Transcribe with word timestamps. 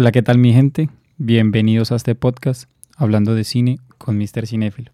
Hola, 0.00 0.12
¿qué 0.12 0.22
tal 0.22 0.38
mi 0.38 0.54
gente? 0.54 0.88
Bienvenidos 1.18 1.92
a 1.92 1.96
este 1.96 2.14
podcast 2.14 2.70
hablando 2.96 3.34
de 3.34 3.44
cine 3.44 3.80
con 3.98 4.16
Mr. 4.16 4.46
Cinéfilo. 4.46 4.92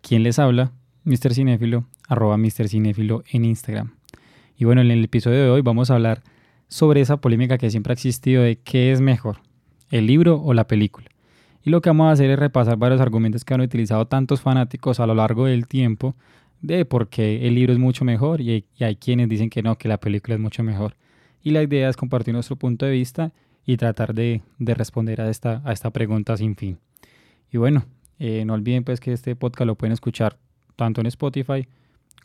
¿Quién 0.00 0.24
les 0.24 0.40
habla? 0.40 0.72
Mr. 1.04 1.32
Cinéfilo, 1.32 1.86
arroba 2.08 2.36
Mr. 2.36 2.68
Cinéfilo 2.68 3.22
en 3.30 3.44
Instagram. 3.44 3.92
Y 4.56 4.64
bueno, 4.64 4.80
en 4.80 4.90
el 4.90 5.04
episodio 5.04 5.44
de 5.44 5.48
hoy 5.48 5.60
vamos 5.60 5.92
a 5.92 5.94
hablar 5.94 6.24
sobre 6.66 7.00
esa 7.00 7.18
polémica 7.18 7.56
que 7.56 7.70
siempre 7.70 7.92
ha 7.92 7.94
existido 7.94 8.42
de 8.42 8.56
qué 8.56 8.90
es 8.90 9.00
mejor, 9.00 9.42
el 9.92 10.08
libro 10.08 10.42
o 10.42 10.52
la 10.54 10.66
película. 10.66 11.06
Y 11.62 11.70
lo 11.70 11.80
que 11.80 11.90
vamos 11.90 12.08
a 12.08 12.10
hacer 12.10 12.28
es 12.28 12.38
repasar 12.40 12.76
varios 12.78 13.00
argumentos 13.00 13.44
que 13.44 13.54
han 13.54 13.60
utilizado 13.60 14.08
tantos 14.08 14.40
fanáticos 14.40 14.98
a 14.98 15.06
lo 15.06 15.14
largo 15.14 15.46
del 15.46 15.68
tiempo 15.68 16.16
de 16.62 16.84
por 16.84 17.06
qué 17.06 17.46
el 17.46 17.54
libro 17.54 17.72
es 17.72 17.78
mucho 17.78 18.04
mejor 18.04 18.40
y 18.40 18.64
hay, 18.80 18.96
quienes 18.96 19.28
dicen 19.28 19.50
que 19.50 19.62
no, 19.62 19.78
que 19.78 19.86
la 19.86 20.00
película 20.00 20.34
es 20.34 20.40
mucho 20.40 20.64
mejor. 20.64 20.96
Y 21.44 21.50
la 21.50 21.62
idea 21.62 21.88
es 21.88 21.96
compartir 21.96 22.34
nuestro 22.34 22.56
punto 22.56 22.86
de 22.86 22.90
vista 22.90 23.32
y 23.68 23.76
tratar 23.76 24.14
de, 24.14 24.40
responder 24.58 25.20
a 25.20 25.28
esta, 25.28 25.60
a 25.62 25.74
esta 25.74 25.90
pregunta 25.90 26.38
sin 26.38 26.56
fin. 26.56 26.78
Y 27.52 27.58
bueno, 27.58 27.84
eh, 28.18 28.46
no 28.46 28.54
olviden 28.54 28.82
pues 28.82 28.98
que 28.98 29.12
este 29.12 29.36
podcast 29.36 29.66
lo 29.66 29.74
pueden 29.74 29.92
escuchar 29.92 30.38
tanto 30.74 31.02
en 31.02 31.06
Spotify 31.06 31.68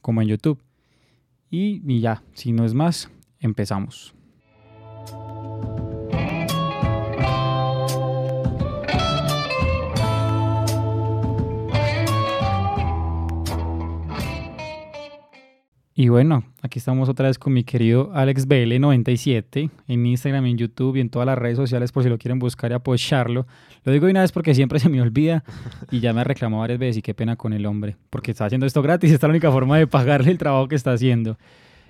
como 0.02 0.22
en 0.22 0.30
YouTube. 0.30 0.64
y 1.50 2.00
ya, 2.00 2.24
si 2.32 2.54
no 2.54 2.64
es 2.64 2.74
más, 2.74 3.12
empezamos. 3.42 4.16
Y 15.96 16.10
bueno, 16.10 16.44
aquí 16.64 16.80
estamos 16.80 17.08
otra 17.08 17.28
vez 17.28 17.38
con 17.38 17.54
mi 17.54 17.64
querido 17.64 18.10
Alex 18.16 18.48
BL97 18.48 19.70
en 19.88 20.06
Instagram, 20.08 20.48
en 20.48 20.58
YouTube 20.58 20.96
y 20.96 21.02
en 21.02 21.10
todas 21.10 21.28
las 21.28 21.38
redes 21.38 21.56
sociales 21.56 21.92
por 21.92 22.02
si 22.02 22.10
lo 22.10 22.18
quieren 22.18 22.40
buscar 22.40 22.72
y 22.72 22.74
apoyarlo. 22.74 23.46
Lo 23.84 23.92
digo 23.92 24.08
de 24.08 24.12
una 24.12 24.22
vez 24.22 24.32
porque 24.32 24.56
siempre 24.56 24.80
se 24.80 24.90
me 24.90 25.02
olvida 25.02 25.44
y 25.92 26.00
ya 26.00 26.12
me 26.12 26.22
ha 26.22 26.24
reclamado 26.24 26.62
varias 26.62 26.80
veces 26.80 26.98
y 26.98 27.02
qué 27.04 27.14
pena 27.14 27.36
con 27.36 27.54
el 27.54 27.68
hombre, 27.68 27.96
porque 28.10 28.32
está 28.32 28.46
haciendo 28.46 28.66
esto 28.66 28.82
gratis, 28.82 29.12
esta 29.12 29.28
es 29.28 29.30
la 29.30 29.34
única 29.34 29.52
forma 29.52 29.78
de 29.78 29.86
pagarle 29.86 30.32
el 30.32 30.40
trabajo 30.40 30.68
que 30.68 30.76
está 30.76 30.94
haciendo. 30.94 31.38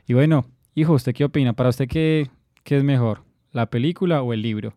Y 0.06 0.14
bueno, 0.14 0.46
hijo, 0.76 0.92
¿usted 0.92 1.14
qué 1.14 1.24
opina? 1.24 1.54
¿Para 1.54 1.70
usted 1.70 1.88
qué, 1.88 2.30
qué 2.66 2.76
es 2.76 2.84
mejor, 2.84 3.24
la 3.54 3.68
película 3.68 4.22
o 4.22 4.34
el 4.34 4.42
libro? 4.42 4.74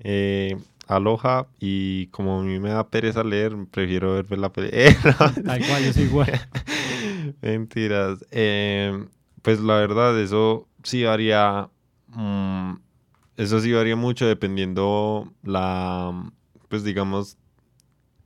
Eh, 0.00 0.56
aloja 0.88 1.46
y 1.60 2.08
como 2.08 2.40
a 2.40 2.42
mí 2.42 2.58
me 2.58 2.70
da 2.70 2.88
pereza 2.88 3.22
leer, 3.22 3.54
prefiero 3.70 4.14
ver 4.14 4.38
la 4.38 4.52
película. 4.52 5.14
Tal 5.44 5.66
cual, 5.66 5.84
yo 5.84 5.92
soy 5.92 6.02
igual. 6.02 6.32
Mentiras. 7.42 8.24
Em, 8.30 9.08
pues 9.42 9.60
la 9.60 9.74
verdad, 9.74 10.18
eso 10.20 10.68
sí 10.82 11.04
varía. 11.04 11.70
Mm, 12.08 12.74
eso 13.36 13.60
sí 13.60 13.72
varía 13.72 13.96
mucho 13.96 14.26
dependiendo 14.26 15.32
la. 15.42 16.30
Pues 16.68 16.84
digamos. 16.84 17.36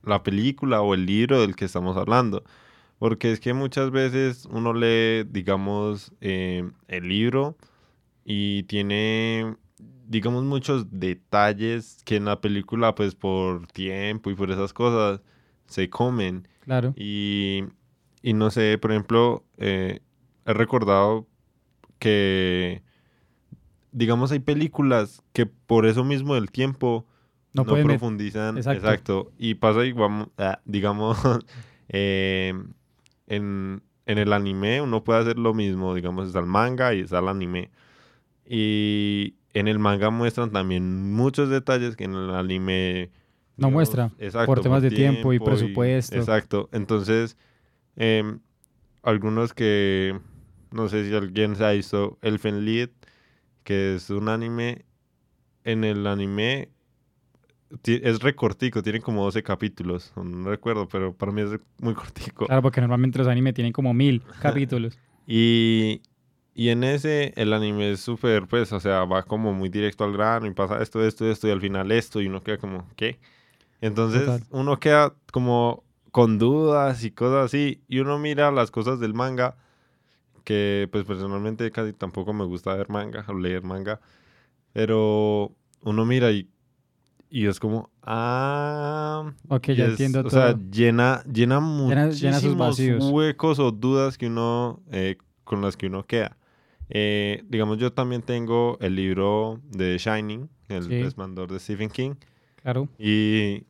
La 0.03 0.21
película 0.21 0.81
o 0.81 0.93
el 0.93 1.07
libro 1.07 1.41
del 1.41 1.55
que 1.55 1.65
estamos 1.65 1.97
hablando. 1.97 2.43
Porque 2.99 3.31
es 3.31 3.39
que 3.39 3.53
muchas 3.53 3.89
veces 3.91 4.45
uno 4.51 4.73
lee, 4.73 5.23
digamos, 5.29 6.13
em, 6.21 6.73
el 6.87 7.07
libro 7.09 7.57
y 8.23 8.63
tiene, 8.63 9.55
digamos, 10.07 10.43
muchos 10.43 10.91
detalles 10.91 12.01
que 12.05 12.17
en 12.17 12.25
la 12.25 12.39
película, 12.39 12.95
pues 12.95 13.15
por 13.15 13.67
tiempo 13.67 14.29
y 14.31 14.35
por 14.35 14.51
esas 14.51 14.73
cosas, 14.73 15.21
se 15.67 15.89
comen. 15.89 16.47
Claro. 16.61 16.93
Y 16.97 17.63
y 18.25 18.33
no 18.33 18.49
sé, 18.49 18.79
por 18.79 18.89
ejemplo, 18.89 19.43
eh, 19.59 19.99
he 20.47 20.53
recordado 20.53 21.27
que, 21.99 22.81
digamos, 23.91 24.31
hay 24.31 24.39
películas 24.39 25.21
que 25.31 25.45
por 25.45 25.85
eso 25.85 26.03
mismo 26.03 26.33
del 26.33 26.49
tiempo 26.49 27.05
no, 27.53 27.65
profundizan. 27.65 28.57
Exacto. 28.57 29.31
Y 29.37 29.53
pasa, 29.53 29.81
ah, 30.39 30.59
digamos, 30.65 31.19
eh, 31.89 32.55
en, 33.27 33.83
el 34.07 34.33
anime 34.33 34.81
uno 34.81 35.03
puede 35.03 35.19
hacer 35.19 35.37
lo 35.37 35.53
mismo, 35.53 35.93
digamos, 35.93 36.25
está 36.25 36.39
el 36.39 36.47
manga 36.47 36.95
y 36.95 37.01
está 37.01 37.19
el 37.19 37.27
anime. 37.27 37.69
Y 38.43 39.35
en 39.53 39.67
el 39.67 39.77
manga 39.77 40.09
muestran 40.09 40.51
también 40.51 41.13
muchos 41.13 41.51
detalles 41.51 41.95
que 41.95 42.05
en 42.05 42.15
el 42.15 42.31
anime... 42.31 43.11
no 43.55 43.69
muestra. 43.69 44.09
Exacto, 44.17 44.47
por 44.47 44.61
temas 44.61 44.81
de 44.81 44.89
tiempo, 44.89 45.31
y 45.31 45.37
presupuesto. 45.37 46.15
exacto. 46.15 46.69
Entonces 46.71 47.37
Em, 47.95 48.39
algunos 49.03 49.53
que 49.53 50.19
no 50.71 50.89
sé 50.89 51.07
si 51.07 51.15
alguien 51.15 51.55
se 51.55 51.65
ha 51.65 51.71
visto 51.71 52.17
Elfen 52.21 52.65
Lied, 52.65 52.89
que 53.63 53.95
es 53.95 54.09
un 54.09 54.29
anime. 54.29 54.85
En 55.63 55.83
el 55.83 56.05
anime 56.05 56.69
es 57.83 58.19
recortico, 58.19 58.81
tiene 58.83 59.01
como 59.01 59.23
12 59.23 59.43
capítulos. 59.43 60.13
No 60.15 60.49
recuerdo, 60.49 60.87
pero 60.87 61.13
para 61.13 61.31
mí 61.31 61.41
es 61.41 61.59
muy 61.79 61.93
cortico. 61.95 62.45
Claro, 62.45 62.61
porque 62.61 62.81
normalmente 62.81 63.17
los 63.17 63.27
animes 63.27 63.53
tienen 63.53 63.73
como 63.73 63.93
mil 63.93 64.21
capítulos. 64.41 64.97
y, 65.27 66.01
y 66.53 66.69
en 66.69 66.83
ese, 66.83 67.33
el 67.35 67.53
anime 67.53 67.91
es 67.91 67.99
súper, 68.01 68.47
pues, 68.47 68.71
o 68.71 68.79
sea, 68.79 69.05
va 69.05 69.23
como 69.23 69.53
muy 69.53 69.69
directo 69.69 70.03
al 70.03 70.13
grano 70.13 70.45
y 70.47 70.51
pasa 70.51 70.81
esto, 70.81 71.05
esto, 71.05 71.29
esto 71.29 71.47
y 71.47 71.51
al 71.51 71.61
final 71.61 71.91
esto 71.91 72.21
y 72.21 72.27
uno 72.27 72.43
queda 72.43 72.57
como, 72.57 72.87
¿qué? 72.95 73.19
Entonces 73.81 74.43
uno 74.51 74.79
queda 74.79 75.13
como 75.31 75.84
con 76.15 76.37
dudas 76.37 77.03
y 77.03 77.11
cosas 77.11 77.47
así. 77.47 77.81
Y 77.89 77.99
uno 77.99 78.17
mira 78.17 78.49
las 78.49 78.71
cosas 78.71 79.01
del 79.01 79.13
manga, 79.13 79.57
que 80.45 80.87
pues 80.89 81.03
personalmente 81.03 81.69
casi 81.71 81.91
tampoco 81.91 82.31
me 82.31 82.45
gusta 82.45 82.73
ver 82.73 82.89
manga 82.89 83.25
o 83.27 83.33
leer 83.33 83.63
manga. 83.63 83.99
Pero 84.71 85.51
uno 85.81 86.05
mira 86.05 86.31
y, 86.31 86.47
y 87.29 87.47
es 87.47 87.59
como, 87.59 87.89
ah... 88.01 89.29
Ok, 89.49 89.71
ya 89.71 89.87
entiendo 89.87 90.23
todo. 90.23 90.27
O 90.27 90.31
sea, 90.31 90.57
llena, 90.71 91.21
llena 91.29 91.59
muchísimos 91.59 92.79
huecos 92.79 93.59
o 93.59 93.73
dudas 93.73 94.17
que 94.17 94.27
uno, 94.27 94.81
eh, 94.91 95.17
con 95.43 95.61
las 95.61 95.75
que 95.75 95.87
uno 95.87 96.03
queda. 96.05 96.37
Eh, 96.87 97.43
digamos, 97.49 97.77
yo 97.77 97.91
también 97.91 98.21
tengo 98.21 98.77
el 98.79 98.95
libro 98.95 99.59
de 99.69 99.97
Shining, 99.97 100.49
el 100.69 100.83
sí. 100.83 100.95
de 101.47 101.59
Stephen 101.59 101.89
King. 101.89 102.15
Claro. 102.61 102.87
Y, 102.97 103.65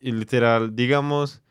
y 0.00 0.12
literal, 0.12 0.74
digamos, 0.74 1.42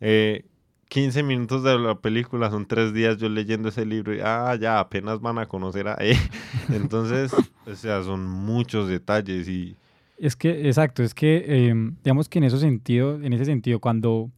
eh, 0.00 0.44
15 0.90 1.22
minutos 1.22 1.62
de 1.62 1.78
la 1.78 1.94
película 2.00 2.50
son 2.50 2.66
tres 2.66 2.92
días 2.92 3.16
yo 3.16 3.28
leyendo 3.28 3.68
ese 3.68 3.86
libro 3.86 4.12
y, 4.12 4.18
ah, 4.22 4.56
ya, 4.60 4.80
apenas 4.80 5.20
van 5.20 5.38
a 5.38 5.46
conocer 5.46 5.86
a 5.86 5.94
él. 5.94 6.16
Entonces, 6.68 7.32
o 7.64 7.74
sea, 7.76 8.02
son 8.02 8.26
muchos 8.26 8.88
detalles 8.88 9.48
y... 9.48 9.76
Es 10.18 10.34
que, 10.36 10.66
exacto, 10.66 11.02
es 11.02 11.14
que, 11.14 11.68
em, 11.68 11.96
digamos 12.02 12.28
que 12.28 12.38
en 12.38 12.44
ese 12.44 12.58
sentido, 12.58 13.22
en 13.22 13.32
ese 13.32 13.44
sentido, 13.44 13.78
cuando, 13.78 14.30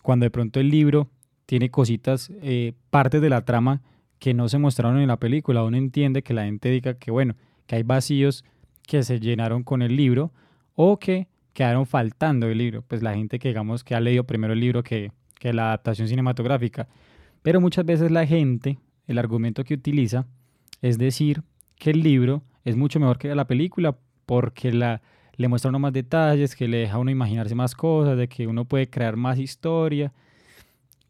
cuando 0.00 0.24
de 0.24 0.30
pronto 0.30 0.60
el 0.60 0.70
libro 0.70 1.10
tiene 1.46 1.68
cositas, 1.70 2.30
eh, 2.42 2.74
partes 2.90 3.20
de 3.20 3.28
la 3.28 3.44
trama 3.44 3.82
que 4.20 4.34
no 4.34 4.48
se 4.48 4.58
mostraron 4.58 5.00
en 5.00 5.08
la 5.08 5.18
película, 5.18 5.64
uno 5.64 5.76
entiende 5.76 6.22
que 6.22 6.32
la 6.32 6.44
gente 6.44 6.70
diga 6.70 6.94
que, 6.94 7.10
bueno, 7.10 7.34
que 7.66 7.74
hay 7.74 7.82
vacíos 7.82 8.44
que 8.86 9.02
se 9.02 9.18
llenaron 9.18 9.64
con 9.64 9.82
el 9.82 9.96
libro 9.96 10.32
o 10.74 10.98
que 10.98 11.26
quedaron 11.58 11.86
faltando 11.86 12.46
el 12.46 12.56
libro. 12.56 12.82
Pues 12.82 13.02
la 13.02 13.14
gente 13.14 13.40
que 13.40 13.48
digamos 13.48 13.82
que 13.82 13.96
ha 13.96 14.00
leído 14.00 14.22
primero 14.22 14.52
el 14.52 14.60
libro 14.60 14.84
que, 14.84 15.10
que 15.40 15.52
la 15.52 15.66
adaptación 15.66 16.06
cinematográfica. 16.06 16.86
Pero 17.42 17.60
muchas 17.60 17.84
veces 17.84 18.12
la 18.12 18.24
gente, 18.24 18.78
el 19.08 19.18
argumento 19.18 19.64
que 19.64 19.74
utiliza 19.74 20.24
es 20.82 20.98
decir 20.98 21.42
que 21.74 21.90
el 21.90 22.04
libro 22.04 22.44
es 22.64 22.76
mucho 22.76 23.00
mejor 23.00 23.18
que 23.18 23.34
la 23.34 23.48
película 23.48 23.98
porque 24.24 24.70
la, 24.70 25.02
le 25.34 25.48
muestra 25.48 25.70
uno 25.70 25.80
más 25.80 25.92
detalles, 25.92 26.54
que 26.54 26.68
le 26.68 26.76
deja 26.76 26.94
a 26.94 26.98
uno 27.00 27.10
imaginarse 27.10 27.56
más 27.56 27.74
cosas, 27.74 28.16
de 28.16 28.28
que 28.28 28.46
uno 28.46 28.64
puede 28.64 28.88
crear 28.88 29.16
más 29.16 29.40
historia. 29.40 30.12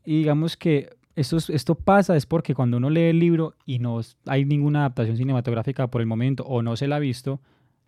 Y 0.03 0.17
digamos 0.21 0.57
que 0.57 0.89
esto, 1.15 1.37
esto 1.37 1.75
pasa 1.75 2.17
es 2.17 2.25
porque 2.25 2.55
cuando 2.55 2.79
uno 2.79 2.89
lee 2.89 3.11
el 3.11 3.19
libro 3.19 3.55
y 3.67 3.81
no 3.81 4.01
hay 4.25 4.47
ninguna 4.47 4.79
adaptación 4.79 5.19
cinematográfica 5.19 5.89
por 5.89 6.01
el 6.01 6.07
momento 6.07 6.43
o 6.45 6.63
no 6.63 6.75
se 6.75 6.89
la 6.89 6.97
ha 6.97 7.01
visto, 7.01 7.39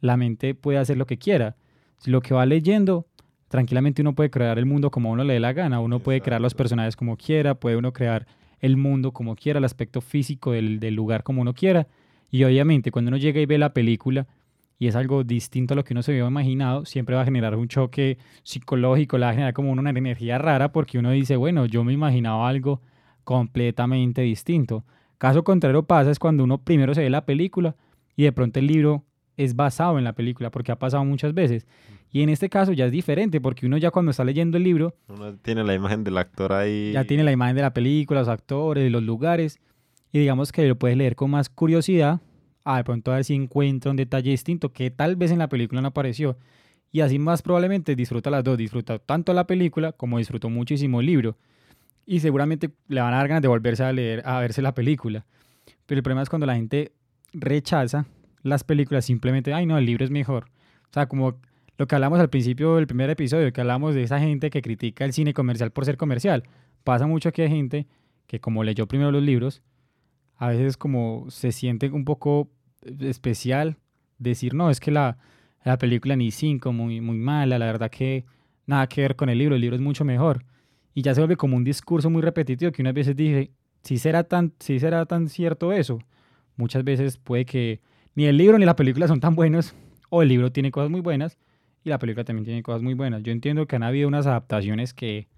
la 0.00 0.18
mente 0.18 0.54
puede 0.54 0.76
hacer 0.76 0.98
lo 0.98 1.06
que 1.06 1.16
quiera 1.16 1.56
lo 2.06 2.20
que 2.20 2.34
va 2.34 2.46
leyendo, 2.46 3.06
tranquilamente 3.48 4.02
uno 4.02 4.14
puede 4.14 4.30
crear 4.30 4.58
el 4.58 4.66
mundo 4.66 4.90
como 4.90 5.10
uno 5.10 5.24
le 5.24 5.34
dé 5.34 5.40
la 5.40 5.52
gana, 5.52 5.80
uno 5.80 5.98
puede 5.98 6.20
crear 6.20 6.40
los 6.40 6.54
personajes 6.54 6.96
como 6.96 7.16
quiera, 7.16 7.54
puede 7.54 7.76
uno 7.76 7.92
crear 7.92 8.26
el 8.60 8.76
mundo 8.76 9.12
como 9.12 9.36
quiera, 9.36 9.58
el 9.58 9.64
aspecto 9.64 10.00
físico 10.00 10.52
del, 10.52 10.80
del 10.80 10.94
lugar 10.94 11.22
como 11.22 11.42
uno 11.42 11.54
quiera. 11.54 11.86
Y 12.30 12.44
obviamente 12.44 12.90
cuando 12.90 13.08
uno 13.08 13.16
llega 13.16 13.40
y 13.40 13.46
ve 13.46 13.58
la 13.58 13.72
película 13.72 14.26
y 14.78 14.86
es 14.86 14.96
algo 14.96 15.24
distinto 15.24 15.74
a 15.74 15.76
lo 15.76 15.84
que 15.84 15.92
uno 15.92 16.02
se 16.02 16.12
había 16.12 16.26
imaginado, 16.26 16.84
siempre 16.86 17.14
va 17.14 17.22
a 17.22 17.24
generar 17.26 17.54
un 17.54 17.68
choque 17.68 18.18
psicológico, 18.42 19.18
le 19.18 19.26
va 19.26 19.30
a 19.30 19.34
generar 19.34 19.52
como 19.52 19.72
una 19.72 19.90
energía 19.90 20.38
rara 20.38 20.72
porque 20.72 20.98
uno 20.98 21.10
dice, 21.10 21.36
bueno, 21.36 21.66
yo 21.66 21.84
me 21.84 21.92
imaginaba 21.92 22.48
algo 22.48 22.80
completamente 23.24 24.22
distinto. 24.22 24.84
Caso 25.18 25.44
contrario 25.44 25.82
pasa 25.82 26.10
es 26.10 26.18
cuando 26.18 26.44
uno 26.44 26.58
primero 26.58 26.94
se 26.94 27.02
ve 27.02 27.10
la 27.10 27.26
película 27.26 27.76
y 28.16 28.22
de 28.22 28.32
pronto 28.32 28.58
el 28.58 28.68
libro 28.68 29.04
es 29.44 29.56
basado 29.56 29.98
en 29.98 30.04
la 30.04 30.12
película, 30.12 30.50
porque 30.50 30.72
ha 30.72 30.78
pasado 30.78 31.04
muchas 31.04 31.32
veces. 31.32 31.66
Y 32.12 32.22
en 32.22 32.28
este 32.28 32.48
caso 32.48 32.72
ya 32.72 32.86
es 32.86 32.92
diferente, 32.92 33.40
porque 33.40 33.66
uno 33.66 33.78
ya 33.78 33.90
cuando 33.90 34.10
está 34.10 34.24
leyendo 34.24 34.58
el 34.58 34.64
libro... 34.64 34.94
Uno 35.08 35.34
tiene 35.36 35.64
la 35.64 35.74
imagen 35.74 36.04
del 36.04 36.18
actor 36.18 36.52
ahí. 36.52 36.92
Ya 36.92 37.04
tiene 37.04 37.24
la 37.24 37.32
imagen 37.32 37.56
de 37.56 37.62
la 37.62 37.72
película, 37.72 38.20
los 38.20 38.28
actores, 38.28 38.90
los 38.90 39.02
lugares, 39.02 39.58
y 40.12 40.18
digamos 40.18 40.52
que 40.52 40.66
lo 40.66 40.76
puedes 40.76 40.96
leer 40.96 41.16
con 41.16 41.30
más 41.30 41.48
curiosidad 41.48 42.20
a 42.64 42.76
de 42.76 42.84
pronto 42.84 43.12
a 43.12 43.14
ver 43.14 43.24
si 43.24 43.34
encuentra 43.34 43.90
un 43.90 43.96
detalle 43.96 44.30
distinto 44.30 44.72
que 44.72 44.90
tal 44.90 45.16
vez 45.16 45.30
en 45.30 45.38
la 45.38 45.48
película 45.48 45.80
no 45.80 45.88
apareció. 45.88 46.36
Y 46.92 47.00
así 47.00 47.18
más 47.18 47.40
probablemente 47.42 47.94
disfruta 47.94 48.28
las 48.30 48.44
dos, 48.44 48.58
disfruta 48.58 48.98
tanto 48.98 49.32
la 49.32 49.46
película 49.46 49.92
como 49.92 50.18
disfrutó 50.18 50.50
muchísimo 50.50 51.00
el 51.00 51.06
libro. 51.06 51.36
Y 52.04 52.20
seguramente 52.20 52.70
le 52.88 53.00
van 53.00 53.14
a 53.14 53.18
dar 53.18 53.28
ganas 53.28 53.42
de 53.42 53.48
volverse 53.48 53.84
a 53.84 53.92
leer, 53.92 54.22
a 54.26 54.40
verse 54.40 54.60
la 54.60 54.74
película. 54.74 55.24
Pero 55.86 56.00
el 56.00 56.02
problema 56.02 56.22
es 56.22 56.28
cuando 56.28 56.46
la 56.46 56.56
gente 56.56 56.92
rechaza 57.32 58.06
las 58.42 58.64
películas 58.64 59.04
simplemente, 59.04 59.52
ay 59.52 59.66
no, 59.66 59.78
el 59.78 59.86
libro 59.86 60.04
es 60.04 60.10
mejor. 60.10 60.46
O 60.90 60.92
sea, 60.92 61.06
como 61.06 61.36
lo 61.78 61.86
que 61.86 61.94
hablamos 61.94 62.20
al 62.20 62.30
principio 62.30 62.76
del 62.76 62.86
primer 62.86 63.10
episodio, 63.10 63.52
que 63.52 63.60
hablamos 63.60 63.94
de 63.94 64.02
esa 64.02 64.18
gente 64.20 64.50
que 64.50 64.62
critica 64.62 65.04
el 65.04 65.12
cine 65.12 65.32
comercial 65.32 65.70
por 65.70 65.84
ser 65.84 65.96
comercial. 65.96 66.44
Pasa 66.84 67.06
mucho 67.06 67.32
que 67.32 67.42
hay 67.42 67.48
gente 67.48 67.86
que 68.26 68.40
como 68.40 68.64
leyó 68.64 68.86
primero 68.86 69.10
los 69.10 69.22
libros, 69.22 69.62
a 70.36 70.48
veces 70.48 70.76
como 70.76 71.26
se 71.30 71.52
siente 71.52 71.90
un 71.90 72.04
poco 72.04 72.50
especial 73.00 73.76
decir, 74.18 74.54
no, 74.54 74.70
es 74.70 74.80
que 74.80 74.90
la, 74.90 75.18
la 75.64 75.78
película 75.78 76.16
ni 76.16 76.30
cinco, 76.30 76.72
muy, 76.72 77.00
muy 77.00 77.18
mala, 77.18 77.58
la 77.58 77.66
verdad 77.66 77.90
que 77.90 78.24
nada 78.66 78.86
que 78.86 79.02
ver 79.02 79.16
con 79.16 79.28
el 79.28 79.38
libro, 79.38 79.54
el 79.54 79.60
libro 79.60 79.76
es 79.76 79.82
mucho 79.82 80.04
mejor. 80.04 80.44
Y 80.94 81.02
ya 81.02 81.14
se 81.14 81.20
vuelve 81.20 81.36
como 81.36 81.56
un 81.56 81.64
discurso 81.64 82.10
muy 82.10 82.22
repetitivo 82.22 82.72
que 82.72 82.82
unas 82.82 82.94
veces 82.94 83.16
dice, 83.16 83.52
si 83.82 83.98
será 83.98 84.24
tan, 84.24 84.52
si 84.58 84.78
será 84.80 85.06
tan 85.06 85.28
cierto 85.28 85.72
eso. 85.72 85.98
Muchas 86.56 86.84
veces 86.84 87.16
puede 87.16 87.44
que 87.44 87.80
ni 88.20 88.26
el 88.26 88.36
libro 88.36 88.58
ni 88.58 88.64
la 88.66 88.76
película 88.76 89.08
son 89.08 89.20
tan 89.20 89.34
buenos, 89.34 89.74
o 90.10 90.22
el 90.22 90.28
libro 90.28 90.52
tiene 90.52 90.70
cosas 90.70 90.90
muy 90.90 91.00
buenas 91.00 91.38
y 91.82 91.88
la 91.88 91.98
película 91.98 92.24
también 92.24 92.44
tiene 92.44 92.62
cosas 92.62 92.82
muy 92.82 92.94
buenas. 92.94 93.22
Yo 93.22 93.32
entiendo 93.32 93.66
que 93.66 93.76
han 93.76 93.82
habido 93.82 94.08
unas 94.08 94.26
adaptaciones 94.26 94.92
que, 94.92 95.28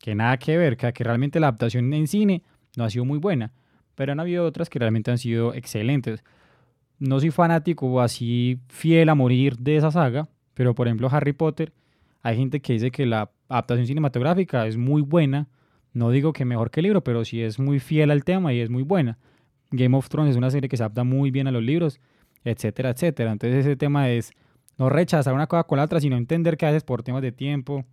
que 0.00 0.14
nada 0.14 0.36
que 0.38 0.56
ver, 0.58 0.76
que, 0.76 0.92
que 0.92 1.04
realmente 1.04 1.38
la 1.38 1.46
adaptación 1.48 1.92
en 1.94 2.08
cine 2.08 2.42
no 2.76 2.84
ha 2.84 2.90
sido 2.90 3.04
muy 3.04 3.18
buena 3.18 3.52
pero 3.94 4.12
han 4.12 4.20
habido 4.20 4.44
otras 4.44 4.68
que 4.68 4.78
realmente 4.78 5.10
han 5.10 5.18
sido 5.18 5.54
excelentes. 5.54 6.24
No 6.98 7.20
soy 7.20 7.30
fanático 7.30 7.86
o 7.86 8.00
así 8.00 8.58
fiel 8.68 9.08
a 9.08 9.14
morir 9.14 9.56
de 9.58 9.76
esa 9.76 9.90
saga, 9.90 10.28
pero 10.54 10.74
por 10.74 10.86
ejemplo 10.86 11.08
Harry 11.10 11.32
Potter, 11.32 11.72
hay 12.22 12.36
gente 12.36 12.60
que 12.60 12.74
dice 12.74 12.90
que 12.90 13.06
la 13.06 13.30
adaptación 13.48 13.86
cinematográfica 13.86 14.66
es 14.66 14.76
muy 14.76 15.02
buena. 15.02 15.48
No 15.92 16.10
digo 16.10 16.32
que 16.32 16.44
mejor 16.44 16.70
que 16.70 16.80
el 16.80 16.84
libro, 16.84 17.04
pero 17.04 17.24
sí 17.24 17.42
es 17.42 17.58
muy 17.58 17.78
fiel 17.78 18.10
al 18.10 18.24
tema 18.24 18.52
y 18.52 18.60
es 18.60 18.70
muy 18.70 18.82
buena. 18.82 19.18
Game 19.70 19.96
of 19.96 20.08
Thrones 20.08 20.32
es 20.32 20.36
una 20.36 20.50
serie 20.50 20.68
que 20.68 20.76
se 20.76 20.82
adapta 20.82 21.04
muy 21.04 21.30
bien 21.30 21.46
a 21.46 21.52
los 21.52 21.62
libros, 21.62 22.00
etcétera, 22.44 22.90
etcétera. 22.90 23.32
Entonces 23.32 23.64
ese 23.64 23.76
tema 23.76 24.10
es 24.10 24.32
no 24.78 24.88
rechazar 24.88 25.34
una 25.34 25.46
cosa 25.46 25.64
con 25.64 25.78
la 25.78 25.84
otra, 25.84 26.00
sino 26.00 26.16
entender 26.16 26.56
que 26.56 26.66
a 26.66 26.70
veces 26.70 26.84
por 26.84 27.02
temas 27.02 27.22
de 27.22 27.32
tiempo, 27.32 27.84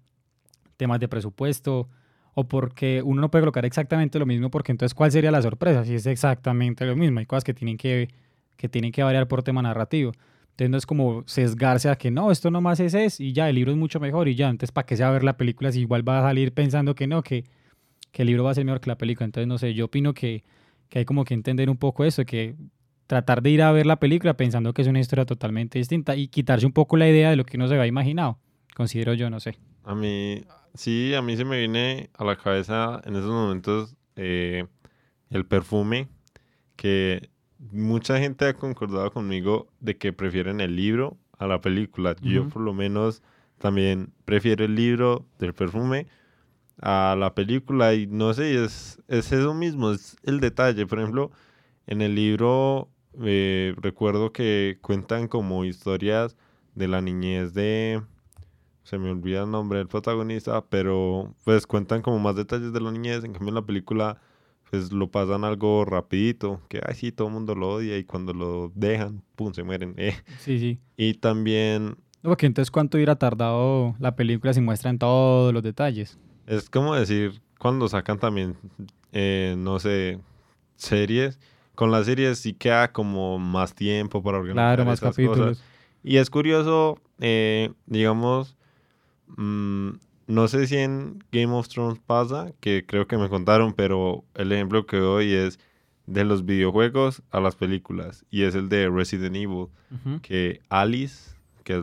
temas 0.77 0.99
de 0.99 1.07
presupuesto, 1.07 1.89
o 2.33 2.47
porque 2.47 3.01
uno 3.03 3.21
no 3.21 3.31
puede 3.31 3.43
colocar 3.43 3.65
exactamente 3.65 4.17
lo 4.19 4.25
mismo, 4.25 4.49
porque 4.49 4.71
entonces 4.71 4.93
¿cuál 4.93 5.11
sería 5.11 5.31
la 5.31 5.41
sorpresa? 5.41 5.85
Si 5.85 5.95
es 5.95 6.05
exactamente 6.05 6.85
lo 6.85 6.95
mismo, 6.95 7.19
hay 7.19 7.25
cosas 7.25 7.43
que 7.43 7.53
tienen 7.53 7.77
que, 7.77 8.09
que, 8.57 8.69
tienen 8.69 8.91
que 8.91 9.03
variar 9.03 9.27
por 9.27 9.43
tema 9.43 9.61
narrativo. 9.61 10.13
Entonces 10.51 10.69
no 10.69 10.77
es 10.77 10.85
como 10.85 11.23
sesgarse 11.27 11.89
a 11.89 11.95
que 11.95 12.11
no, 12.11 12.31
esto 12.31 12.51
nomás 12.51 12.79
es 12.79 12.93
eso 12.93 13.23
y 13.23 13.33
ya, 13.33 13.49
el 13.49 13.55
libro 13.55 13.71
es 13.71 13.77
mucho 13.77 13.99
mejor 13.99 14.27
y 14.27 14.35
ya, 14.35 14.49
entonces 14.49 14.71
¿para 14.71 14.85
qué 14.85 14.97
se 14.97 15.03
va 15.03 15.09
a 15.09 15.13
ver 15.13 15.23
la 15.23 15.37
película 15.37 15.71
si 15.71 15.81
igual 15.81 16.07
va 16.07 16.19
a 16.19 16.23
salir 16.23 16.53
pensando 16.53 16.95
que 16.95 17.07
no, 17.07 17.21
que, 17.23 17.45
que 18.11 18.23
el 18.23 18.27
libro 18.27 18.43
va 18.43 18.51
a 18.51 18.55
ser 18.55 18.65
mejor 18.65 18.81
que 18.81 18.89
la 18.89 18.97
película? 18.97 19.25
Entonces 19.25 19.47
no 19.47 19.57
sé, 19.57 19.73
yo 19.73 19.85
opino 19.85 20.13
que, 20.13 20.43
que 20.89 20.99
hay 20.99 21.05
como 21.05 21.25
que 21.25 21.33
entender 21.33 21.69
un 21.69 21.77
poco 21.77 22.05
eso, 22.05 22.25
que 22.25 22.55
tratar 23.11 23.41
de 23.41 23.49
ir 23.49 23.61
a 23.61 23.73
ver 23.73 23.85
la 23.85 23.99
película 23.99 24.37
pensando 24.37 24.73
que 24.73 24.83
es 24.83 24.87
una 24.87 25.01
historia 25.01 25.25
totalmente 25.25 25.77
distinta 25.77 26.15
y 26.15 26.29
quitarse 26.29 26.65
un 26.65 26.71
poco 26.71 26.95
la 26.95 27.09
idea 27.09 27.29
de 27.29 27.35
lo 27.35 27.43
que 27.43 27.57
uno 27.57 27.67
se 27.67 27.73
había 27.73 27.85
imaginado, 27.85 28.39
considero 28.73 29.13
yo, 29.13 29.29
no 29.29 29.41
sé. 29.41 29.57
A 29.83 29.93
mí, 29.93 30.41
Sí, 30.73 31.13
a 31.13 31.21
mí 31.21 31.35
se 31.35 31.43
me 31.45 31.59
viene 31.59 32.09
a 32.17 32.23
la 32.23 32.37
cabeza 32.37 33.01
en 33.03 33.15
esos 33.15 33.29
momentos 33.29 33.95
eh, 34.15 34.65
el 35.29 35.45
perfume, 35.45 36.07
que 36.77 37.29
mucha 37.71 38.17
gente 38.19 38.45
ha 38.45 38.53
concordado 38.53 39.11
conmigo 39.11 39.67
de 39.79 39.97
que 39.97 40.13
prefieren 40.13 40.61
el 40.61 40.75
libro 40.75 41.17
a 41.37 41.47
la 41.47 41.59
película. 41.59 42.15
Yo 42.21 42.47
por 42.47 42.61
lo 42.61 42.73
menos 42.73 43.21
también 43.57 44.13
prefiero 44.23 44.63
el 44.63 44.75
libro 44.75 45.25
del 45.39 45.53
perfume 45.53 46.07
a 46.81 47.15
la 47.19 47.35
película 47.35 47.93
y 47.93 48.07
no 48.07 48.33
sé, 48.33 48.63
es, 48.63 49.01
es 49.07 49.31
eso 49.31 49.53
mismo, 49.53 49.91
es 49.91 50.15
el 50.23 50.39
detalle. 50.39 50.87
Por 50.87 50.99
ejemplo, 50.99 51.31
en 51.85 52.01
el 52.01 52.15
libro 52.15 52.89
eh, 53.21 53.73
recuerdo 53.77 54.31
que 54.31 54.77
cuentan 54.81 55.27
como 55.27 55.65
historias 55.65 56.37
de 56.75 56.87
la 56.87 57.01
niñez 57.01 57.53
de 57.53 58.01
se 58.83 58.97
me 58.97 59.11
olvida 59.11 59.43
el 59.43 59.51
nombre 59.51 59.77
del 59.77 59.87
protagonista, 59.87 60.65
pero 60.65 61.33
pues 61.43 61.67
cuentan 61.67 62.01
como 62.01 62.19
más 62.19 62.35
detalles 62.35 62.73
de 62.73 62.81
la 62.81 62.91
niñez, 62.91 63.23
en 63.23 63.33
cambio 63.33 63.49
en 63.49 63.55
la 63.55 63.65
película 63.65 64.19
pues 64.69 64.91
lo 64.93 65.11
pasan 65.11 65.43
algo 65.43 65.83
rapidito, 65.83 66.61
que 66.69 66.81
ay 66.85 66.95
sí, 66.95 67.11
todo 67.11 67.27
el 67.27 67.33
mundo 67.33 67.55
lo 67.55 67.73
odia 67.73 67.97
y 67.97 68.05
cuando 68.05 68.33
lo 68.33 68.71
dejan, 68.73 69.21
pum, 69.35 69.53
se 69.53 69.63
mueren. 69.63 69.93
Eh. 69.97 70.15
Sí, 70.39 70.59
sí. 70.59 70.79
Y 70.95 71.15
también... 71.15 71.97
No, 72.23 72.29
porque 72.29 72.45
entonces 72.45 72.71
cuánto 72.71 72.97
hubiera 72.97 73.15
tardado 73.15 73.95
la 73.99 74.15
película 74.15 74.53
si 74.53 74.61
muestran 74.61 74.97
todos 74.97 75.53
los 75.53 75.61
detalles. 75.61 76.17
Es 76.47 76.69
como 76.69 76.95
decir, 76.95 77.41
cuando 77.59 77.89
sacan 77.89 78.17
también, 78.17 78.55
eh, 79.11 79.55
no 79.57 79.79
sé, 79.79 80.19
series, 80.75 81.37
con 81.81 81.89
las 81.89 82.05
series 82.05 82.37
sí 82.37 82.53
queda 82.53 82.91
como 82.91 83.39
más 83.39 83.73
tiempo 83.73 84.21
para 84.21 84.37
organizar 84.37 84.75
Claro, 84.75 84.85
más 84.85 85.01
capítulos. 85.01 85.63
Y 86.03 86.17
es 86.17 86.29
curioso, 86.29 86.99
eh, 87.19 87.71
digamos, 87.87 88.55
Mm, 89.37 89.91
no 90.27 90.47
sé 90.47 90.67
si 90.67 90.77
en 90.77 91.23
Game 91.31 91.53
of 91.53 91.67
Thrones 91.67 91.99
pasa, 92.05 92.51
que 92.59 92.85
creo 92.85 93.07
que 93.07 93.17
me 93.17 93.29
contaron, 93.29 93.73
pero 93.73 94.23
el 94.35 94.51
ejemplo 94.51 94.85
que 94.85 94.97
doy 94.97 95.33
es 95.33 95.59
de 96.05 96.25
los 96.25 96.45
videojuegos 96.45 97.21
a 97.31 97.39
las 97.39 97.55
películas. 97.55 98.25
Y 98.29 98.43
es 98.43 98.55
el 98.55 98.69
de 98.69 98.89
Resident 98.89 99.35
Evil, 99.35 99.67
que 100.21 100.61
Alice, 100.69 101.31
que 101.63 101.81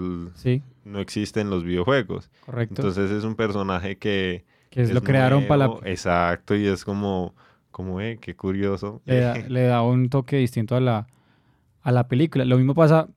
no 0.84 1.00
existe 1.00 1.40
en 1.40 1.50
los 1.50 1.64
videojuegos. 1.64 2.30
Correcto. 2.44 2.82
Entonces 2.82 3.10
es 3.10 3.24
un 3.24 3.34
personaje 3.34 3.98
que... 3.98 4.44
Que 4.70 4.86
lo 4.86 5.02
crearon 5.02 5.46
para 5.46 5.66
la... 5.66 5.78
Exacto, 5.84 6.54
y 6.54 6.66
es 6.66 6.84
como, 6.84 7.34
como, 7.78 8.00
eh, 8.00 8.19
qué 8.20 8.34
curioso. 8.34 9.00
Le 9.06 9.62
da, 9.62 9.82
un 9.82 10.10
toque 10.10 10.36
distinto 10.36 10.76
a 10.76 10.80
la, 10.80 11.06
a 11.80 11.92
la 11.92 12.08
película. 12.08 12.44
Lo 12.44 12.56
mismo 12.56 12.75
pasa, 12.75 13.08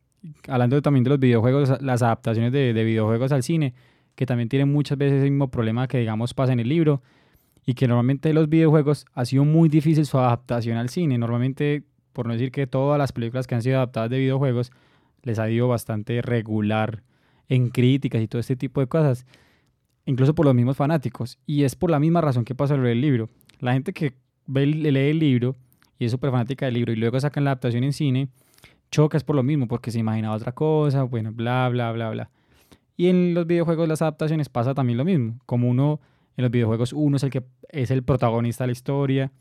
hablando 0.47 0.81
también 0.81 1.03
de 1.03 1.09
los 1.09 1.19
videojuegos, 1.19 1.81
las 1.81 2.01
adaptaciones 2.01 2.51
de, 2.51 2.73
de 2.73 2.83
videojuegos 2.83 3.31
al 3.31 3.43
cine 3.43 3.73
que 4.15 4.25
también 4.25 4.49
tiene 4.49 4.65
muchas 4.65 4.97
veces 4.97 5.23
el 5.23 5.31
mismo 5.31 5.49
problema 5.49 5.87
que 5.87 5.97
digamos 5.97 6.33
pasa 6.33 6.53
en 6.53 6.59
el 6.59 6.69
libro 6.69 7.01
y 7.65 7.73
que 7.73 7.87
normalmente 7.87 8.33
los 8.33 8.49
videojuegos 8.49 9.05
ha 9.13 9.25
sido 9.25 9.45
muy 9.45 9.69
difícil 9.69 10.05
su 10.05 10.17
adaptación 10.17 10.77
al 10.77 10.89
cine. 10.89 11.17
Normalmente, 11.17 11.83
por 12.13 12.27
no 12.27 12.33
decir 12.33 12.51
que 12.51 12.67
todas 12.67 12.97
las 12.97 13.11
películas 13.11 13.47
que 13.47 13.55
han 13.55 13.61
sido 13.61 13.77
adaptadas 13.77 14.09
de 14.09 14.19
videojuegos 14.19 14.71
les 15.23 15.39
ha 15.39 15.49
ido 15.49 15.67
bastante 15.67 16.21
regular 16.21 17.03
en 17.47 17.69
críticas 17.69 18.21
y 18.21 18.27
todo 18.27 18.39
este 18.39 18.55
tipo 18.55 18.79
de 18.79 18.87
cosas, 18.87 19.25
incluso 20.05 20.33
por 20.33 20.45
los 20.45 20.55
mismos 20.55 20.77
fanáticos. 20.77 21.37
Y 21.45 21.63
es 21.63 21.75
por 21.75 21.91
la 21.91 21.99
misma 21.99 22.21
razón 22.21 22.45
que 22.45 22.55
pasa 22.55 22.77
lo 22.77 22.87
del 22.87 23.01
libro. 23.01 23.29
La 23.59 23.73
gente 23.73 23.93
que 23.93 24.13
ve, 24.51 24.65
lee 24.65 25.09
el 25.09 25.19
libro 25.19 25.55
y 25.97 26.05
es 26.05 26.11
súper 26.11 26.31
fanática 26.31 26.65
del 26.65 26.75
libro 26.75 26.93
y 26.93 26.95
luego 26.95 27.19
sacan 27.19 27.43
la 27.43 27.51
adaptación 27.51 27.83
en 27.83 27.93
cine, 27.93 28.29
choca 28.91 29.17
es 29.17 29.23
por 29.23 29.35
lo 29.35 29.43
mismo, 29.43 29.67
porque 29.67 29.91
se 29.91 29.99
imaginaba 29.99 30.35
otra 30.35 30.51
cosa, 30.51 31.03
bueno, 31.03 31.31
bla, 31.31 31.69
bla, 31.69 31.91
bla, 31.91 32.09
bla. 32.09 32.29
Y 32.97 33.07
en 33.07 33.33
los 33.33 33.47
videojuegos 33.47 33.87
las 33.87 34.01
adaptaciones 34.01 34.49
pasa 34.49 34.73
también 34.73 34.97
lo 34.97 35.05
mismo. 35.05 35.39
Como 35.45 35.69
uno, 35.69 35.99
en 36.37 36.43
los 36.43 36.51
videojuegos 36.51 36.93
uno 36.93 37.17
es 37.17 37.23
el 37.23 37.29
que 37.29 37.43
es 37.69 37.91
el 37.91 38.03
protagonista 38.03 38.63
de 38.63 38.67
la 38.67 38.71
historia, 38.73 39.31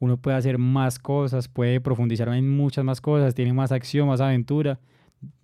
uno 0.00 0.16
puede 0.16 0.36
hacer 0.36 0.58
más 0.58 0.98
cosas, 0.98 1.48
puede 1.48 1.80
profundizar 1.80 2.28
en 2.28 2.56
muchas 2.56 2.84
más 2.84 3.00
cosas, 3.00 3.34
tiene 3.34 3.52
más 3.52 3.72
acción, 3.72 4.08
más 4.08 4.20
aventura. 4.20 4.78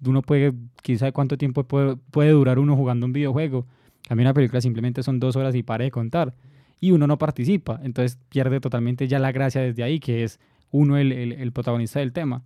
Uno 0.04 0.22
puede, 0.22 0.52
sabe 0.98 1.12
cuánto 1.12 1.38
tiempo 1.38 1.64
puede, 1.64 1.96
puede 2.10 2.30
durar 2.30 2.58
uno 2.58 2.76
jugando 2.76 3.06
un 3.06 3.12
videojuego. 3.12 3.66
A 4.08 4.14
mí 4.14 4.22
una 4.22 4.34
película 4.34 4.60
simplemente 4.60 5.02
son 5.02 5.20
dos 5.20 5.36
horas 5.36 5.54
y 5.54 5.62
pare 5.62 5.84
de 5.84 5.90
contar. 5.90 6.34
Y 6.80 6.92
uno 6.92 7.06
no 7.06 7.18
participa, 7.18 7.78
entonces 7.82 8.18
pierde 8.30 8.60
totalmente 8.60 9.06
ya 9.06 9.18
la 9.18 9.32
gracia 9.32 9.60
desde 9.60 9.82
ahí, 9.82 10.00
que 10.00 10.24
es 10.24 10.40
uno 10.70 10.96
el, 10.96 11.12
el, 11.12 11.52
protagonista 11.52 12.00
del 12.00 12.12
tema. 12.12 12.42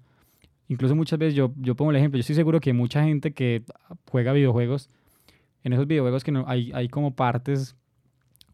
Incluso 0.68 0.96
muchas 0.96 1.18
veces 1.18 1.34
yo, 1.34 1.52
yo 1.56 1.76
pongo 1.76 1.90
el 1.92 1.96
ejemplo, 1.98 2.18
yo 2.18 2.22
estoy 2.22 2.34
seguro 2.34 2.58
que 2.60 2.72
mucha 2.72 3.04
gente 3.04 3.32
que 3.32 3.62
juega 4.10 4.32
videojuegos 4.32 4.90
en 5.64 5.72
esos 5.72 5.86
videojuegos 5.86 6.22
que 6.22 6.30
no, 6.30 6.44
hay, 6.46 6.70
hay 6.74 6.88
como 6.88 7.14
partes 7.14 7.74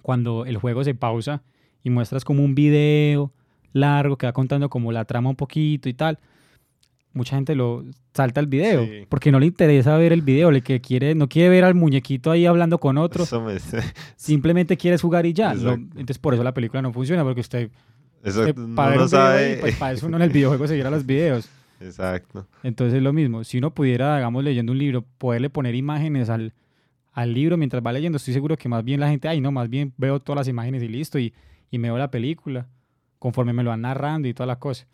cuando 0.02 0.46
el 0.46 0.56
juego 0.56 0.82
se 0.84 0.94
pausa 0.94 1.42
y 1.82 1.90
muestras 1.90 2.24
como 2.24 2.44
un 2.44 2.54
video 2.54 3.32
largo 3.72 4.16
que 4.16 4.26
va 4.26 4.32
contando 4.32 4.68
como 4.70 4.92
la 4.92 5.04
trama 5.04 5.30
un 5.30 5.36
poquito 5.36 5.88
y 5.88 5.94
tal. 5.94 6.18
Mucha 7.12 7.36
gente 7.36 7.54
lo 7.56 7.84
salta 8.14 8.40
el 8.40 8.46
video 8.46 8.86
porque 9.08 9.32
no 9.32 9.40
le 9.40 9.46
interesa 9.46 9.96
ver 9.96 10.12
el 10.12 10.22
video, 10.22 10.50
le 10.50 10.62
que 10.62 10.80
quiere, 10.80 11.14
no 11.14 11.28
quiere 11.28 11.48
ver 11.48 11.64
al 11.64 11.74
muñequito 11.74 12.30
ahí 12.30 12.46
hablando 12.46 12.78
con 12.78 12.98
otro. 12.98 13.24
Simplemente 14.16 14.76
quiere 14.76 14.96
jugar 14.98 15.26
y 15.26 15.32
ya. 15.32 15.52
entonces 15.52 16.18
por 16.18 16.34
eso 16.34 16.44
la 16.44 16.54
película 16.54 16.82
no 16.82 16.92
funciona 16.92 17.24
porque 17.24 17.40
usted, 17.40 17.70
para 18.76 18.96
no 18.96 19.08
sabe. 19.08 19.58
pues, 19.60 19.76
para 19.76 19.92
eso 19.92 20.06
uno 20.06 20.16
en 20.16 20.22
el 20.22 20.30
videojuego 20.30 20.66
seguirá 20.66 20.90
los 20.90 21.04
videos. 21.04 21.48
Exacto. 21.80 22.46
Entonces 22.62 22.98
es 22.98 23.02
lo 23.02 23.12
mismo. 23.12 23.42
Si 23.42 23.58
uno 23.58 23.72
pudiera, 23.72 24.16
digamos, 24.16 24.44
leyendo 24.44 24.72
un 24.72 24.78
libro, 24.78 25.02
poderle 25.18 25.48
poner 25.48 25.74
imágenes 25.74 26.28
al, 26.28 26.52
al 27.12 27.32
libro 27.32 27.56
mientras 27.56 27.82
va 27.84 27.92
leyendo, 27.92 28.16
estoy 28.16 28.34
seguro 28.34 28.56
que 28.56 28.68
más 28.68 28.84
bien 28.84 29.00
la 29.00 29.08
gente, 29.08 29.28
ay, 29.28 29.40
no, 29.40 29.50
más 29.50 29.70
bien 29.70 29.94
veo 29.96 30.20
todas 30.20 30.36
las 30.36 30.48
imágenes 30.48 30.82
y 30.82 30.88
listo, 30.88 31.18
y, 31.18 31.32
y 31.70 31.78
me 31.78 31.88
veo 31.88 31.96
la 31.98 32.10
película 32.10 32.68
conforme 33.18 33.52
me 33.52 33.62
lo 33.62 33.70
van 33.70 33.80
narrando 33.80 34.28
y 34.28 34.34
toda 34.34 34.46
la 34.46 34.58
cosa. 34.58 34.86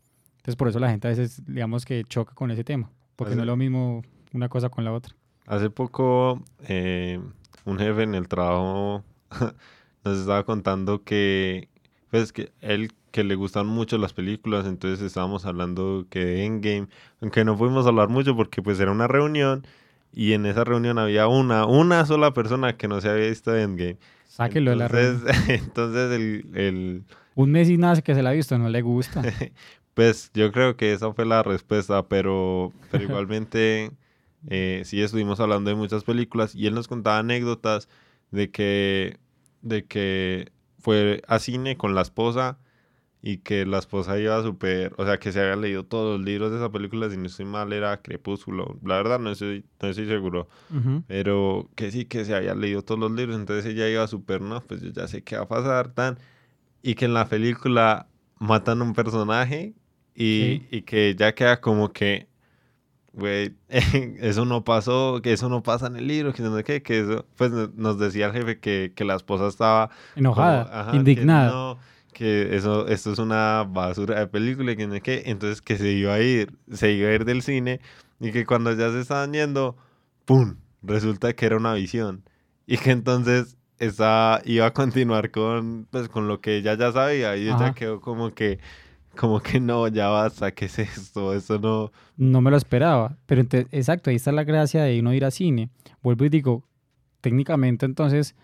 Entonces 0.47 0.59
por 0.59 0.69
eso 0.69 0.79
la 0.79 0.91
gente 0.91 1.09
a 1.09 1.11
veces, 1.11 1.43
digamos 1.45 1.85
que 1.85 2.05
choca 2.05 2.33
con 2.33 2.53
ese 2.53 2.63
tema, 2.63 2.89
porque 3.17 3.35
no 3.35 3.41
es 3.41 3.49
lo 3.49 3.57
mismo 3.57 4.03
una 4.33 4.49
cosa 4.49 4.69
con 4.69 4.85
la 4.85 4.93
otra. 4.93 5.13
Hace 5.45 5.71
poco 5.71 6.41
eh, 6.69 7.19
un 7.65 7.79
jefe 7.81 8.05
en 8.05 8.15
el 8.15 8.29
trabajo 8.29 9.03
nos 10.05 10.19
estaba 10.21 10.45
contando 10.45 11.03
que, 11.03 11.69
pues, 12.13 12.33
que 12.33 12.53
él 12.61 12.93
que 13.11 13.25
le 13.25 13.35
gustan 13.35 13.67
mucho 13.67 13.99
las 13.99 14.13
películas, 14.13 14.67
entonces 14.67 15.05
estábamos 15.05 15.47
hablando 15.47 16.07
que 16.11 16.25
de 16.25 16.45
Endgame, 16.45 16.87
aunque 17.21 17.45
no 17.45 17.57
pudimos 17.57 17.85
hablar 17.89 18.09
mucho 18.09 18.37
porque 18.37 18.63
pues 18.63 18.79
era 18.79 18.93
una 18.93 19.09
reunión 19.09 19.67
y 20.13 20.35
en 20.35 20.47
esa 20.47 20.63
reunión 20.63 20.97
había 20.99 21.27
una, 21.27 21.67
una 21.67 22.07
sola 22.07 22.33
persona 22.35 22.77
que 22.77 22.87
no 22.87 23.01
se 23.01 23.09
había 23.09 23.29
visto 23.29 23.57
Endgame. 23.57 23.99
Sáquelo 24.27 24.71
de 24.71 24.77
la 24.77 24.87
reunión. 24.87 25.25
Entonces 25.49 26.13
el, 26.13 26.47
el... 26.55 27.05
Un 27.35 27.51
mes 27.51 27.69
y 27.69 27.79
nada 27.79 28.01
que 28.01 28.15
se 28.15 28.23
la 28.23 28.31
ha 28.31 28.33
visto, 28.33 28.57
no 28.59 28.69
le 28.69 28.83
gusta. 28.83 29.23
pues 29.97 30.31
yo 30.35 30.53
creo 30.53 30.77
que 30.77 30.93
esa 30.93 31.11
fue 31.15 31.25
la 31.25 31.43
respuesta, 31.43 32.07
pero, 32.07 32.71
pero 32.91 33.03
igualmente 33.11 33.93
eh, 34.47 34.83
sí 34.85 35.01
estuvimos 35.01 35.41
hablando 35.41 35.71
de 35.71 35.75
muchas 35.75 36.05
películas 36.05 36.55
y 36.55 36.67
él 36.67 36.75
nos 36.75 36.87
contaba 36.87 37.21
anécdotas 37.21 37.89
de 38.31 38.51
que, 38.51 39.19
de 39.63 39.87
que 39.87 40.53
fue 40.81 41.23
a 41.27 41.39
cine 41.39 41.79
con 41.79 41.95
la 41.95 42.03
esposa 42.03 42.59
y 43.23 43.39
que 43.39 43.65
la 43.65 43.79
esposa 43.79 44.19
iba 44.19 44.43
súper, 44.43 44.93
o 44.99 45.07
sea, 45.07 45.19
que 45.19 45.33
se 45.33 45.41
había 45.41 45.57
leído 45.57 45.87
todos 45.87 46.19
los 46.19 46.27
libros 46.27 46.51
de 46.51 46.59
esa 46.59 46.71
película, 46.71 47.09
si 47.09 47.17
no 47.17 47.25
estoy 47.25 47.47
mal, 47.47 47.73
era 47.73 48.03
Crepúsculo. 48.03 48.79
La 48.85 48.97
verdad 48.97 49.19
no 49.19 49.31
estoy, 49.31 49.65
no 49.81 49.89
estoy 49.89 50.07
seguro, 50.07 50.47
pero 51.07 51.71
que 51.75 51.91
sí, 51.91 52.05
que 52.05 52.27
se 52.27 52.35
había 52.35 52.55
leído 52.55 52.83
todos 52.83 53.01
los 53.01 53.13
libros, 53.13 53.37
entonces 53.37 53.65
ella 53.65 53.89
iba 53.89 54.07
súper, 54.09 54.43
no, 54.43 54.61
pues 54.61 54.83
yo 54.83 54.91
ya 54.91 55.09
sé 55.09 55.23
qué 55.23 55.39
va 55.39 55.45
a 55.45 55.49
pasar, 55.49 55.95
tan. 55.95 56.19
Y 56.83 56.97
que 56.97 57.07
en 57.07 57.15
la 57.15 57.31
película 57.31 58.09
matan 58.39 58.83
a 58.83 58.85
un 58.85 58.93
personaje 58.93 59.75
y, 60.17 60.67
y 60.71 60.83
que 60.83 61.15
ya 61.15 61.35
queda 61.35 61.61
como 61.61 61.93
que, 61.93 62.27
güey, 63.13 63.55
eso 63.69 64.47
no 64.47 64.65
pasó, 64.65 65.21
que 65.23 65.33
eso 65.35 65.49
no 65.49 65.63
pasa 65.63 65.89
en 65.89 65.97
el 65.97 66.07
libro, 66.07 66.33
que 66.33 66.43
no 66.43 66.57
sé 66.57 66.65
qué, 66.65 66.83
que 66.83 67.01
eso, 67.01 67.27
pues 67.37 67.53
nos 67.53 67.99
decía 67.99 68.27
el 68.27 68.33
jefe 68.33 68.59
que, 68.59 68.93
que 68.97 69.05
la 69.05 69.15
esposa 69.17 69.47
estaba 69.47 69.91
enojada, 70.17 70.91
indignada. 70.95 71.49
Que, 71.49 71.55
no, 71.55 71.79
que 72.15 72.57
eso, 72.57 72.89
esto 72.89 73.13
es 73.13 73.19
una 73.19 73.65
basura 73.69 74.19
de 74.19 74.27
película 74.27 74.73
y 74.73 74.77
que 74.77 74.87
no 74.87 74.95
sé 74.95 75.03
qué, 75.03 75.23
entonces 75.27 75.61
que 75.61 75.77
se 75.77 75.93
iba 75.93 76.15
a 76.15 76.21
ir, 76.21 76.57
se 76.73 76.93
iba 76.93 77.11
a 77.11 77.13
ir 77.15 77.27
del 77.27 77.43
cine 77.43 77.81
y 78.19 78.33
que 78.33 78.47
cuando 78.47 78.73
ya 78.73 78.91
se 78.91 79.01
estaban 79.01 79.35
yendo, 79.35 79.77
¡pum! 80.25 80.57
Resulta 80.83 81.35
que 81.35 81.45
era 81.45 81.59
una 81.59 81.75
visión 81.75 82.23
y 82.67 82.79
que 82.79 82.91
entonces 82.93 83.59
esa 83.79 84.41
iba 84.47 84.65
a 84.67 84.73
continuar 84.73 85.31
con, 85.31 85.87
pues, 85.91 86.09
con 86.09 86.27
lo 86.27 86.41
que 86.41 86.57
ella 86.57 86.75
ya 86.75 86.91
sabía 86.93 87.37
y 87.37 87.49
ella 87.49 87.75
quedó 87.75 88.01
como 88.01 88.33
que 88.35 88.59
como 89.17 89.41
que 89.41 89.59
no, 89.59 89.89
ya 89.89 90.09
basta, 90.09 90.53
¿qué 90.53 90.67
es 90.67 90.79
esto? 90.79 91.35
Eso 91.35 91.59
no... 91.59 91.91
No 92.17 92.41
me 92.41 92.51
lo 92.51 92.57
esperaba, 92.57 93.17
pero 93.27 93.41
entonces, 93.41 93.69
exacto, 93.73 94.11
ahí 94.11 94.17
está 94.17 94.33
la 94.33 94.45
gracia 94.45 94.85
de 94.85 95.03
no 95.03 95.13
ir 95.13 95.25
a 95.25 95.31
cine. 95.31 95.71
Vuelvo 96.03 96.25
y 96.25 96.29
digo, 96.29 96.65
técnicamente 97.21 97.87
entonces, 97.87 98.37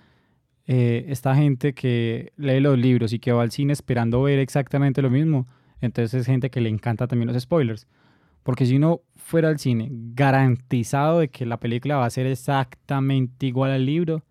eh, 0.66 1.04
esta 1.08 1.34
gente 1.34 1.74
que 1.74 2.32
lee 2.36 2.60
los 2.60 2.78
libros 2.78 3.12
y 3.12 3.18
que 3.18 3.32
va 3.32 3.42
al 3.42 3.52
cine 3.52 3.72
esperando 3.72 4.22
ver 4.22 4.38
exactamente 4.38 5.02
lo 5.02 5.10
mismo, 5.10 5.46
entonces 5.80 6.20
es 6.20 6.26
gente 6.26 6.50
que 6.50 6.60
le 6.60 6.68
encanta 6.68 7.06
también 7.06 7.32
los 7.32 7.40
spoilers. 7.40 7.86
Porque 8.42 8.66
si 8.66 8.76
uno 8.76 9.02
fuera 9.16 9.48
al 9.48 9.58
cine 9.58 9.88
garantizado 9.92 11.20
de 11.20 11.28
que 11.28 11.46
la 11.46 11.60
película 11.60 11.96
va 11.96 12.06
a 12.06 12.10
ser 12.10 12.26
exactamente 12.26 13.46
igual 13.46 13.70
al 13.70 13.86
libro, 13.86 14.24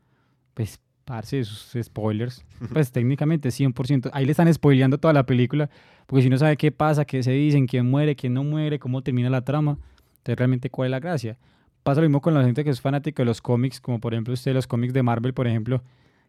pues 0.53 0.81
parce, 1.11 1.41
esos 1.41 1.75
spoilers, 1.83 2.45
pues 2.71 2.89
técnicamente 2.89 3.49
100%, 3.49 4.11
ahí 4.13 4.23
le 4.23 4.31
están 4.31 4.51
spoileando 4.53 4.97
toda 4.97 5.13
la 5.13 5.25
película 5.25 5.69
porque 6.05 6.23
si 6.23 6.29
no 6.29 6.37
sabe 6.37 6.55
qué 6.55 6.71
pasa, 6.71 7.03
qué 7.03 7.21
se 7.21 7.31
dicen, 7.31 7.67
quién 7.67 7.89
muere, 7.89 8.15
quién 8.15 8.33
no 8.33 8.45
muere, 8.45 8.79
cómo 8.79 9.01
termina 9.01 9.29
la 9.29 9.41
trama, 9.41 9.77
entonces 10.19 10.37
realmente 10.37 10.69
cuál 10.69 10.87
es 10.87 10.91
la 10.91 11.01
gracia. 11.01 11.37
Pasa 11.83 11.99
lo 11.99 12.07
mismo 12.07 12.21
con 12.21 12.33
la 12.33 12.45
gente 12.45 12.63
que 12.63 12.69
es 12.69 12.79
fanática 12.79 13.23
de 13.23 13.25
los 13.25 13.41
cómics, 13.41 13.81
como 13.81 13.99
por 13.99 14.13
ejemplo 14.13 14.33
usted 14.33 14.53
los 14.53 14.67
cómics 14.67 14.93
de 14.93 15.03
Marvel, 15.03 15.33
por 15.33 15.47
ejemplo. 15.47 15.83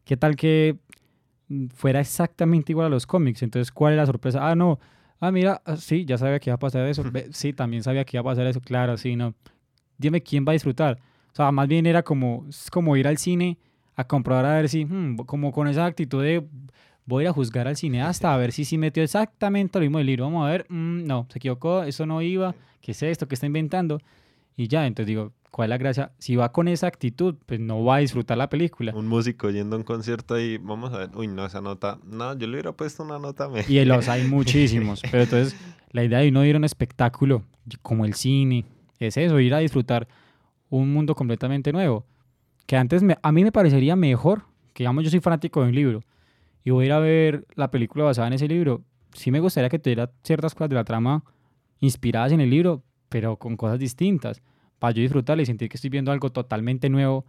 ¿Qué 0.04 0.16
tal 0.16 0.34
que 0.34 0.76
fuera 1.76 2.00
exactamente 2.00 2.72
igual 2.72 2.86
a 2.86 2.90
los 2.90 3.06
cómics? 3.06 3.40
Entonces, 3.44 3.70
¿cuál 3.70 3.92
es 3.92 3.98
la 3.98 4.06
sorpresa? 4.06 4.50
Ah, 4.50 4.56
no. 4.56 4.80
Ah, 5.20 5.30
mira, 5.30 5.62
ah, 5.64 5.76
sí, 5.76 6.04
ya 6.04 6.18
sabía 6.18 6.40
que 6.40 6.50
iba 6.50 6.56
a 6.56 6.58
pasar 6.58 6.88
eso. 6.88 7.04
Sí, 7.30 7.52
también 7.52 7.84
sabía 7.84 8.04
que 8.04 8.16
iba 8.16 8.22
a 8.22 8.24
pasar 8.24 8.48
eso. 8.48 8.60
Claro, 8.60 8.96
sí, 8.96 9.14
no. 9.14 9.32
Dime 9.96 10.22
quién 10.22 10.44
va 10.44 10.50
a 10.50 10.54
disfrutar. 10.54 10.98
O 11.30 11.36
sea, 11.36 11.52
más 11.52 11.68
bien 11.68 11.86
era 11.86 12.02
como, 12.02 12.46
como 12.72 12.96
ir 12.96 13.06
al 13.06 13.18
cine 13.18 13.58
a 13.94 14.04
comprobar 14.04 14.44
a 14.46 14.54
ver 14.54 14.68
si, 14.68 14.84
hmm, 14.84 15.16
como 15.26 15.52
con 15.52 15.68
esa 15.68 15.84
actitud 15.86 16.22
de 16.22 16.46
voy 17.04 17.22
a 17.22 17.24
ir 17.24 17.28
a 17.28 17.32
juzgar 17.32 17.68
al 17.68 17.76
cineasta 17.76 18.32
a 18.32 18.36
ver 18.36 18.52
si 18.52 18.64
sí 18.64 18.78
metió 18.78 19.02
exactamente 19.02 19.78
lo 19.78 19.82
mismo 19.82 19.98
del 19.98 20.06
libro. 20.06 20.24
Vamos 20.24 20.46
a 20.46 20.50
ver, 20.50 20.66
mm, 20.68 21.04
no, 21.04 21.26
se 21.30 21.38
equivocó, 21.38 21.82
eso 21.82 22.06
no 22.06 22.22
iba, 22.22 22.54
¿qué 22.80 22.92
es 22.92 23.02
esto? 23.02 23.28
¿Qué 23.28 23.34
está 23.34 23.46
inventando? 23.46 24.00
Y 24.56 24.68
ya, 24.68 24.86
entonces 24.86 25.08
digo, 25.08 25.32
¿cuál 25.50 25.66
es 25.66 25.70
la 25.70 25.78
gracia? 25.78 26.12
Si 26.18 26.36
va 26.36 26.52
con 26.52 26.68
esa 26.68 26.86
actitud, 26.86 27.36
pues 27.46 27.60
no 27.60 27.84
va 27.84 27.96
a 27.96 27.98
disfrutar 27.98 28.38
la 28.38 28.48
película. 28.48 28.92
Un 28.94 29.08
músico 29.08 29.50
yendo 29.50 29.76
a 29.76 29.78
un 29.78 29.84
concierto 29.84 30.38
y 30.38 30.58
vamos 30.58 30.92
a 30.92 30.98
ver, 30.98 31.10
uy, 31.14 31.26
no, 31.26 31.44
esa 31.44 31.60
nota, 31.60 31.98
no, 32.04 32.36
yo 32.36 32.46
le 32.46 32.54
hubiera 32.54 32.72
puesto 32.72 33.02
una 33.02 33.18
nota 33.18 33.48
Y 33.68 33.84
los 33.84 34.08
hay 34.08 34.24
muchísimos, 34.28 35.02
pero 35.10 35.24
entonces 35.24 35.56
la 35.90 36.04
idea 36.04 36.18
de 36.20 36.30
no 36.30 36.44
ir 36.44 36.54
a 36.54 36.58
un 36.58 36.64
espectáculo 36.64 37.44
como 37.82 38.04
el 38.04 38.14
cine 38.14 38.64
es 38.98 39.16
eso, 39.16 39.38
ir 39.40 39.54
a 39.54 39.58
disfrutar 39.58 40.08
un 40.68 40.92
mundo 40.92 41.14
completamente 41.14 41.72
nuevo. 41.72 42.06
Que 42.72 42.78
antes 42.78 43.02
a 43.22 43.32
mí 43.32 43.44
me 43.44 43.52
parecería 43.52 43.96
mejor, 43.96 44.46
que 44.72 44.84
digamos 44.84 45.04
yo 45.04 45.10
soy 45.10 45.20
fanático 45.20 45.60
de 45.60 45.68
un 45.68 45.74
libro, 45.74 46.00
y 46.64 46.70
voy 46.70 46.84
a 46.84 46.86
ir 46.86 46.92
a 46.92 47.00
ver 47.00 47.46
la 47.54 47.70
película 47.70 48.04
basada 48.04 48.28
en 48.28 48.32
ese 48.32 48.48
libro, 48.48 48.80
sí 49.12 49.30
me 49.30 49.40
gustaría 49.40 49.68
que 49.68 49.78
tuviera 49.78 50.10
ciertas 50.24 50.54
cosas 50.54 50.70
de 50.70 50.76
la 50.76 50.84
trama 50.84 51.22
inspiradas 51.80 52.32
en 52.32 52.40
el 52.40 52.48
libro, 52.48 52.82
pero 53.10 53.36
con 53.36 53.58
cosas 53.58 53.78
distintas, 53.78 54.40
para 54.78 54.94
yo 54.94 55.02
disfrutarla 55.02 55.42
y 55.42 55.44
sentir 55.44 55.68
que 55.68 55.76
estoy 55.76 55.90
viendo 55.90 56.12
algo 56.12 56.32
totalmente 56.32 56.88
nuevo 56.88 57.26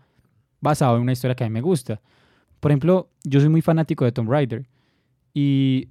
basado 0.61 0.95
en 0.95 1.01
una 1.01 1.11
historia 1.11 1.35
que 1.35 1.43
a 1.43 1.49
mí 1.49 1.53
me 1.53 1.59
gusta. 1.59 1.99
Por 2.61 2.71
ejemplo, 2.71 3.09
yo 3.25 3.41
soy 3.41 3.49
muy 3.49 3.61
fanático 3.61 4.05
de 4.05 4.13
Tomb 4.13 4.29
Raider 4.29 4.65
y 5.33 5.89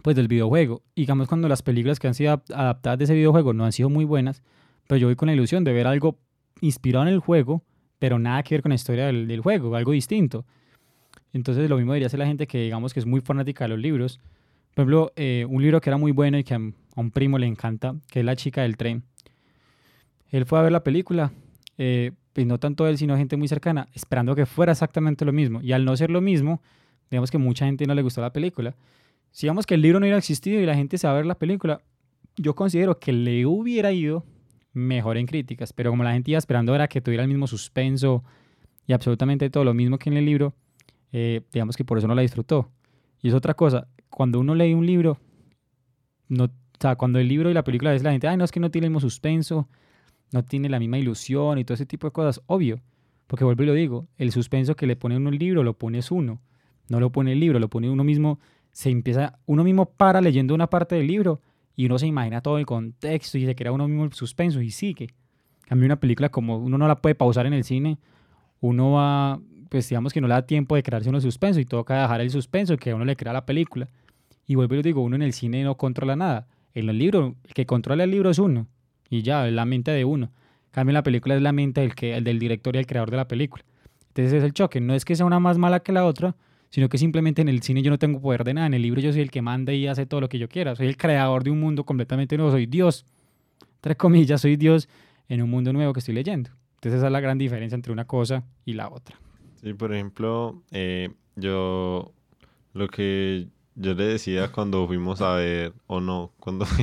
pues 0.00 0.14
del 0.14 0.28
videojuego. 0.28 0.84
Y 0.94 1.00
digamos 1.00 1.26
cuando 1.26 1.48
las 1.48 1.62
películas 1.62 1.98
que 1.98 2.06
han 2.06 2.14
sido 2.14 2.40
adaptadas 2.54 3.00
de 3.00 3.04
ese 3.06 3.14
videojuego 3.14 3.52
no 3.52 3.64
han 3.64 3.72
sido 3.72 3.88
muy 3.88 4.04
buenas, 4.04 4.44
pero 4.86 4.98
yo 4.98 5.08
voy 5.08 5.16
con 5.16 5.26
la 5.26 5.32
ilusión 5.32 5.64
de 5.64 5.72
ver 5.72 5.88
algo 5.88 6.20
inspirado 6.60 7.08
en 7.08 7.12
el 7.12 7.18
juego, 7.18 7.64
pero 8.02 8.18
nada 8.18 8.42
que 8.42 8.56
ver 8.56 8.62
con 8.62 8.70
la 8.70 8.74
historia 8.74 9.06
del, 9.06 9.40
juego, 9.42 9.76
algo 9.76 9.92
distinto. 9.92 10.44
Entonces 11.32 11.70
lo 11.70 11.76
mismo 11.76 11.94
diría 11.94 12.08
hacer 12.08 12.18
la 12.18 12.26
gente 12.26 12.48
que 12.48 12.58
digamos 12.60 12.92
que 12.92 12.98
es 12.98 13.06
muy 13.06 13.20
fanática 13.20 13.62
de 13.62 13.68
los 13.68 13.78
libros. 13.78 14.18
Por 14.74 14.82
ejemplo, 14.82 15.12
eh, 15.14 15.46
un 15.48 15.62
libro 15.62 15.80
que 15.80 15.88
era 15.88 15.98
muy 15.98 16.10
bueno 16.10 16.36
y 16.36 16.42
que 16.42 16.52
a, 16.52 16.58
un 16.58 17.10
primo 17.12 17.38
le 17.38 17.46
encanta, 17.46 17.94
que 18.10 18.18
es 18.18 18.24
La 18.24 18.34
chica 18.34 18.62
del 18.62 18.76
tren. 18.76 19.04
Él 20.30 20.46
fue 20.46 20.58
a 20.58 20.62
ver 20.62 20.72
la 20.72 20.82
película, 20.82 21.30
eh, 21.78 22.10
pues 22.32 22.44
no 22.44 22.58
tanto 22.58 22.88
él, 22.88 22.98
sino 22.98 23.16
gente 23.16 23.36
muy 23.36 23.46
cercana, 23.46 23.86
esperando 23.94 24.34
que 24.34 24.46
fuera 24.46 24.72
exactamente 24.72 25.24
lo 25.24 25.32
mismo. 25.32 25.62
Y 25.62 25.70
al 25.70 25.84
no 25.84 25.96
ser 25.96 26.10
lo 26.10 26.20
mismo, 26.20 26.60
digamos 27.08 27.30
que 27.30 27.38
mucha 27.38 27.66
gente 27.66 27.86
no 27.86 27.94
le 27.94 28.02
gustó 28.02 28.20
la 28.20 28.32
película. 28.32 28.74
Si 29.30 29.46
digamos 29.46 29.64
que 29.64 29.74
el 29.74 29.80
libro 29.80 30.00
no 30.00 30.06
hubiera 30.06 30.18
existido 30.18 30.60
y 30.60 30.66
la 30.66 30.74
gente 30.74 30.98
se 30.98 31.06
va 31.06 31.12
a 31.12 31.16
ver 31.18 31.26
la 31.26 31.36
película, 31.36 31.82
yo 32.36 32.56
considero 32.56 32.98
que 32.98 33.12
le 33.12 33.46
hubiera 33.46 33.92
ido 33.92 34.24
mejor 34.72 35.16
en 35.16 35.26
críticas. 35.26 35.72
Pero 35.72 35.90
como 35.90 36.04
la 36.04 36.12
gente 36.12 36.30
iba 36.30 36.38
esperando 36.38 36.74
era 36.74 36.88
que 36.88 37.00
tuviera 37.00 37.22
el 37.22 37.28
mismo 37.28 37.46
suspenso 37.46 38.24
y 38.86 38.92
absolutamente 38.92 39.50
todo 39.50 39.64
lo 39.64 39.74
mismo 39.74 39.98
que 39.98 40.10
en 40.10 40.16
el 40.16 40.24
libro, 40.24 40.54
eh, 41.12 41.42
digamos 41.52 41.76
que 41.76 41.84
por 41.84 41.98
eso 41.98 42.08
no 42.08 42.14
la 42.14 42.22
disfrutó. 42.22 42.70
Y 43.20 43.28
es 43.28 43.34
otra 43.34 43.54
cosa, 43.54 43.88
cuando 44.10 44.40
uno 44.40 44.54
lee 44.54 44.74
un 44.74 44.86
libro, 44.86 45.18
no, 46.28 46.44
o 46.44 46.50
sea, 46.80 46.96
cuando 46.96 47.18
el 47.18 47.28
libro 47.28 47.50
y 47.50 47.54
la 47.54 47.64
película 47.64 47.94
es 47.94 48.02
la 48.02 48.10
gente, 48.10 48.26
ay, 48.26 48.36
no, 48.36 48.44
es 48.44 48.50
que 48.50 48.60
no 48.60 48.70
tiene 48.70 48.86
el 48.86 48.90
mismo 48.90 49.00
suspenso, 49.00 49.68
no 50.32 50.44
tiene 50.44 50.68
la 50.68 50.80
misma 50.80 50.98
ilusión 50.98 51.58
y 51.58 51.64
todo 51.64 51.74
ese 51.74 51.86
tipo 51.86 52.06
de 52.06 52.12
cosas, 52.12 52.42
obvio, 52.46 52.80
porque 53.26 53.44
vuelvo 53.44 53.62
y 53.62 53.66
lo 53.66 53.74
digo, 53.74 54.08
el 54.16 54.32
suspenso 54.32 54.74
que 54.74 54.86
le 54.86 54.96
pone 54.96 55.16
uno 55.16 55.30
el 55.30 55.38
libro 55.38 55.62
lo 55.62 55.78
pone 55.78 56.00
uno, 56.10 56.40
no 56.88 57.00
lo 57.00 57.12
pone 57.12 57.32
el 57.32 57.40
libro, 57.40 57.58
lo 57.58 57.68
pone 57.68 57.88
uno 57.88 58.02
mismo, 58.02 58.40
se 58.72 58.90
empieza, 58.90 59.38
uno 59.46 59.62
mismo 59.62 59.86
para 59.86 60.20
leyendo 60.20 60.54
una 60.54 60.68
parte 60.68 60.96
del 60.96 61.06
libro 61.06 61.40
y 61.76 61.86
uno 61.86 61.98
se 61.98 62.06
imagina 62.06 62.40
todo 62.40 62.58
el 62.58 62.66
contexto 62.66 63.38
y 63.38 63.46
se 63.46 63.54
crea 63.54 63.72
uno 63.72 63.88
mismo 63.88 64.04
el 64.04 64.12
suspenso 64.12 64.60
y 64.60 64.70
sigue. 64.70 65.10
Cambia 65.66 65.86
una 65.86 66.00
película 66.00 66.28
como 66.28 66.58
uno 66.58 66.78
no 66.78 66.86
la 66.86 67.00
puede 67.00 67.14
pausar 67.14 67.46
en 67.46 67.54
el 67.54 67.64
cine, 67.64 67.98
uno 68.60 68.92
va 68.92 69.40
pues 69.72 69.88
digamos 69.88 70.12
que 70.12 70.20
no 70.20 70.28
le 70.28 70.34
da 70.34 70.42
tiempo 70.42 70.76
de 70.76 70.82
crearse 70.82 71.08
uno 71.08 71.18
suspenso 71.18 71.58
y 71.58 71.64
toca 71.64 72.02
dejar 72.02 72.20
el 72.20 72.30
suspenso 72.30 72.76
que 72.76 72.92
uno 72.92 73.06
le 73.06 73.16
crea 73.16 73.32
la 73.32 73.46
película. 73.46 73.88
Y 74.46 74.54
vuelvo 74.54 74.74
y 74.74 74.82
digo, 74.82 75.00
uno 75.00 75.16
en 75.16 75.22
el 75.22 75.32
cine 75.32 75.64
no 75.64 75.78
controla 75.78 76.14
nada. 76.14 76.46
En 76.74 76.90
el 76.90 76.98
libro, 76.98 77.36
el 77.42 77.54
que 77.54 77.64
controla 77.64 78.04
el 78.04 78.10
libro 78.10 78.28
es 78.28 78.38
uno. 78.38 78.66
Y 79.08 79.22
ya, 79.22 79.48
es 79.48 79.54
la 79.54 79.64
mente 79.64 79.90
de 79.90 80.04
uno. 80.04 80.30
Cambio 80.72 80.92
la 80.92 81.02
película 81.02 81.36
es 81.36 81.40
la 81.40 81.52
mente 81.52 81.80
del, 81.80 81.94
que, 81.94 82.14
el 82.14 82.22
del 82.22 82.38
director 82.38 82.76
y 82.76 82.80
el 82.80 82.86
creador 82.86 83.10
de 83.10 83.16
la 83.16 83.28
película. 83.28 83.64
Entonces 84.08 84.34
es 84.34 84.44
el 84.44 84.52
choque. 84.52 84.78
No 84.78 84.94
es 84.94 85.06
que 85.06 85.16
sea 85.16 85.24
una 85.24 85.40
más 85.40 85.56
mala 85.56 85.80
que 85.80 85.92
la 85.92 86.04
otra, 86.04 86.36
sino 86.72 86.88
que 86.88 86.96
simplemente 86.96 87.42
en 87.42 87.50
el 87.50 87.62
cine 87.62 87.82
yo 87.82 87.90
no 87.90 87.98
tengo 87.98 88.18
poder 88.18 88.44
de 88.44 88.54
nada. 88.54 88.66
En 88.66 88.72
el 88.72 88.80
libro 88.80 88.98
yo 88.98 89.12
soy 89.12 89.20
el 89.20 89.30
que 89.30 89.42
manda 89.42 89.74
y 89.74 89.86
hace 89.86 90.06
todo 90.06 90.22
lo 90.22 90.30
que 90.30 90.38
yo 90.38 90.48
quiera. 90.48 90.74
Soy 90.74 90.86
el 90.86 90.96
creador 90.96 91.44
de 91.44 91.50
un 91.50 91.60
mundo 91.60 91.84
completamente 91.84 92.38
nuevo. 92.38 92.50
Soy 92.50 92.64
Dios. 92.64 93.04
Entre 93.76 93.94
comillas, 93.94 94.40
soy 94.40 94.56
Dios 94.56 94.88
en 95.28 95.42
un 95.42 95.50
mundo 95.50 95.74
nuevo 95.74 95.92
que 95.92 96.00
estoy 96.00 96.14
leyendo. 96.14 96.48
Entonces 96.76 96.98
esa 96.98 97.08
es 97.08 97.12
la 97.12 97.20
gran 97.20 97.36
diferencia 97.36 97.74
entre 97.76 97.92
una 97.92 98.06
cosa 98.06 98.42
y 98.64 98.72
la 98.72 98.88
otra. 98.88 99.20
Sí, 99.60 99.74
por 99.74 99.92
ejemplo, 99.92 100.62
eh, 100.70 101.10
yo 101.36 102.10
lo 102.72 102.88
que 102.88 103.48
yo 103.74 103.92
le 103.92 104.04
decía 104.04 104.50
cuando 104.50 104.86
fuimos 104.86 105.20
a 105.20 105.34
ver, 105.34 105.74
o 105.86 106.00
no, 106.00 106.32
cuando 106.40 106.64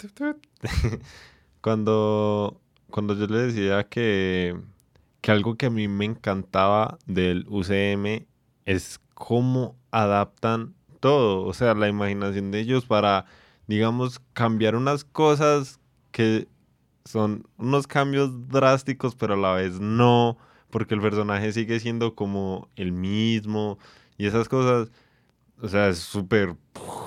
cuando, 1.60 2.60
cuando 2.90 3.16
yo 3.16 3.28
le 3.28 3.38
decía 3.38 3.84
que, 3.84 4.56
que 5.26 5.32
algo 5.32 5.56
que 5.56 5.66
a 5.66 5.70
mí 5.70 5.88
me 5.88 6.04
encantaba 6.04 6.98
del 7.04 7.46
UCM 7.48 8.28
es 8.64 9.00
cómo 9.14 9.76
adaptan 9.90 10.76
todo, 11.00 11.42
o 11.42 11.52
sea, 11.52 11.74
la 11.74 11.88
imaginación 11.88 12.52
de 12.52 12.60
ellos 12.60 12.84
para, 12.86 13.26
digamos, 13.66 14.20
cambiar 14.34 14.76
unas 14.76 15.02
cosas 15.02 15.80
que 16.12 16.46
son 17.04 17.44
unos 17.56 17.88
cambios 17.88 18.46
drásticos, 18.46 19.16
pero 19.16 19.34
a 19.34 19.36
la 19.36 19.54
vez 19.54 19.80
no, 19.80 20.38
porque 20.70 20.94
el 20.94 21.00
personaje 21.00 21.50
sigue 21.50 21.80
siendo 21.80 22.14
como 22.14 22.70
el 22.76 22.92
mismo 22.92 23.80
y 24.18 24.26
esas 24.26 24.48
cosas. 24.48 24.92
O 25.60 25.66
sea, 25.66 25.88
es 25.88 25.98
súper... 25.98 26.54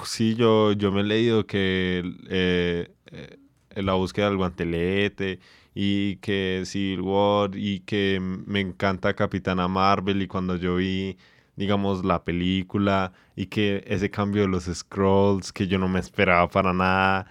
Sí, 0.03 0.35
yo, 0.35 0.73
yo 0.73 0.91
me 0.91 1.01
he 1.01 1.03
leído 1.05 1.47
que 1.47 2.03
eh, 2.29 2.91
eh, 3.05 3.37
la 3.75 3.93
búsqueda 3.93 4.27
del 4.27 4.37
guantelete 4.37 5.39
y 5.73 6.17
que 6.17 6.63
Civil 6.65 7.01
War 7.01 7.51
y 7.55 7.81
que 7.81 8.19
me 8.21 8.59
encanta 8.59 9.13
Capitana 9.15 9.67
Marvel 9.67 10.21
y 10.21 10.27
cuando 10.27 10.55
yo 10.55 10.75
vi, 10.77 11.17
digamos, 11.55 12.03
la 12.05 12.23
película 12.23 13.13
y 13.35 13.47
que 13.47 13.83
ese 13.87 14.09
cambio 14.09 14.43
de 14.43 14.47
los 14.49 14.65
scrolls 14.65 15.53
que 15.53 15.67
yo 15.67 15.77
no 15.79 15.87
me 15.87 15.99
esperaba 15.99 16.47
para 16.49 16.73
nada. 16.73 17.27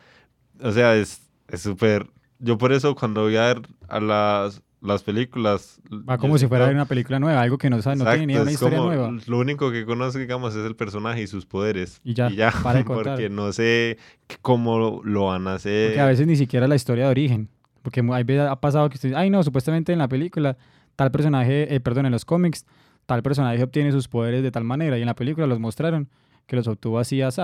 O 0.60 0.72
sea, 0.72 0.96
es 0.96 1.22
súper... 1.54 2.08
yo 2.38 2.58
por 2.58 2.72
eso 2.72 2.94
cuando 2.94 3.22
voy 3.22 3.36
a 3.36 3.54
ver 3.54 3.62
a 3.88 4.00
las, 4.00 4.62
las 4.80 5.02
películas... 5.02 5.80
Va 5.90 6.18
como 6.18 6.38
si 6.38 6.46
fuera 6.46 6.68
una 6.68 6.84
película 6.84 7.18
nueva, 7.18 7.42
algo 7.42 7.58
que 7.58 7.68
no, 7.70 7.80
sabe, 7.82 7.96
no 7.96 8.04
tiene 8.04 8.26
ni 8.26 8.36
una 8.36 8.50
historia 8.50 8.78
nueva. 8.78 9.10
Lo 9.26 9.38
único 9.38 9.70
que 9.70 9.84
conozco, 9.84 10.18
digamos, 10.18 10.54
es 10.54 10.64
el 10.64 10.76
personaje 10.76 11.22
y 11.22 11.26
sus 11.26 11.46
poderes. 11.46 12.00
Y 12.04 12.14
ya, 12.14 12.52
para 12.62 12.84
porque 12.84 13.28
no 13.28 13.52
sé 13.52 13.98
cómo 14.42 15.00
lo 15.02 15.26
van 15.26 15.48
a 15.48 15.54
hacer. 15.54 15.90
Porque 15.90 16.00
a 16.00 16.06
veces 16.06 16.26
ni 16.26 16.36
siquiera 16.36 16.68
la 16.68 16.76
historia 16.76 17.04
de 17.04 17.10
origen. 17.10 17.48
Porque 17.82 18.04
hay 18.12 18.24
veces 18.24 18.48
ha 18.48 18.60
pasado 18.60 18.88
que 18.88 18.96
usted 18.96 19.14
ay 19.14 19.30
no, 19.30 19.42
supuestamente 19.42 19.92
en 19.92 19.98
la 19.98 20.08
película 20.08 20.56
tal 20.96 21.10
personaje, 21.10 21.72
eh, 21.74 21.80
perdón, 21.80 22.06
en 22.06 22.12
los 22.12 22.24
cómics, 22.24 22.66
tal 23.06 23.22
personaje 23.22 23.62
obtiene 23.62 23.92
sus 23.92 24.08
poderes 24.08 24.42
de 24.42 24.50
tal 24.50 24.64
manera 24.64 24.98
y 24.98 25.00
en 25.00 25.06
la 25.06 25.14
película 25.14 25.46
los 25.46 25.60
mostraron 25.60 26.08
que 26.46 26.56
los 26.56 26.66
obtuvo 26.66 26.98
así, 26.98 27.22
así. 27.22 27.40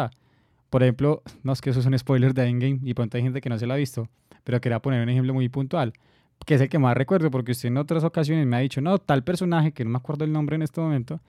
Por 0.71 0.83
ejemplo, 0.83 1.23
no 1.45 1.53
es 1.53 1.61
que 1.61 1.71
eso 1.71 1.79
es 1.79 1.87
un 1.87 1.97
spoiler 1.97 2.35
de 2.35 2.47
Endgame 2.49 2.81
y 2.83 2.95
pronto 2.95 3.17
hay 3.17 3.23
gente 3.23 3.41
que 3.41 3.49
no 3.49 3.59
se 3.59 3.67
lo 3.67 3.75
ha 3.75 3.77
visto, 3.77 4.09
pero 4.43 4.61
quería 4.61 4.81
poner 4.81 5.03
un 5.03 5.09
ejemplo 5.09 5.33
muy 5.33 5.49
puntual 5.49 5.93
que 6.45 6.55
es 6.55 6.61
el 6.61 6.69
que 6.69 6.79
más 6.79 6.97
recuerdo, 6.97 7.31
porque 7.31 7.53
usted 7.53 7.69
en 7.69 7.77
otras 7.77 8.05
ocasiones 8.05 8.47
me 8.47 8.57
ha 8.57 8.61
dicho, 8.61 8.81
no, 8.81 8.99
tal 8.99 9.25
personaje, 9.25 9.73
que 9.73 9.85
no 9.85 9.91
me 9.91 9.97
acuerdo 9.97 10.25
el 10.25 10.33
nombre 10.33 10.57
en 10.57 10.63
este 10.63 10.81
momento, 10.81 11.21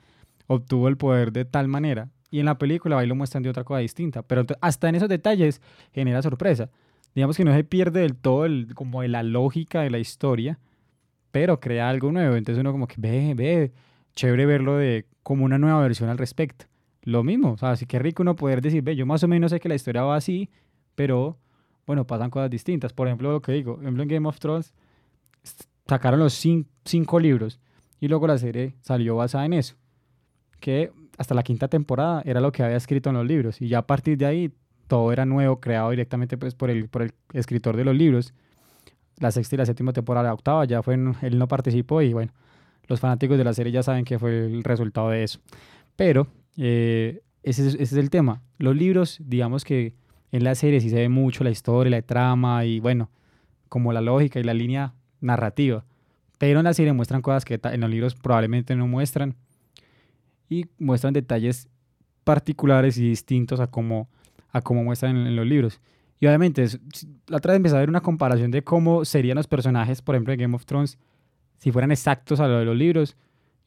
obtuvo 0.48 0.88
el 0.88 0.98
poder 0.98 1.32
de 1.32 1.46
tal 1.46 1.68
manera. 1.68 2.10
Y 2.32 2.40
en 2.40 2.46
la 2.46 2.58
película 2.58 2.98
ahí 2.98 3.08
lo 3.08 3.16
muestran 3.16 3.44
de 3.44 3.50
otra 3.50 3.64
cosa 3.64 3.80
distinta. 3.80 4.22
Pero 4.24 4.46
hasta 4.62 4.90
en 4.90 4.96
esos 4.96 5.10
detalles 5.10 5.62
genera 5.94 6.22
sorpresa. 6.22 6.70
Digamos 7.14 7.38
que 7.38 7.46
no 7.46 7.54
se 7.54 7.64
pierde 7.64 8.02
del 8.02 8.16
todo 8.16 8.46
el, 8.46 8.74
como 8.76 9.02
de 9.02 9.08
la 9.08 9.24
lógica 9.24 9.82
de 9.82 9.90
la 9.90 10.00
historia, 10.00 10.60
pero 11.32 11.60
crea 11.60 11.90
algo 11.90 12.12
nuevo. 12.12 12.36
Entonces 12.36 12.60
uno 12.60 12.72
como 12.72 12.88
que 12.88 12.96
ve, 12.98 13.34
ve, 13.36 13.72
chévere 14.16 14.46
verlo 14.46 14.78
de 14.78 15.06
como 15.24 15.46
una 15.46 15.58
nueva 15.58 15.82
versión 15.82 16.10
al 16.10 16.18
respecto. 16.18 16.66
Lo 17.04 17.24
mismo, 17.24 17.52
o 17.52 17.58
sea, 17.58 17.72
así 17.72 17.86
que 17.86 18.00
rico 18.00 18.24
uno 18.24 18.36
poder 18.36 18.62
decir, 18.62 18.82
ve, 18.82 18.96
yo 18.96 19.06
más 19.06 19.24
o 19.24 19.28
menos 19.28 19.52
sé 19.52 19.60
que 19.60 19.70
la 19.70 19.76
historia 19.76 20.04
va 20.04 20.16
así, 20.16 20.50
pero 20.96 21.38
bueno, 21.86 22.06
pasan 22.08 22.32
cosas 22.32 22.50
distintas. 22.50 22.94
Por 22.94 23.08
ejemplo, 23.08 23.32
lo 23.32 23.42
que 23.42 23.52
digo, 23.52 23.80
en 23.84 23.96
Game 24.08 24.28
of 24.28 24.40
Thrones, 24.40 24.74
sacaron 25.88 26.20
los 26.20 26.34
cinco, 26.34 27.20
libros 27.20 27.60
y 28.00 28.08
luego 28.08 28.28
la 28.28 28.38
serie 28.38 28.76
salió 28.82 29.16
basada 29.16 29.46
en 29.46 29.54
eso. 29.54 29.76
Que 30.60 30.92
hasta 31.18 31.36
la 31.36 31.44
quinta 31.44 31.68
temporada 31.68 32.22
era 32.26 32.42
lo 32.42 32.52
que 32.52 32.64
había 32.64 32.78
escrito 32.78 33.10
en 33.10 33.16
los 33.16 33.26
libros 33.26 33.62
y 33.62 33.68
ya 33.68 33.80
a 33.80 33.88
partir 33.88 34.18
de 34.18 34.26
ahí 34.26 34.52
todo 34.88 35.12
era 35.12 35.26
nuevo, 35.26 35.60
creado 35.60 35.90
directamente 35.90 36.38
pues, 36.38 36.54
por, 36.54 36.70
el, 36.70 36.90
por 36.90 37.04
el 37.04 37.14
escritor 37.34 37.76
de 37.78 37.86
los 37.86 37.96
libros. 37.96 38.34
La 39.18 39.32
sexta 39.32 39.56
y 39.56 39.58
la 39.58 39.66
séptima 39.66 39.94
temporada, 39.94 40.28
la 40.28 40.34
octava, 40.34 40.66
ya 40.66 40.84
fue, 40.84 40.96
él 40.96 41.38
no 41.38 41.48
participó 41.48 42.02
y 42.02 42.12
bueno, 42.12 42.34
los 42.88 43.00
fanáticos 43.00 43.38
de 43.38 43.46
la 43.46 43.54
serie 43.54 43.72
ya 43.72 43.82
saben 43.82 44.04
que 44.04 44.20
fue 44.20 44.46
el 44.46 44.64
resultado 44.64 45.10
de 45.10 45.24
eso. 45.24 45.40
Pero 45.96 46.28
eh, 46.58 47.22
ese, 47.42 47.68
ese, 47.68 47.82
es 47.82 47.94
el 47.94 48.10
tema. 48.10 48.42
Los 48.58 48.76
libros, 48.76 49.20
digamos 49.24 49.64
que 49.64 49.96
en 50.32 50.44
la 50.44 50.54
serie 50.54 50.82
sí 50.82 50.90
se 50.90 50.98
ve 50.98 51.10
mucho 51.10 51.46
la 51.46 51.50
historia, 51.50 51.90
la 51.90 52.02
trama 52.02 52.66
y 52.66 52.82
bueno, 52.82 53.10
como 53.70 53.94
la 53.94 54.02
lógica 54.02 54.40
y 54.40 54.44
la 54.44 54.54
línea 54.54 54.94
narrativa. 55.26 55.84
Pero 56.38 56.60
en 56.60 56.66
la 56.66 56.74
serie 56.74 56.94
muestran 56.94 57.22
cosas 57.22 57.46
que 57.46 57.60
en 57.64 57.82
los 57.82 57.90
libros 57.90 58.16
probablemente 58.16 58.76
no 58.76 58.88
muestran. 58.88 59.36
Y 60.50 60.68
muestran 60.78 61.14
detalles 61.14 61.68
particulares 62.24 62.98
y 62.98 63.10
distintos 63.10 63.60
a 63.60 63.68
como, 63.68 64.10
a 64.52 64.62
como 64.62 64.84
muestran 64.84 65.16
en, 65.16 65.36
los 65.36 65.46
libros. 65.46 65.82
Y 66.20 66.28
obviamente, 66.28 66.66
la 67.28 67.38
otra 67.38 67.54
vez 67.54 67.58
empecé 67.58 67.76
a 67.76 67.80
ver 67.80 67.90
una 67.90 68.02
comparación 68.02 68.52
de 68.52 68.64
cómo 68.64 69.06
serían 69.06 69.36
los 69.38 69.48
personajes, 69.48 70.02
por 70.02 70.16
ejemplo, 70.16 70.34
en 70.34 70.40
Game 70.40 70.56
of 70.56 70.66
Thrones, 70.66 70.98
si 71.58 71.72
fueran 71.72 71.92
exactos 71.92 72.40
a 72.40 72.48
lo 72.48 72.60
de 72.60 72.66
los 72.66 72.76
libros. 72.76 73.16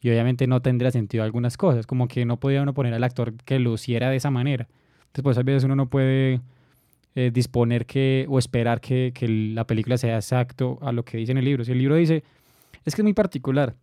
Y 0.01 0.11
obviamente 0.11 0.47
no 0.47 0.63
tendría 0.63 0.93
sentido 0.93 1.25
algunas 1.25 1.57
cosas, 1.57 1.87
como 1.87 2.07
que 2.07 2.25
no 2.25 2.39
podía 2.39 2.63
uno 2.63 2.75
poner 2.75 2.95
al 2.95 3.03
actor 3.03 3.35
que 3.45 3.59
lo 3.59 3.75
hiciera 3.75 4.11
de 4.11 4.17
esa 4.17 4.31
manera. 4.31 4.69
Entonces, 5.07 5.23
pues 5.25 5.39
a 5.39 5.43
veces 5.43 5.65
uno 5.65 5.75
no 5.75 5.89
puede 5.89 6.41
eh, 7.15 7.31
disponer 7.33 7.87
que 7.87 8.27
o 8.29 8.39
esperar 8.39 8.81
que, 8.81 9.13
que, 9.15 9.29
la 9.29 9.67
película 9.67 9.99
sea 9.99 10.17
exacto 10.17 10.79
a 10.83 10.93
lo 10.93 11.05
que 11.05 11.19
dice 11.19 11.33
en 11.33 11.39
el 11.39 11.45
libro. 11.45 11.65
Si 11.65 11.73
el 11.73 11.79
libro 11.79 11.97
dice, 11.97 12.23
es 12.85 12.95
que 12.95 13.03
es 13.03 13.05
muy 13.05 13.15
particular, 13.15 13.75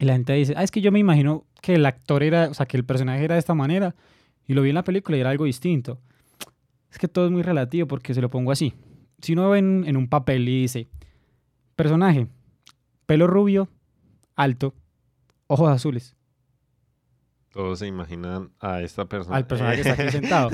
y 0.00 0.04
la 0.06 0.14
gente 0.14 0.32
dice, 0.32 0.54
ah, 0.56 0.62
es 0.62 0.70
que 0.70 0.80
yo 0.80 0.90
me 0.90 0.98
imagino 0.98 1.44
que 1.62 1.74
el 1.74 1.86
actor 1.86 2.22
era, 2.22 2.48
o 2.48 2.54
sea, 2.54 2.66
que 2.66 2.76
el 2.76 2.84
personaje 2.84 3.24
era 3.24 3.34
de 3.34 3.38
esta 3.38 3.54
manera, 3.54 3.94
y 4.46 4.54
lo 4.54 4.62
vi 4.62 4.70
en 4.70 4.74
la 4.74 4.84
película 4.84 5.16
y 5.16 5.20
era 5.20 5.30
algo 5.30 5.44
distinto. 5.44 6.00
Es 6.90 6.98
que 6.98 7.08
todo 7.08 7.26
es 7.26 7.30
muy 7.30 7.42
relativo 7.42 7.86
porque 7.86 8.14
se 8.14 8.20
lo 8.20 8.30
pongo 8.30 8.52
así. 8.52 8.74
Si 9.20 9.32
uno 9.32 9.50
ve 9.50 9.58
en, 9.58 9.84
en 9.86 9.96
un 9.96 10.08
papel 10.08 10.48
y 10.48 10.62
dice, 10.62 10.88
personaje, 11.76 12.26
pelo 13.06 13.26
rubio, 13.26 13.68
alto, 14.36 14.74
ojos 15.46 15.70
azules. 15.70 16.16
Todos 17.54 17.78
se 17.78 17.86
imaginan 17.86 18.50
a 18.58 18.82
esta 18.82 19.04
persona. 19.04 19.36
Al 19.36 19.46
personaje 19.46 19.80
que 19.80 19.88
está 19.88 20.02
aquí 20.02 20.10
sentado. 20.18 20.50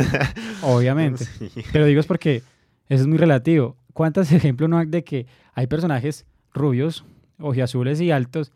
Obviamente. 0.61 1.25
Pero 1.73 1.87
digo 1.87 1.99
es 1.99 2.07
porque 2.07 2.43
eso 2.91 3.03
es 3.03 3.07
muy 3.07 3.17
relativo. 3.17 3.75
¿Cuántos 3.95 4.31
ejemplos 4.33 4.69
no 4.69 4.77
hay 4.77 4.85
de 4.87 5.03
que 5.03 5.27
hay 5.55 5.67
personajes 5.67 6.27
rubios, 6.53 7.07
ojiazules 7.39 8.03
y 8.03 8.11
altos 8.11 8.53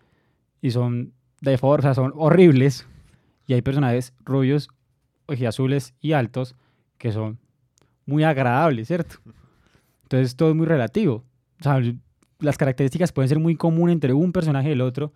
y 0.60 0.72
son 0.72 1.14
de 1.40 1.56
fuerza, 1.56 1.94
son 1.94 2.12
horribles? 2.16 2.86
Y 3.46 3.54
hay 3.54 3.62
personajes 3.62 4.12
rubios, 4.26 4.68
ojiazules 5.24 5.94
y 6.02 6.12
altos 6.12 6.54
que 6.98 7.12
son 7.12 7.38
muy 8.04 8.24
agradables, 8.24 8.88
¿cierto? 8.88 9.16
Entonces 10.02 10.36
todo 10.36 10.50
es 10.50 10.54
muy 10.54 10.66
relativo. 10.66 11.24
O 11.60 11.62
sea, 11.62 11.80
las 12.40 12.58
características 12.58 13.10
pueden 13.10 13.30
ser 13.30 13.38
muy 13.38 13.56
comunes 13.56 13.94
entre 13.94 14.12
un 14.12 14.32
personaje 14.32 14.68
y 14.68 14.72
el 14.72 14.82
otro, 14.82 15.14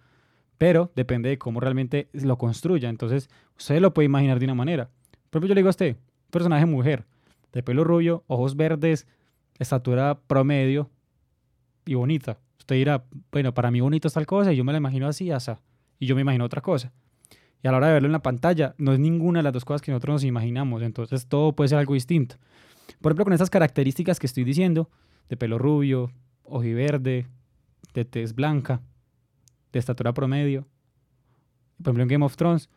pero 0.59 0.93
depende 0.95 1.29
de 1.29 1.39
cómo 1.39 1.61
realmente 1.61 2.09
lo 2.13 2.37
construya. 2.37 2.89
Entonces, 2.89 3.31
usted 3.57 3.81
lo 3.81 3.95
puede 3.95 4.07
imaginar 4.07 4.39
de 4.39 4.45
una 4.45 4.55
manera. 4.55 4.91
Por 5.31 5.39
ejemplo, 5.39 5.49
yo 5.49 5.55
le 5.55 5.61
digo 5.61 5.69
a 5.69 5.71
usted, 5.71 5.97
personaje 6.31 6.67
mujer, 6.67 7.07
de 7.53 7.63
pelo 7.63 7.85
rubio, 7.85 8.25
ojos 8.27 8.57
verdes, 8.57 9.07
estatura 9.59 10.21
promedio 10.27 10.91
y 11.87 11.95
bonita. 11.95 12.39
Usted 12.59 12.77
dirá, 12.77 13.05
bueno, 13.33 13.55
para 13.55 13.71
mí 13.71 13.81
bonito 13.81 14.09
es 14.09 14.15
tal 14.15 14.27
cosa 14.27 14.53
y 14.53 14.57
yo 14.57 14.65
me 14.65 14.73
la 14.73 14.79
imagino 14.79 15.07
así, 15.07 15.31
asa, 15.31 15.61
y 15.99 16.07
yo 16.07 16.15
me 16.15 16.21
imagino 16.21 16.45
otra 16.45 16.61
cosa. 16.61 16.93
Y 17.63 17.69
a 17.69 17.71
la 17.71 17.79
hora 17.79 17.87
de 17.89 17.95
verlo 17.95 18.07
en 18.07 18.13
la 18.13 18.23
pantalla, 18.23 18.75
no 18.79 18.93
es 18.93 18.99
ninguna 18.99 19.41
de 19.41 19.45
las 19.45 19.53
dos 19.53 19.65
cosas 19.65 19.83
que 19.83 19.91
nosotros 19.91 20.17
nos 20.17 20.25
imaginamos, 20.25 20.83
entonces 20.83 21.27
todo 21.27 21.53
puede 21.53 21.69
ser 21.69 21.79
algo 21.79 21.95
distinto. 21.95 22.37
Por 23.01 23.11
ejemplo, 23.11 23.25
con 23.25 23.33
estas 23.33 23.51
características 23.51 24.19
que 24.19 24.27
estoy 24.27 24.45
diciendo, 24.45 24.91
de 25.29 25.37
pelo 25.37 25.59
rubio, 25.59 26.13
ojiverde, 26.45 27.27
de 27.95 28.05
tez 28.05 28.35
blanca, 28.35 28.81
de 29.73 29.79
estatura 29.79 30.13
promedio. 30.13 30.67
Por 31.79 31.89
ejemplo, 31.89 32.03
en 32.03 32.09
Game 32.09 32.25
of 32.25 32.37
Thrones 32.37 32.69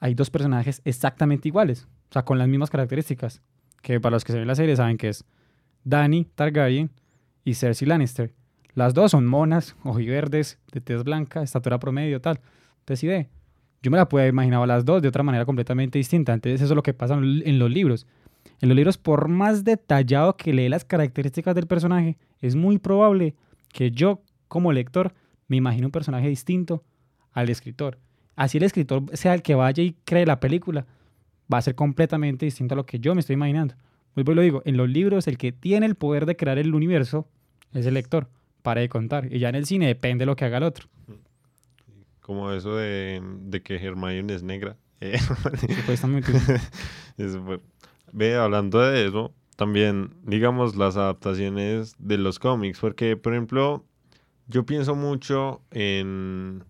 hay 0.00 0.14
dos 0.14 0.30
personajes 0.30 0.82
exactamente 0.84 1.48
iguales, 1.48 1.86
o 2.10 2.12
sea, 2.12 2.24
con 2.24 2.38
las 2.38 2.48
mismas 2.48 2.70
características, 2.70 3.40
que 3.82 4.00
para 4.00 4.14
los 4.14 4.24
que 4.24 4.32
se 4.32 4.38
ven 4.38 4.48
la 4.48 4.54
serie 4.54 4.76
saben 4.76 4.96
que 4.96 5.08
es 5.08 5.24
Dany 5.84 6.24
Targaryen 6.34 6.90
y 7.44 7.54
Cersei 7.54 7.86
Lannister. 7.86 8.34
Las 8.74 8.94
dos 8.94 9.10
son 9.10 9.26
monas, 9.26 9.76
ojiverdes, 9.84 10.58
de 10.72 10.80
tez 10.80 11.04
blanca, 11.04 11.42
estatura 11.42 11.78
promedio, 11.78 12.20
tal. 12.20 12.40
Entonces, 12.80 13.08
ve, 13.08 13.28
yo 13.82 13.90
me 13.90 13.98
la 13.98 14.08
puedo 14.08 14.26
imaginar 14.26 14.62
a 14.62 14.66
las 14.66 14.84
dos 14.84 15.02
de 15.02 15.08
otra 15.08 15.22
manera 15.22 15.44
completamente 15.44 15.98
distinta. 15.98 16.32
Entonces, 16.32 16.62
eso 16.62 16.72
es 16.72 16.76
lo 16.76 16.82
que 16.82 16.94
pasa 16.94 17.14
en 17.14 17.58
los 17.58 17.70
libros. 17.70 18.06
En 18.60 18.68
los 18.68 18.76
libros, 18.76 18.96
por 18.96 19.28
más 19.28 19.64
detallado 19.64 20.36
que 20.36 20.52
lee 20.52 20.68
las 20.68 20.84
características 20.84 21.54
del 21.54 21.66
personaje, 21.66 22.16
es 22.40 22.56
muy 22.56 22.78
probable 22.78 23.34
que 23.72 23.90
yo, 23.90 24.22
como 24.48 24.72
lector, 24.72 25.12
me 25.52 25.58
imagino 25.58 25.86
un 25.88 25.92
personaje 25.92 26.28
distinto 26.28 26.82
al 27.32 27.50
escritor. 27.50 27.98
Así 28.36 28.56
el 28.56 28.64
escritor 28.64 29.04
sea 29.12 29.34
el 29.34 29.42
que 29.42 29.54
vaya 29.54 29.82
y 29.82 29.94
cree 30.06 30.24
la 30.24 30.40
película, 30.40 30.86
va 31.52 31.58
a 31.58 31.62
ser 31.62 31.74
completamente 31.74 32.46
distinto 32.46 32.72
a 32.74 32.76
lo 32.76 32.86
que 32.86 32.98
yo 32.98 33.14
me 33.14 33.20
estoy 33.20 33.34
imaginando. 33.34 33.74
Pues 34.14 34.26
lo 34.26 34.40
digo, 34.40 34.62
en 34.64 34.78
los 34.78 34.88
libros 34.88 35.28
el 35.28 35.36
que 35.36 35.52
tiene 35.52 35.84
el 35.84 35.94
poder 35.94 36.24
de 36.24 36.36
crear 36.36 36.56
el 36.58 36.74
universo 36.74 37.28
es 37.74 37.84
el 37.84 37.92
lector, 37.92 38.28
para 38.62 38.80
de 38.80 38.88
contar. 38.88 39.30
Y 39.30 39.40
ya 39.40 39.50
en 39.50 39.54
el 39.56 39.66
cine 39.66 39.86
depende 39.86 40.22
de 40.22 40.26
lo 40.26 40.36
que 40.36 40.46
haga 40.46 40.56
el 40.56 40.62
otro. 40.62 40.88
Como 42.20 42.50
eso 42.52 42.74
de, 42.76 43.20
que 43.62 43.76
Hermione 43.76 44.32
es 44.34 44.42
negra 44.42 44.76
Eh, 45.00 45.18
Supuestamente. 45.18 46.32
eso 47.18 47.42
fue- 47.44 47.60
Ve, 48.12 48.36
hablando 48.36 48.78
de 48.80 49.06
eso, 49.06 49.34
también, 49.56 50.14
digamos, 50.22 50.76
las 50.76 50.96
adaptaciones 50.96 51.94
de 51.98 52.16
los 52.16 52.38
cómics, 52.38 52.78
porque, 52.80 53.16
por 53.16 53.32
ejemplo, 53.34 53.84
yo 54.52 54.66
pienso 54.66 54.94
mucho 54.94 55.62
en, 55.70 56.64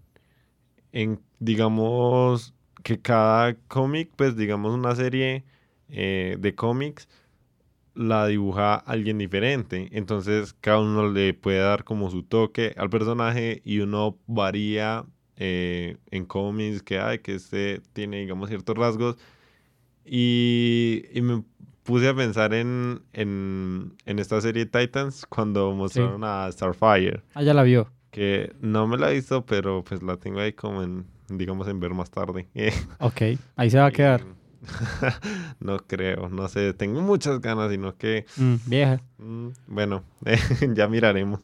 en 0.93 1.21
digamos, 1.41 2.55
que 2.83 3.01
cada 3.01 3.55
cómic, 3.69 4.11
pues, 4.17 4.37
digamos, 4.37 4.75
una 4.75 4.95
serie 4.95 5.45
eh, 5.89 6.37
de 6.39 6.55
cómics, 6.55 7.09
la 7.95 8.27
dibuja 8.27 8.77
alguien 8.77 9.19
diferente. 9.19 9.89
Entonces, 9.93 10.55
cada 10.61 10.81
uno 10.81 11.11
le 11.11 11.35
puede 11.35 11.59
dar 11.59 11.85
como 11.85 12.11
su 12.11 12.23
toque 12.23 12.75
al 12.79 12.91
personaje 12.91 13.61
y 13.65 13.81
uno 13.81 14.19
varía 14.27 15.05
eh, 15.37 15.97
en 16.11 16.25
cómics 16.25 16.83
que 16.83 16.99
hay, 16.99 17.19
que 17.19 17.35
este 17.35 17.81
tiene, 17.93 18.21
digamos, 18.21 18.49
ciertos 18.49 18.77
rasgos. 18.77 19.17
Y, 20.05 21.05
y 21.13 21.23
me 21.23 21.45
puse 21.85 22.09
a 22.09 22.15
pensar 22.15 22.55
en, 22.55 23.03
en, 23.13 23.95
en 24.07 24.19
esta 24.19 24.41
serie 24.41 24.67
Titans 24.67 25.27
cuando 25.29 25.73
mostraron 25.73 26.23
a 26.25 26.51
Starfire, 26.53 27.23
Ah, 27.35 27.43
ya 27.43 27.55
la 27.55 27.63
vio. 27.63 27.89
que 28.11 28.53
no 28.61 28.87
me 28.87 28.97
la 28.99 29.11
he 29.11 29.15
visto, 29.15 29.45
pero 29.47 29.83
pues 29.85 30.03
la 30.03 30.17
tengo 30.17 30.41
ahí 30.41 30.53
como 30.53 30.83
en, 30.83 31.07
digamos, 31.29 31.67
en 31.69 31.81
ver 31.81 31.95
más 31.95 32.11
tarde. 32.11 32.49
Ok, 33.01 33.23
ahí 33.57 33.71
se 33.71 33.79
va 33.79 33.87
a 33.87 33.91
quedar. 33.91 34.23
no 35.61 35.79
creo, 35.79 36.29
no 36.29 36.47
sé, 36.49 36.73
tengo 36.75 37.01
muchas 37.01 37.41
ganas, 37.41 37.71
sino 37.71 37.97
que, 37.97 38.27
Mm, 38.37 38.55
vieja. 38.67 39.01
mm, 39.19 39.49
bueno, 39.67 40.05
ya 40.75 40.87
miraremos. 40.89 41.41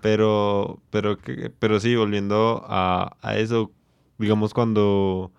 Pero, 0.00 0.80
pero, 0.90 1.16
pero 1.58 1.78
sí, 1.78 1.94
volviendo 1.94 2.64
a, 2.66 3.16
a 3.22 3.36
eso, 3.36 3.70
digamos 4.18 4.52
cuando, 4.54 5.30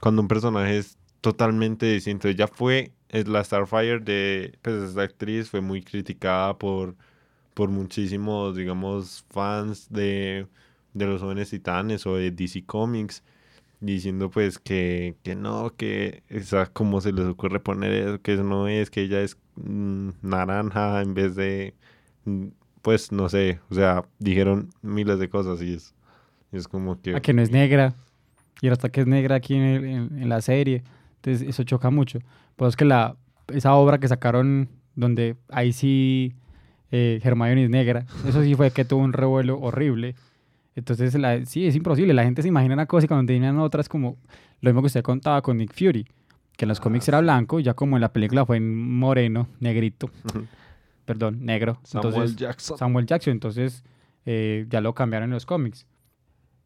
cuando 0.00 0.22
un 0.22 0.28
personaje 0.28 0.78
es 0.78 0.96
totalmente 1.20 1.86
distinto, 1.86 2.30
ya 2.30 2.46
fue, 2.46 2.92
es 3.16 3.28
la 3.28 3.42
Starfire 3.44 4.00
de, 4.00 4.58
pues 4.62 4.76
esta 4.90 5.02
actriz 5.02 5.50
fue 5.50 5.60
muy 5.60 5.82
criticada 5.82 6.56
por, 6.58 6.96
por 7.54 7.70
muchísimos, 7.70 8.56
digamos, 8.56 9.24
fans 9.30 9.88
de, 9.90 10.46
de 10.94 11.06
los 11.06 11.22
jóvenes 11.22 11.50
titanes 11.50 12.06
o 12.06 12.16
de 12.16 12.30
DC 12.32 12.64
Comics, 12.66 13.22
diciendo 13.80 14.30
pues 14.30 14.58
que, 14.58 15.16
que 15.22 15.34
no, 15.36 15.74
que 15.76 16.22
esa, 16.28 16.66
como 16.66 17.00
se 17.00 17.12
les 17.12 17.26
ocurre 17.26 17.60
poner 17.60 17.92
eso, 17.92 18.22
que 18.22 18.34
eso 18.34 18.44
no 18.44 18.68
es, 18.68 18.90
que 18.90 19.02
ella 19.02 19.20
es 19.22 19.38
mm, 19.56 20.10
naranja 20.22 21.02
en 21.02 21.14
vez 21.14 21.36
de, 21.36 21.74
mm, 22.24 22.46
pues 22.82 23.12
no 23.12 23.28
sé, 23.28 23.60
o 23.70 23.74
sea, 23.74 24.04
dijeron 24.18 24.70
miles 24.82 25.18
de 25.18 25.28
cosas 25.28 25.60
y 25.62 25.74
es, 25.74 25.94
es 26.52 26.68
como 26.68 27.00
que... 27.00 27.14
A 27.16 27.20
que 27.20 27.32
no 27.32 27.42
es 27.42 27.50
negra. 27.50 27.94
Y 28.62 28.68
hasta 28.68 28.88
que 28.88 29.02
es 29.02 29.06
negra 29.06 29.36
aquí 29.36 29.54
en- 29.54 29.84
en 30.20 30.28
la 30.28 30.40
serie. 30.40 30.82
Entonces 31.26 31.48
eso 31.48 31.64
choca 31.64 31.90
mucho. 31.90 32.20
Pues 32.54 32.70
es 32.70 32.76
que 32.76 32.84
la, 32.84 33.16
esa 33.48 33.74
obra 33.74 33.98
que 33.98 34.06
sacaron 34.06 34.68
donde 34.94 35.36
ahí 35.48 35.72
sí 35.72 36.34
eh, 36.92 37.20
Hermione 37.22 37.64
es 37.64 37.70
negra, 37.70 38.06
eso 38.28 38.42
sí 38.44 38.54
fue 38.54 38.70
que 38.70 38.84
tuvo 38.84 39.02
un 39.02 39.12
revuelo 39.12 39.58
horrible. 39.60 40.14
Entonces 40.76 41.14
la, 41.16 41.44
sí, 41.44 41.66
es 41.66 41.74
imposible. 41.74 42.14
La 42.14 42.22
gente 42.22 42.42
se 42.42 42.48
imagina 42.48 42.74
una 42.74 42.86
cosa 42.86 43.06
y 43.06 43.08
cuando 43.08 43.26
terminan 43.26 43.58
otra 43.58 43.80
es 43.80 43.88
como 43.88 44.16
lo 44.60 44.70
mismo 44.70 44.82
que 44.82 44.86
usted 44.86 45.02
contaba 45.02 45.42
con 45.42 45.56
Nick 45.56 45.72
Fury. 45.74 46.06
Que 46.56 46.64
en 46.64 46.68
los 46.68 46.78
Ah, 46.78 46.82
cómics 46.84 47.08
era 47.08 47.20
blanco 47.20 47.58
y 47.60 47.64
ya 47.64 47.74
como 47.74 47.96
en 47.96 48.00
la 48.02 48.12
película 48.12 48.46
fue 48.46 48.56
en 48.58 48.74
moreno, 48.76 49.48
negrito. 49.60 50.08
Perdón, 51.04 51.44
negro. 51.44 51.78
Samuel 51.82 52.14
Entonces, 52.14 52.36
Jackson. 52.36 52.78
Samuel 52.78 53.06
Jackson, 53.06 53.32
entonces 53.32 53.84
eh, 54.24 54.64
ya 54.70 54.80
lo 54.80 54.94
cambiaron 54.94 55.28
en 55.30 55.34
los 55.34 55.44
cómics. 55.44 55.86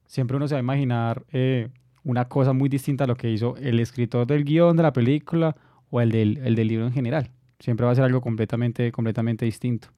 Siempre 0.06 0.36
uno 0.36 0.46
se 0.48 0.54
va 0.54 0.58
a 0.58 0.62
imaginar 0.62 1.24
eh, 1.32 1.68
una 2.04 2.26
cosa 2.26 2.52
muy 2.52 2.68
distinta 2.68 3.04
a 3.04 3.06
lo 3.06 3.16
que 3.16 3.30
hizo 3.30 3.56
el 3.56 3.80
escritor 3.80 4.26
del 4.26 4.44
guion 4.44 4.76
de 4.76 4.82
la 4.82 4.92
película 4.92 5.56
o 5.90 6.00
el 6.00 6.10
del, 6.10 6.38
el 6.38 6.54
del 6.54 6.68
libro 6.68 6.86
en 6.86 6.92
general. 6.92 7.30
Siempre 7.58 7.84
va 7.84 7.92
a 7.92 7.94
ser 7.94 8.04
algo 8.04 8.20
completamente, 8.20 8.90
completamente 8.90 9.44
distinto. 9.44 9.88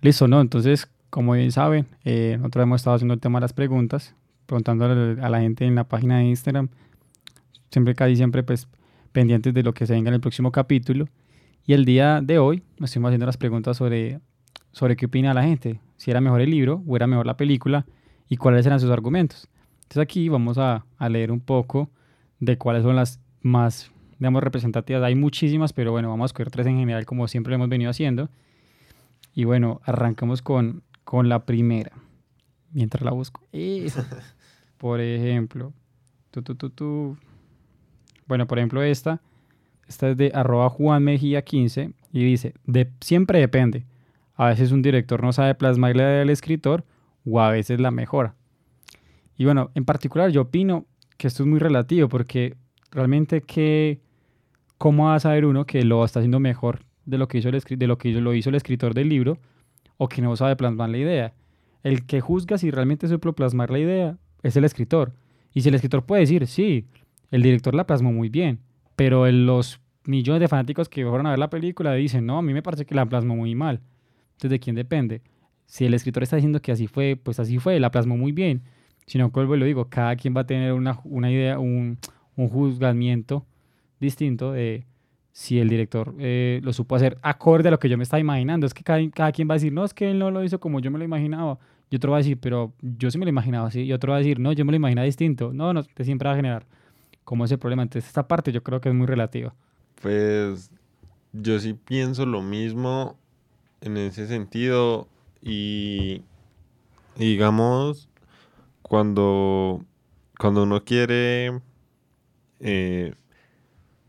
Listo, 0.00 0.28
¿no? 0.28 0.40
Entonces, 0.40 0.88
como 1.10 1.32
bien 1.32 1.50
saben, 1.50 1.86
eh, 2.04 2.36
nosotros 2.38 2.62
hemos 2.62 2.80
estado 2.80 2.96
haciendo 2.96 3.14
el 3.14 3.20
tema 3.20 3.38
de 3.38 3.42
las 3.42 3.52
preguntas, 3.52 4.14
preguntándole 4.46 5.20
a 5.20 5.28
la 5.28 5.40
gente 5.40 5.64
en 5.64 5.74
la 5.74 5.84
página 5.84 6.18
de 6.18 6.24
Instagram, 6.24 6.68
siempre, 7.70 7.94
casi 7.94 8.16
siempre, 8.16 8.42
pues, 8.42 8.68
pendientes 9.12 9.52
de 9.52 9.62
lo 9.62 9.74
que 9.74 9.86
se 9.86 9.94
venga 9.94 10.08
en 10.08 10.14
el 10.14 10.20
próximo 10.20 10.52
capítulo. 10.52 11.08
Y 11.66 11.72
el 11.72 11.84
día 11.84 12.20
de 12.22 12.38
hoy 12.38 12.62
nos 12.78 12.90
estuvimos 12.90 13.10
haciendo 13.10 13.26
las 13.26 13.36
preguntas 13.36 13.76
sobre, 13.76 14.20
sobre 14.72 14.96
qué 14.96 15.06
opina 15.06 15.34
la 15.34 15.42
gente, 15.42 15.80
si 15.98 16.10
era 16.10 16.22
mejor 16.22 16.40
el 16.40 16.50
libro 16.50 16.82
o 16.86 16.96
era 16.96 17.06
mejor 17.06 17.26
la 17.26 17.36
película 17.36 17.84
y 18.28 18.38
cuáles 18.38 18.64
eran 18.64 18.80
sus 18.80 18.90
argumentos. 18.90 19.48
Entonces 19.82 19.98
aquí 19.98 20.30
vamos 20.30 20.56
a, 20.56 20.86
a 20.96 21.08
leer 21.10 21.30
un 21.30 21.40
poco 21.40 21.90
de 22.40 22.56
cuáles 22.56 22.82
son 22.82 22.96
las 22.96 23.20
más, 23.42 23.90
digamos, 24.18 24.42
representativas. 24.42 25.02
Hay 25.02 25.14
muchísimas, 25.14 25.74
pero 25.74 25.92
bueno, 25.92 26.08
vamos 26.08 26.24
a 26.24 26.26
escoger 26.26 26.50
tres 26.50 26.66
en 26.66 26.78
general 26.78 27.04
como 27.04 27.28
siempre 27.28 27.50
lo 27.50 27.56
hemos 27.56 27.68
venido 27.68 27.90
haciendo. 27.90 28.30
Y 29.34 29.44
bueno, 29.44 29.80
arrancamos 29.84 30.40
con, 30.40 30.82
con 31.04 31.28
la 31.28 31.44
primera. 31.44 31.92
Mientras 32.72 33.02
la 33.02 33.10
busco. 33.10 33.40
Esa. 33.52 34.06
Por 34.78 35.00
ejemplo, 35.00 35.72
tu, 36.30 36.42
tu, 36.42 36.54
tu, 36.54 36.70
tu. 36.70 37.16
Bueno, 38.26 38.46
por 38.46 38.58
ejemplo, 38.58 38.82
esta. 38.82 39.20
Esta 39.88 40.10
es 40.10 40.16
de 40.16 40.30
arroba 40.34 40.68
Juan 40.68 41.02
Mejía 41.02 41.42
15 41.42 41.92
y 42.12 42.24
dice, 42.24 42.54
de, 42.66 42.90
siempre 43.00 43.40
depende. 43.40 43.86
A 44.38 44.46
veces 44.46 44.70
un 44.70 44.82
director 44.82 45.22
no 45.22 45.32
sabe 45.32 45.56
plasmar 45.56 45.96
la 45.96 46.04
idea 46.04 46.18
del 46.20 46.30
escritor 46.30 46.84
o 47.26 47.40
a 47.40 47.50
veces 47.50 47.80
la 47.80 47.90
mejora. 47.90 48.36
Y 49.36 49.44
bueno, 49.44 49.70
en 49.74 49.84
particular 49.84 50.30
yo 50.30 50.42
opino 50.42 50.86
que 51.16 51.26
esto 51.26 51.42
es 51.42 51.48
muy 51.48 51.58
relativo 51.58 52.08
porque 52.08 52.56
realmente 52.92 53.42
que, 53.42 54.00
¿cómo 54.78 55.06
va 55.06 55.16
a 55.16 55.20
saber 55.20 55.44
uno 55.44 55.66
que 55.66 55.84
lo 55.84 56.04
está 56.04 56.20
haciendo 56.20 56.38
mejor 56.38 56.84
de 57.04 57.18
lo 57.18 57.26
que 57.26 57.38
hizo 57.38 57.48
el, 57.48 57.60
de 57.60 57.86
lo 57.88 57.98
que 57.98 58.12
lo 58.12 58.32
hizo 58.32 58.48
el 58.50 58.54
escritor 58.54 58.94
del 58.94 59.08
libro 59.08 59.38
o 59.96 60.08
que 60.08 60.22
no 60.22 60.36
sabe 60.36 60.54
plasmar 60.54 60.88
la 60.90 60.98
idea? 60.98 61.34
El 61.82 62.06
que 62.06 62.20
juzga 62.20 62.58
si 62.58 62.70
realmente 62.70 63.08
supo 63.08 63.32
plasmar 63.32 63.70
la 63.70 63.80
idea 63.80 64.18
es 64.44 64.56
el 64.56 64.64
escritor. 64.64 65.14
Y 65.52 65.62
si 65.62 65.68
el 65.68 65.74
escritor 65.74 66.04
puede 66.06 66.20
decir, 66.20 66.46
sí, 66.46 66.86
el 67.32 67.42
director 67.42 67.74
la 67.74 67.88
plasmó 67.88 68.12
muy 68.12 68.28
bien, 68.28 68.60
pero 68.94 69.28
los 69.32 69.80
millones 70.04 70.40
de 70.40 70.48
fanáticos 70.48 70.88
que 70.88 71.04
fueron 71.04 71.26
a 71.26 71.30
ver 71.30 71.40
la 71.40 71.50
película 71.50 71.92
dicen, 71.94 72.24
no, 72.24 72.38
a 72.38 72.42
mí 72.42 72.52
me 72.52 72.62
parece 72.62 72.86
que 72.86 72.94
la 72.94 73.04
plasmó 73.04 73.34
muy 73.34 73.56
mal. 73.56 73.80
Entonces, 74.38 74.50
¿de 74.50 74.60
quién 74.60 74.76
depende? 74.76 75.20
Si 75.66 75.84
el 75.84 75.94
escritor 75.94 76.22
está 76.22 76.36
diciendo 76.36 76.62
que 76.62 76.70
así 76.70 76.86
fue, 76.86 77.16
pues 77.20 77.40
así 77.40 77.58
fue, 77.58 77.80
la 77.80 77.90
plasmó 77.90 78.16
muy 78.16 78.30
bien. 78.30 78.62
Si 79.06 79.18
no, 79.18 79.30
vuelvo 79.30 79.56
y 79.56 79.58
lo 79.58 79.66
digo, 79.66 79.88
cada 79.88 80.14
quien 80.14 80.36
va 80.36 80.42
a 80.42 80.46
tener 80.46 80.72
una, 80.72 81.00
una 81.02 81.28
idea, 81.28 81.58
un, 81.58 81.98
un 82.36 82.48
juzgamiento 82.48 83.44
distinto 83.98 84.52
de 84.52 84.86
si 85.32 85.58
el 85.58 85.68
director 85.68 86.14
eh, 86.20 86.60
lo 86.62 86.72
supo 86.72 86.94
hacer 86.94 87.18
acorde 87.20 87.66
a 87.66 87.72
lo 87.72 87.80
que 87.80 87.88
yo 87.88 87.96
me 87.96 88.04
estaba 88.04 88.20
imaginando. 88.20 88.64
Es 88.64 88.74
que 88.74 88.84
cada, 88.84 89.00
cada 89.10 89.32
quien 89.32 89.48
va 89.48 89.54
a 89.54 89.56
decir, 89.56 89.72
no, 89.72 89.84
es 89.84 89.92
que 89.92 90.08
él 90.08 90.20
no 90.20 90.30
lo 90.30 90.44
hizo 90.44 90.60
como 90.60 90.78
yo 90.78 90.92
me 90.92 90.98
lo 90.98 91.04
imaginaba. 91.04 91.58
Y 91.90 91.96
otro 91.96 92.12
va 92.12 92.18
a 92.18 92.20
decir, 92.20 92.38
pero 92.38 92.74
yo 92.80 93.10
sí 93.10 93.18
me 93.18 93.24
lo 93.24 93.30
imaginaba 93.30 93.66
así. 93.66 93.82
Y 93.82 93.92
otro 93.92 94.12
va 94.12 94.18
a 94.18 94.20
decir, 94.20 94.38
no, 94.38 94.52
yo 94.52 94.64
me 94.64 94.70
lo 94.70 94.76
imaginaba 94.76 95.04
distinto. 95.04 95.52
No, 95.52 95.72
no, 95.72 95.82
te 95.82 96.04
siempre 96.04 96.28
va 96.28 96.34
a 96.34 96.36
generar 96.36 96.64
como 97.24 97.44
ese 97.44 97.58
problema. 97.58 97.82
Entonces, 97.82 98.06
esta 98.06 98.28
parte 98.28 98.52
yo 98.52 98.62
creo 98.62 98.80
que 98.80 98.88
es 98.88 98.94
muy 98.94 99.06
relativa. 99.06 99.54
Pues 100.00 100.70
yo 101.32 101.58
sí 101.58 101.74
pienso 101.74 102.24
lo 102.24 102.42
mismo 102.42 103.16
en 103.80 103.96
ese 103.96 104.26
sentido 104.26 105.08
y 105.40 106.22
digamos 107.16 108.08
cuando 108.82 109.84
cuando 110.38 110.62
uno 110.62 110.84
quiere 110.84 111.60
eh, 112.60 113.14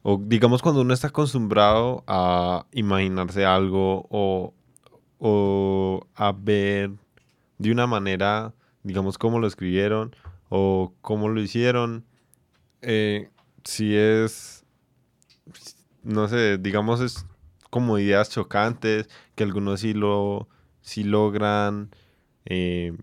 o 0.03 0.19
digamos 0.21 0.61
cuando 0.61 0.81
uno 0.81 0.93
está 0.93 1.07
acostumbrado 1.07 2.03
a 2.07 2.65
imaginarse 2.71 3.45
algo 3.45 4.07
o, 4.09 4.53
o 5.19 6.07
a 6.15 6.31
ver 6.31 6.91
de 7.57 7.71
una 7.71 7.87
manera 7.87 8.53
digamos 8.83 9.17
cómo 9.17 9.39
lo 9.39 9.47
escribieron 9.47 10.15
o 10.49 10.93
cómo 11.01 11.29
lo 11.29 11.41
hicieron 11.41 12.05
eh, 12.81 13.29
si 13.63 13.95
es 13.95 14.59
no 16.03 16.27
sé, 16.27 16.57
digamos 16.57 17.01
es 17.01 17.25
como 17.69 17.99
ideas 17.99 18.29
chocantes, 18.29 19.09
que 19.35 19.43
algunos 19.43 19.81
sí 19.81 19.93
lo, 19.93 20.47
sí 20.81 21.03
logran 21.03 21.89
eh, 22.45 22.93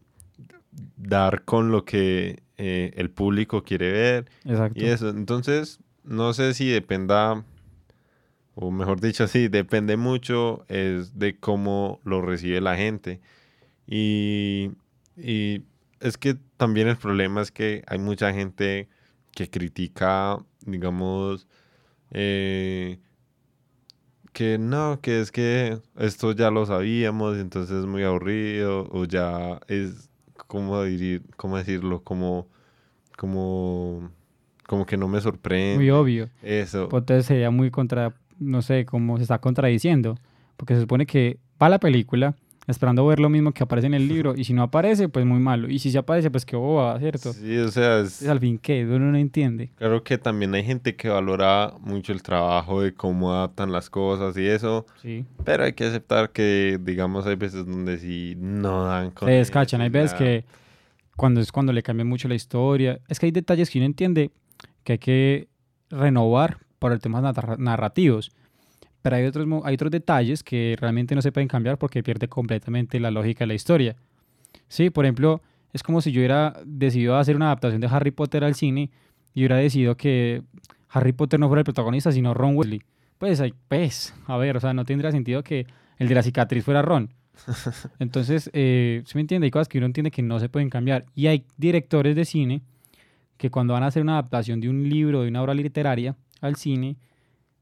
dar 0.97 1.45
con 1.45 1.71
lo 1.71 1.85
que 1.85 2.43
eh, 2.57 2.93
el 2.97 3.11
público 3.11 3.63
quiere 3.63 3.93
ver 3.93 4.31
Exacto. 4.45 4.81
y 4.81 4.87
eso. 4.87 5.11
Entonces, 5.11 5.81
no 6.05 6.33
sé 6.33 6.55
si 6.55 6.69
dependa, 6.69 7.45
o 8.55 8.71
mejor 8.71 9.01
dicho, 9.01 9.27
sí, 9.29 9.49
depende 9.49 9.97
mucho 9.97 10.65
es 10.69 11.19
de 11.19 11.39
cómo 11.39 12.01
lo 12.05 12.23
recibe 12.23 12.61
la 12.61 12.77
gente. 12.77 13.21
Y, 13.87 14.73
y 15.17 15.63
es 16.01 16.19
que 16.19 16.37
también 16.57 16.89
el 16.89 16.97
problema 16.97 17.41
es 17.41 17.51
que 17.53 17.85
hay 17.87 17.99
mucha 17.99 18.33
gente 18.33 18.89
que 19.33 19.51
critica, 19.51 20.39
digamos, 20.63 21.47
eh, 22.11 22.99
que 24.37 24.59
no, 24.59 25.01
que 25.01 25.23
es 25.23 25.33
que 25.33 25.79
esto 25.97 26.33
ya 26.33 26.51
lo 26.51 26.67
sabíamos, 26.67 27.39
entonces 27.39 27.79
es 27.79 27.87
muy 27.87 28.03
aburrido, 28.03 28.87
o 28.91 29.07
ya 29.07 29.59
es 29.67 30.11
¿cómo, 30.47 30.83
dirir, 30.83 31.23
cómo 31.39 31.57
decirlo? 31.57 32.03
Como, 32.03 32.47
como, 33.17 34.11
como 34.67 34.85
que 34.85 34.99
no 34.99 35.09
me 35.09 35.23
sorprende. 35.23 35.77
Muy 35.77 35.89
obvio. 35.89 36.29
Eso. 36.43 36.91
Pues 36.91 37.01
entonces 37.01 37.25
sería 37.25 37.51
muy 37.51 37.71
contra, 37.71 38.13
no 38.39 38.61
sé, 38.61 38.85
cómo 38.85 39.17
se 39.17 39.23
está 39.23 39.39
contradiciendo. 39.39 40.19
Porque 40.59 40.75
se 40.75 40.83
supone 40.83 41.07
que 41.07 41.39
va 41.61 41.71
la 41.71 41.79
película 41.79 42.37
esperando 42.67 43.07
ver 43.07 43.21
lo 43.21 43.29
mismo 43.29 43.53
que 43.53 43.63
aparece 43.63 43.87
en 43.87 43.95
el 43.95 44.09
libro 44.09 44.35
y 44.37 44.45
si 44.45 44.53
no 44.53 44.63
aparece, 44.63 45.09
pues 45.09 45.25
muy 45.25 45.39
malo. 45.39 45.69
Y 45.69 45.79
si 45.79 45.91
se 45.91 45.99
aparece, 45.99 46.31
pues 46.31 46.45
qué 46.45 46.57
boba, 46.57 46.99
¿cierto? 46.99 47.33
Sí, 47.33 47.57
o 47.59 47.69
sea, 47.69 48.01
es... 48.01 48.27
Al 48.27 48.41
fin, 48.41 48.59
¿qué? 48.59 48.85
Uno 48.85 49.11
no 49.13 49.19
entiende. 49.19 49.71
Claro 49.77 50.03
que 50.03 50.19
también 50.19 50.55
hay 50.55 50.65
gente 50.65 50.97
que 50.97 51.09
valora 51.09 51.73
mucho 51.81 52.13
el 52.13 52.23
trabajo 52.23 52.83
de 52.83 52.93
cómo 52.95 53.33
adaptan 53.33 53.71
las 53.73 53.89
cosas 53.91 54.37
y 54.37 54.47
eso. 54.47 54.87
Sí. 55.03 55.25
Pero 55.45 55.65
hay 55.65 55.73
que 55.75 55.85
aceptar 55.85 56.31
que, 56.31 56.79
digamos, 56.83 57.27
hay 57.27 57.37
veces 57.37 57.65
donde 57.67 57.99
sí 57.99 58.35
no 58.39 58.85
dan 58.85 59.11
con 59.11 59.29
Se 59.29 59.35
descachan. 59.35 59.81
Hay 59.81 59.91
veces 59.91 60.15
que 60.15 60.45
cuando 61.17 61.41
es 61.41 61.51
cuando 61.53 61.73
le 61.73 61.83
cambian 61.83 62.09
mucho 62.09 62.29
la 62.29 62.35
historia. 62.35 63.01
Es 63.09 63.19
que 63.19 63.27
hay 63.27 63.33
detalles 63.33 63.71
que 63.71 63.79
uno 63.79 63.87
entiende 63.87 64.31
que 64.85 64.93
hay 64.95 64.99
que 64.99 65.49
renovar 65.91 66.59
por 66.79 66.93
el 66.93 67.01
tema 67.01 67.21
narra- 67.21 67.57
narrativos. 67.59 68.33
Pero 69.07 69.19
hay 69.19 69.25
otros, 69.25 69.47
hay 69.63 69.75
otros 69.75 69.93
detalles 69.93 70.43
que 70.43 70.77
realmente 70.81 71.15
no 71.15 71.23
se 71.23 71.31
pueden 71.31 71.47
cambiar 71.47 71.79
porque 71.79 72.03
pierde 72.03 72.27
completamente 72.27 72.99
la 72.99 73.13
lógica 73.13 73.45
de 73.45 73.47
la 73.47 73.55
historia. 73.55 73.95
Sí, 74.67 74.91
por 74.91 75.05
ejemplo, 75.05 75.41
es 75.73 75.85
como 75.85 76.01
si 76.01 76.11
yo 76.11 76.19
hubiera 76.19 76.61
decidido 76.65 77.17
hacer 77.17 77.37
una 77.37 77.47
adaptación 77.47 77.81
de 77.81 77.87
Harry 77.87 78.11
Potter 78.11 78.43
al 78.43 78.57
cine 78.57 78.91
y 79.33 79.43
hubiera 79.43 79.59
decidido 79.59 79.97
que 79.97 80.43
Harry 80.89 81.13
Potter 81.13 81.39
no 81.39 81.47
fuera 81.47 81.61
el 81.61 81.65
protagonista, 81.65 82.11
sino 82.11 82.35
Ron 82.35 82.57
Weasley. 82.57 82.83
Pues, 83.19 83.41
pues, 83.69 84.13
a 84.27 84.37
ver, 84.39 84.57
o 84.57 84.61
sea, 84.61 84.75
no 84.75 84.85
tendría 84.85 85.13
sentido 85.13 85.45
que 85.45 85.69
el 85.99 86.09
de 86.09 86.15
la 86.17 86.25
cicatriz 86.25 86.65
fuera 86.65 86.83
Ron. 86.83 87.15
Entonces, 88.01 88.51
eh, 88.55 89.05
¿se 89.07 89.17
me 89.17 89.21
entiende? 89.21 89.45
Hay 89.45 89.53
cosas 89.53 89.69
que 89.69 89.79
uno 89.79 89.87
entiende 89.87 90.11
que 90.11 90.23
no 90.23 90.41
se 90.41 90.49
pueden 90.49 90.69
cambiar. 90.69 91.05
Y 91.15 91.29
hay 91.29 91.45
directores 91.57 92.17
de 92.17 92.25
cine 92.25 92.63
que 93.37 93.53
cuando 93.53 93.73
van 93.73 93.85
a 93.85 93.87
hacer 93.87 94.03
una 94.03 94.15
adaptación 94.15 94.61
de 94.61 94.69
un 94.69 94.89
libro, 94.89 95.23
de 95.23 95.29
una 95.29 95.43
obra 95.43 95.55
literaria 95.55 96.17
al 96.41 96.57
cine, 96.57 96.97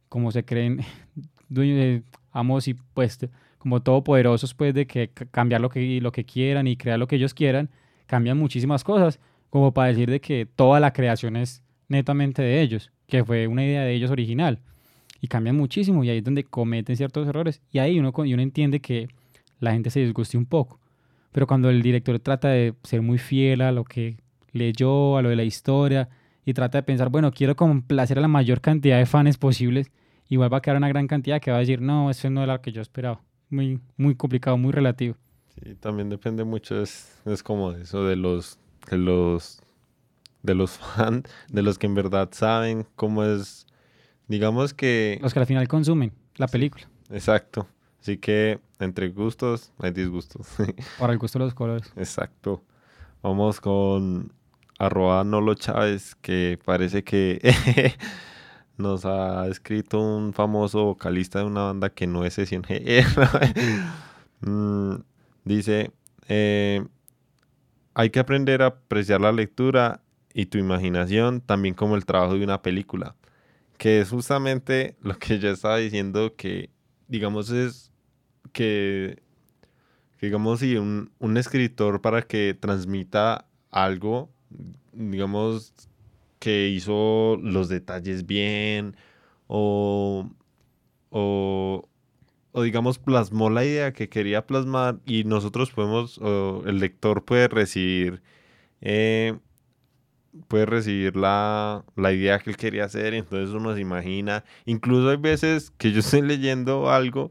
como 0.09 0.33
se 0.33 0.43
creen 0.43 0.81
dueños 1.55 1.79
de 1.79 2.03
amos 2.33 2.69
y 2.69 2.75
pues 2.75 3.19
como 3.59 3.81
todopoderosos, 3.81 4.53
pues 4.55 4.75
de 4.75 4.87
que 4.87 5.09
ca- 5.09 5.25
cambiar 5.27 5.61
lo 5.61 5.71
que, 5.71 6.01
lo 6.01 6.13
que 6.13 6.25
quieran 6.25 6.67
y 6.67 6.77
crear 6.77 6.99
lo 6.99 7.07
que 7.07 7.17
ellos 7.17 7.33
quieran, 7.33 7.71
cambian 8.07 8.37
muchísimas 8.37 8.85
cosas, 8.85 9.21
como 9.49 9.73
para 9.73 9.89
decir 9.89 10.11
de 10.11 10.21
que 10.21 10.47
toda 10.47 10.81
la 10.81 10.93
creación 10.93 11.37
es 11.37 11.63
netamente 11.89 12.43
de 12.43 12.61
ellos, 12.61 12.91
que 13.07 13.25
fue 13.25 13.47
una 13.47 13.65
idea 13.65 13.83
de 13.83 13.95
ellos 13.95 14.11
original. 14.11 14.59
Y 15.21 15.29
cambian 15.29 15.57
muchísimo 15.57 16.05
y 16.05 16.11
ahí 16.11 16.19
es 16.19 16.25
donde 16.25 16.45
cometen 16.45 16.97
ciertos 16.99 17.27
errores. 17.27 17.63
Y 17.73 17.79
ahí 17.79 17.99
uno, 17.99 18.13
y 18.27 18.35
uno 18.35 18.43
entiende 18.43 18.81
que 18.81 19.09
la 19.61 19.73
gente 19.73 19.89
se 19.89 20.01
disguste 20.01 20.37
un 20.37 20.45
poco. 20.45 20.79
Pero 21.33 21.47
cuando 21.47 21.71
el 21.71 21.81
director 21.81 22.19
trata 22.19 22.49
de 22.49 22.75
ser 22.83 23.01
muy 23.01 23.17
fiel 23.17 23.63
a 23.63 23.73
lo 23.73 23.85
que 23.85 24.17
leyó, 24.53 25.17
a 25.17 25.23
lo 25.23 25.31
de 25.31 25.37
la 25.37 25.45
historia, 25.45 26.11
y 26.45 26.53
trata 26.53 26.79
de 26.79 26.83
pensar, 26.83 27.09
bueno, 27.09 27.33
quiero 27.33 27.57
complacer 27.57 28.19
a 28.19 28.21
la 28.21 28.29
mayor 28.29 28.61
cantidad 28.61 28.99
de 28.99 29.07
fans 29.07 29.39
posibles, 29.39 29.91
igual 30.35 30.53
va 30.53 30.59
a 30.59 30.61
quedar 30.61 30.77
una 30.77 30.89
gran 30.89 31.07
cantidad 31.07 31.41
que 31.41 31.51
va 31.51 31.59
a 31.59 31.61
decir, 31.61 31.81
no, 31.81 32.11
eso 32.11 32.29
no 32.31 32.43
era 32.43 32.55
lo 32.55 32.63
que 32.63 32.73
yo 32.73 32.83
esperaba. 32.83 33.21
Muy, 33.51 33.81
muy 33.97 34.15
complicado, 34.15 34.57
muy 34.57 34.73
relativo. 34.73 35.17
Sí, 35.55 35.75
también 35.77 36.09
depende 36.09 36.45
mucho, 36.45 36.81
es, 36.81 37.21
es 37.25 37.43
como 37.43 37.73
eso 37.73 38.05
de 38.05 38.17
los, 38.17 38.59
de 38.91 38.99
los, 38.99 39.63
de 40.43 40.55
los 40.55 40.71
fans, 40.79 41.29
de 41.49 41.63
los 41.63 41.79
que 41.79 41.87
en 41.87 41.95
verdad 41.95 42.29
saben 42.33 42.87
cómo 42.97 43.25
es, 43.25 43.67
digamos 44.27 44.75
que, 44.75 45.19
Los 45.23 45.33
que 45.33 45.41
al 45.41 45.47
final 45.47 45.69
consumen 45.69 46.13
la 46.37 46.49
película, 46.49 46.89
exacto. 47.11 47.69
Así 48.01 48.19
que 48.19 48.59
entre 48.81 49.09
gustos 49.09 49.73
hay 49.79 49.93
disgustos. 49.93 50.47
para 50.99 51.15
el 51.15 51.19
gusto 51.19 51.39
de 51.39 51.47
los 51.47 51.55
colores. 51.55 51.91
Exacto. 51.97 52.63
Vamos 53.23 53.63
con 53.63 54.31
arroba 54.79 55.25
Nolo 55.25 55.55
Chávez, 55.55 56.15
que 56.17 56.59
parece 56.63 57.03
que 57.03 57.41
nos 58.77 59.05
ha 59.05 59.47
escrito 59.49 60.01
un 60.01 60.33
famoso 60.33 60.85
vocalista 60.85 61.39
de 61.41 61.45
una 61.45 61.65
banda 61.65 61.91
que 61.91 62.07
no 62.07 62.25
es 62.25 62.35
Session 62.35 62.63
GR. 62.63 62.75
Mm, 64.47 64.97
dice, 65.45 65.91
eh, 66.29 66.85
hay 67.95 68.11
que 68.11 68.21
aprender 68.21 68.61
a 68.61 68.67
apreciar 68.67 69.23
la 69.23 69.33
lectura 69.33 70.03
y 70.35 70.47
tu 70.47 70.59
imaginación, 70.59 71.41
también 71.41 71.75
como 71.75 71.97
el 71.97 72.05
trabajo 72.05 72.35
de 72.35 72.45
una 72.45 72.61
película. 72.61 73.17
Que 73.79 74.01
es 74.01 74.11
justamente 74.11 74.97
lo 75.01 75.19
que 75.19 75.39
yo 75.39 75.51
estaba 75.51 75.79
diciendo, 75.79 76.35
que 76.37 76.69
digamos 77.09 77.49
es 77.49 77.91
que 78.53 79.23
que 80.19 80.27
digamos, 80.27 80.61
si 80.61 80.77
un, 80.77 81.11
un 81.19 81.37
escritor 81.37 82.01
para 82.01 82.23
que 82.23 82.57
transmita 82.59 83.47
algo, 83.71 84.31
digamos, 84.93 85.73
que 86.45 86.69
hizo 86.69 87.39
los 87.43 87.71
detalles 87.71 88.27
bien 88.27 88.97
o, 89.47 90.29
o, 91.09 91.83
digamos, 92.63 92.99
plasmó 92.99 93.49
la 93.49 93.65
idea 93.65 93.95
que 93.95 94.11
quería 94.11 94.47
plasmar 94.47 95.01
y 95.07 95.25
nosotros 95.25 95.71
podemos, 95.71 96.19
o 96.19 96.63
el 96.67 96.81
lector 96.81 97.25
puede 97.25 97.49
recibir, 97.49 98.21
eh, 98.83 99.39
puede 100.49 100.67
recibir 100.67 101.17
la, 101.17 101.83
la 101.97 102.13
idea 102.13 102.39
que 102.39 102.51
él 102.51 102.59
quería 102.59 102.85
hacer, 102.85 103.15
entonces 103.15 103.55
uno 103.55 103.75
se 103.75 103.81
imagina, 103.81 104.45
incluso 104.67 105.09
hay 105.09 105.17
veces 105.17 105.71
que 105.79 105.93
yo 105.93 106.01
estoy 106.01 106.21
leyendo 106.21 106.91
algo 106.91 107.31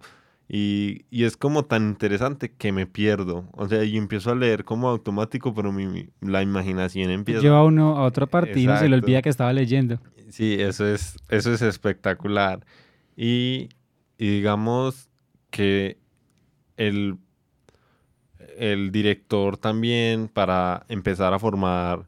y, 0.55 1.05
y 1.09 1.23
es 1.23 1.35
como 1.35 1.65
tan 1.65 1.83
interesante 1.89 2.51
que 2.53 2.71
me 2.71 2.85
pierdo. 2.85 3.45
O 3.53 3.67
sea, 3.67 3.83
y 3.83 3.97
empiezo 3.97 4.29
a 4.31 4.35
leer 4.35 4.63
como 4.65 4.87
automático, 4.87 5.53
pero 5.55 5.71
mi, 5.71 5.87
mi- 5.87 6.09
la 6.21 6.43
imaginación 6.43 7.09
empieza. 7.09 7.41
Lleva 7.41 7.63
uno 7.63 7.97
a 7.97 8.03
otra 8.05 8.27
parte 8.27 8.59
y 8.59 8.67
no 8.67 8.77
se 8.77 8.87
le 8.87 8.95
olvida 8.97 9.21
que 9.23 9.29
estaba 9.29 9.51
leyendo. 9.51 9.99
Sí, 10.29 10.57
eso 10.59 10.87
es, 10.87 11.17
eso 11.29 11.51
es 11.53 11.61
espectacular. 11.63 12.65
Y, 13.17 13.69
y 14.19 14.29
digamos 14.29 15.09
que 15.49 15.97
el, 16.77 17.17
el 18.57 18.91
director 18.91 19.57
también 19.57 20.27
para 20.27 20.85
empezar 20.89 21.33
a 21.33 21.39
formar 21.39 22.07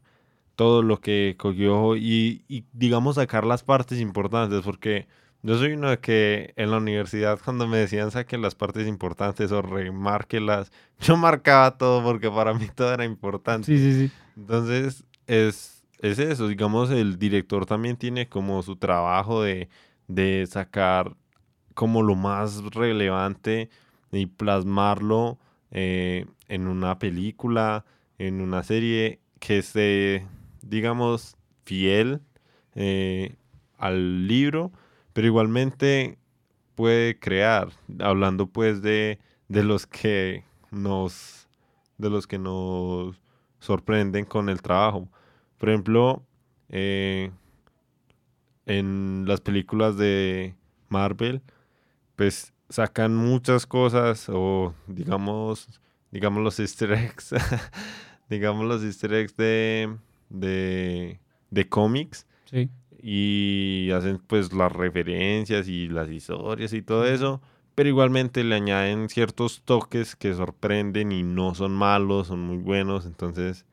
todo 0.56 0.82
lo 0.82 1.00
que 1.00 1.36
cogió 1.38 1.96
y, 1.96 2.44
y 2.48 2.64
digamos 2.72 3.16
sacar 3.16 3.46
las 3.46 3.62
partes 3.64 4.00
importantes, 4.00 4.62
porque 4.64 5.06
yo 5.46 5.56
soy 5.56 5.74
uno 5.74 5.90
de 5.90 5.98
que 5.98 6.52
en 6.56 6.72
la 6.72 6.78
universidad 6.78 7.38
cuando 7.42 7.68
me 7.68 7.78
decían 7.78 8.10
saquen 8.10 8.42
las 8.42 8.56
partes 8.56 8.88
importantes 8.88 9.52
o 9.52 9.62
remárquelas, 9.62 10.72
yo 11.00 11.16
marcaba 11.16 11.78
todo 11.78 12.02
porque 12.02 12.28
para 12.30 12.52
mí 12.52 12.68
todo 12.74 12.92
era 12.92 13.04
importante. 13.04 13.66
Sí, 13.66 13.78
sí, 13.78 14.08
sí. 14.08 14.12
Entonces, 14.36 15.04
es, 15.28 15.84
es 16.00 16.18
eso, 16.18 16.48
digamos, 16.48 16.90
el 16.90 17.16
director 17.16 17.64
también 17.64 17.96
tiene 17.96 18.28
como 18.28 18.60
su 18.62 18.74
trabajo 18.74 19.40
de, 19.42 19.68
de 20.08 20.46
sacar 20.50 21.14
como 21.74 22.02
lo 22.02 22.16
más 22.16 22.64
relevante 22.74 23.70
y 24.10 24.26
plasmarlo 24.26 25.38
eh, 25.70 26.26
en 26.48 26.66
una 26.66 26.98
película, 26.98 27.84
en 28.18 28.40
una 28.40 28.64
serie 28.64 29.20
que 29.38 29.58
esté, 29.58 30.26
digamos, 30.62 31.36
fiel 31.64 32.20
eh, 32.74 33.36
al 33.78 34.26
libro, 34.26 34.72
pero 35.16 35.28
igualmente 35.28 36.18
puede 36.74 37.18
crear, 37.18 37.70
hablando 38.00 38.48
pues 38.48 38.82
de, 38.82 39.18
de 39.48 39.64
los 39.64 39.86
que 39.86 40.44
nos, 40.70 41.48
de 41.96 42.10
los 42.10 42.26
que 42.26 42.38
nos 42.38 43.18
sorprenden 43.58 44.26
con 44.26 44.50
el 44.50 44.60
trabajo. 44.60 45.08
Por 45.56 45.70
ejemplo, 45.70 46.22
eh, 46.68 47.30
en 48.66 49.24
las 49.26 49.40
películas 49.40 49.96
de 49.96 50.54
Marvel, 50.90 51.40
pues 52.14 52.52
sacan 52.68 53.16
muchas 53.16 53.64
cosas 53.64 54.28
o 54.28 54.74
digamos, 54.86 55.80
digamos 56.10 56.44
los 56.44 56.60
easter 56.60 56.92
eggs, 56.92 57.34
digamos 58.28 58.66
los 58.66 58.84
easter 58.84 59.14
eggs 59.14 59.34
de, 59.34 59.96
de, 60.28 61.18
de 61.50 61.68
cómics 61.70 62.26
Sí. 62.46 62.70
Y 63.08 63.88
hacen 63.92 64.18
pues 64.26 64.52
las 64.52 64.72
referencias 64.72 65.68
y 65.68 65.86
las 65.86 66.10
historias 66.10 66.72
y 66.72 66.82
todo 66.82 67.06
eso, 67.06 67.40
pero 67.76 67.88
igualmente 67.88 68.42
le 68.42 68.56
añaden 68.56 69.08
ciertos 69.08 69.62
toques 69.64 70.16
que 70.16 70.34
sorprenden 70.34 71.12
y 71.12 71.22
no 71.22 71.54
son 71.54 71.70
malos, 71.70 72.26
son 72.26 72.40
muy 72.40 72.56
buenos, 72.56 73.06
entonces 73.06 73.64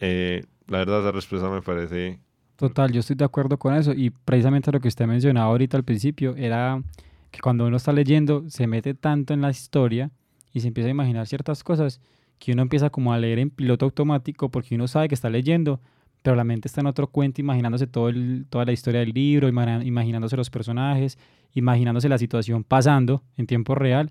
eh, 0.00 0.42
la 0.66 0.78
verdad 0.78 1.02
esa 1.02 1.12
respuesta 1.12 1.48
me 1.48 1.62
parece 1.62 2.18
Total, 2.56 2.90
yo 2.90 2.98
estoy 2.98 3.14
de 3.14 3.24
acuerdo 3.24 3.56
con 3.56 3.76
eso. 3.76 3.92
Y 3.92 4.10
precisamente 4.10 4.72
lo 4.72 4.80
que 4.80 4.88
usted 4.88 5.06
mencionaba 5.06 5.46
ahorita 5.46 5.76
al 5.76 5.84
principio 5.84 6.34
era 6.34 6.82
que 7.30 7.38
cuando 7.38 7.64
uno 7.64 7.76
está 7.76 7.92
leyendo 7.92 8.42
se 8.50 8.66
mete 8.66 8.94
tanto 8.94 9.32
en 9.32 9.40
la 9.40 9.50
historia 9.50 10.10
y 10.52 10.58
se 10.58 10.66
empieza 10.66 10.88
a 10.88 10.90
imaginar 10.90 11.28
ciertas 11.28 11.62
cosas 11.62 12.00
que 12.40 12.50
uno 12.50 12.62
empieza 12.62 12.90
como 12.90 13.12
a 13.12 13.18
leer 13.18 13.38
en 13.38 13.50
piloto 13.50 13.84
automático 13.84 14.48
porque 14.48 14.74
uno 14.74 14.88
sabe 14.88 15.06
que 15.06 15.14
está 15.14 15.30
leyendo, 15.30 15.78
pero 16.22 16.36
la 16.36 16.44
mente 16.44 16.68
está 16.68 16.80
en 16.80 16.86
otro 16.86 17.06
cuento 17.08 17.40
imaginándose 17.40 17.86
toda 17.86 18.12
la 18.64 18.72
historia 18.72 19.00
del 19.00 19.10
libro, 19.10 19.48
imaginándose 19.48 20.36
los 20.36 20.50
personajes, 20.50 21.18
imaginándose 21.54 22.08
la 22.08 22.18
situación 22.18 22.64
pasando 22.64 23.22
en 23.36 23.46
tiempo 23.46 23.74
real. 23.74 24.10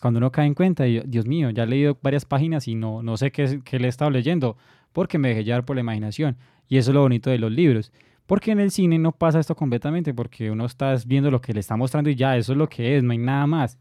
Cuando 0.00 0.18
uno 0.18 0.30
cae 0.30 0.46
en 0.46 0.54
cuenta, 0.54 0.84
Dios 0.84 1.26
mío, 1.26 1.50
ya 1.50 1.62
he 1.62 1.66
leído 1.66 1.98
varias 2.02 2.24
páginas 2.24 2.68
y 2.68 2.74
no, 2.74 3.02
no 3.02 3.16
sé 3.16 3.30
qué, 3.30 3.60
qué 3.64 3.78
le 3.78 3.86
he 3.86 3.88
estado 3.88 4.10
leyendo, 4.10 4.56
porque 4.92 5.18
me 5.18 5.28
dejé 5.28 5.44
llevar 5.44 5.64
por 5.64 5.76
la 5.76 5.80
imaginación. 5.80 6.36
Y 6.68 6.76
eso 6.76 6.90
es 6.90 6.94
lo 6.94 7.02
bonito 7.02 7.30
de 7.30 7.38
los 7.38 7.50
libros. 7.50 7.92
Porque 8.26 8.50
en 8.50 8.60
el 8.60 8.70
cine 8.72 8.98
no 8.98 9.12
pasa 9.12 9.38
esto 9.38 9.54
completamente, 9.54 10.12
porque 10.12 10.50
uno 10.50 10.66
está 10.66 10.96
viendo 11.06 11.30
lo 11.30 11.40
que 11.40 11.54
le 11.54 11.60
está 11.60 11.76
mostrando 11.76 12.10
y 12.10 12.16
ya, 12.16 12.36
eso 12.36 12.52
es 12.52 12.58
lo 12.58 12.68
que 12.68 12.96
es, 12.96 13.02
no 13.02 13.12
hay 13.12 13.18
nada 13.18 13.46
más. 13.46 13.78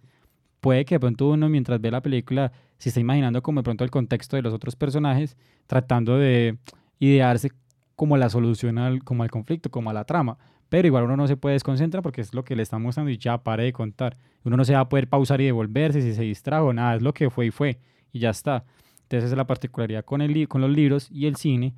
Puede 0.62 0.86
que 0.86 0.96
de 0.96 1.00
pronto 1.00 1.30
uno 1.30 1.50
mientras 1.50 1.82
ve 1.82 1.92
la 1.92 2.02
película 2.02 2.52
se 2.78 2.90
está 2.90 3.02
imaginando 3.02 3.42
como 3.42 3.60
de 3.60 3.64
pronto 3.64 3.84
el 3.84 3.92
contexto 3.92 4.36
de 4.36 4.44
los 4.44 4.54
otros 4.54 4.76
personajes, 4.76 5.36
tratando 5.68 6.18
de 6.18 6.58
idearse 7.00 7.52
como 7.96 8.18
la 8.18 8.30
solución 8.30 8.78
al, 8.78 9.04
como 9.04 9.24
al 9.24 9.32
conflicto, 9.32 9.72
como 9.72 9.90
a 9.90 9.94
la 9.94 10.06
trama. 10.06 10.38
Pero 10.70 10.88
igual 10.88 11.04
uno 11.04 11.16
no 11.16 11.28
se 11.28 11.38
puede 11.38 11.54
desconcentrar 11.54 12.02
porque 12.04 12.22
es 12.22 12.34
lo 12.34 12.44
que 12.44 12.56
le 12.56 12.64
está 12.64 12.78
mostrando 12.78 13.12
y 13.12 13.18
ya 13.18 13.44
pare 13.44 13.64
de 13.64 13.74
contar. 13.74 14.18
Uno 14.44 14.58
no 14.58 14.66
se 14.66 14.74
va 14.74 14.82
a 14.82 14.90
poder 14.90 15.08
pausar 15.08 15.40
y 15.42 15.46
devolverse 15.46 16.02
si 16.02 16.14
se 16.14 16.24
distrajo, 16.24 16.74
nada, 16.74 16.96
es 16.96 17.02
lo 17.02 17.14
que 17.14 17.30
fue 17.30 17.48
y 17.48 17.52
fue 17.52 17.80
y 18.12 18.20
ya 18.20 18.32
está. 18.32 18.66
Entonces 19.04 19.32
es 19.32 19.38
la 19.38 19.46
particularidad 19.46 20.04
con, 20.04 20.22
el, 20.22 20.48
con 20.48 20.62
los 20.62 20.70
libros 20.70 21.10
y 21.12 21.28
el 21.28 21.36
cine. 21.36 21.76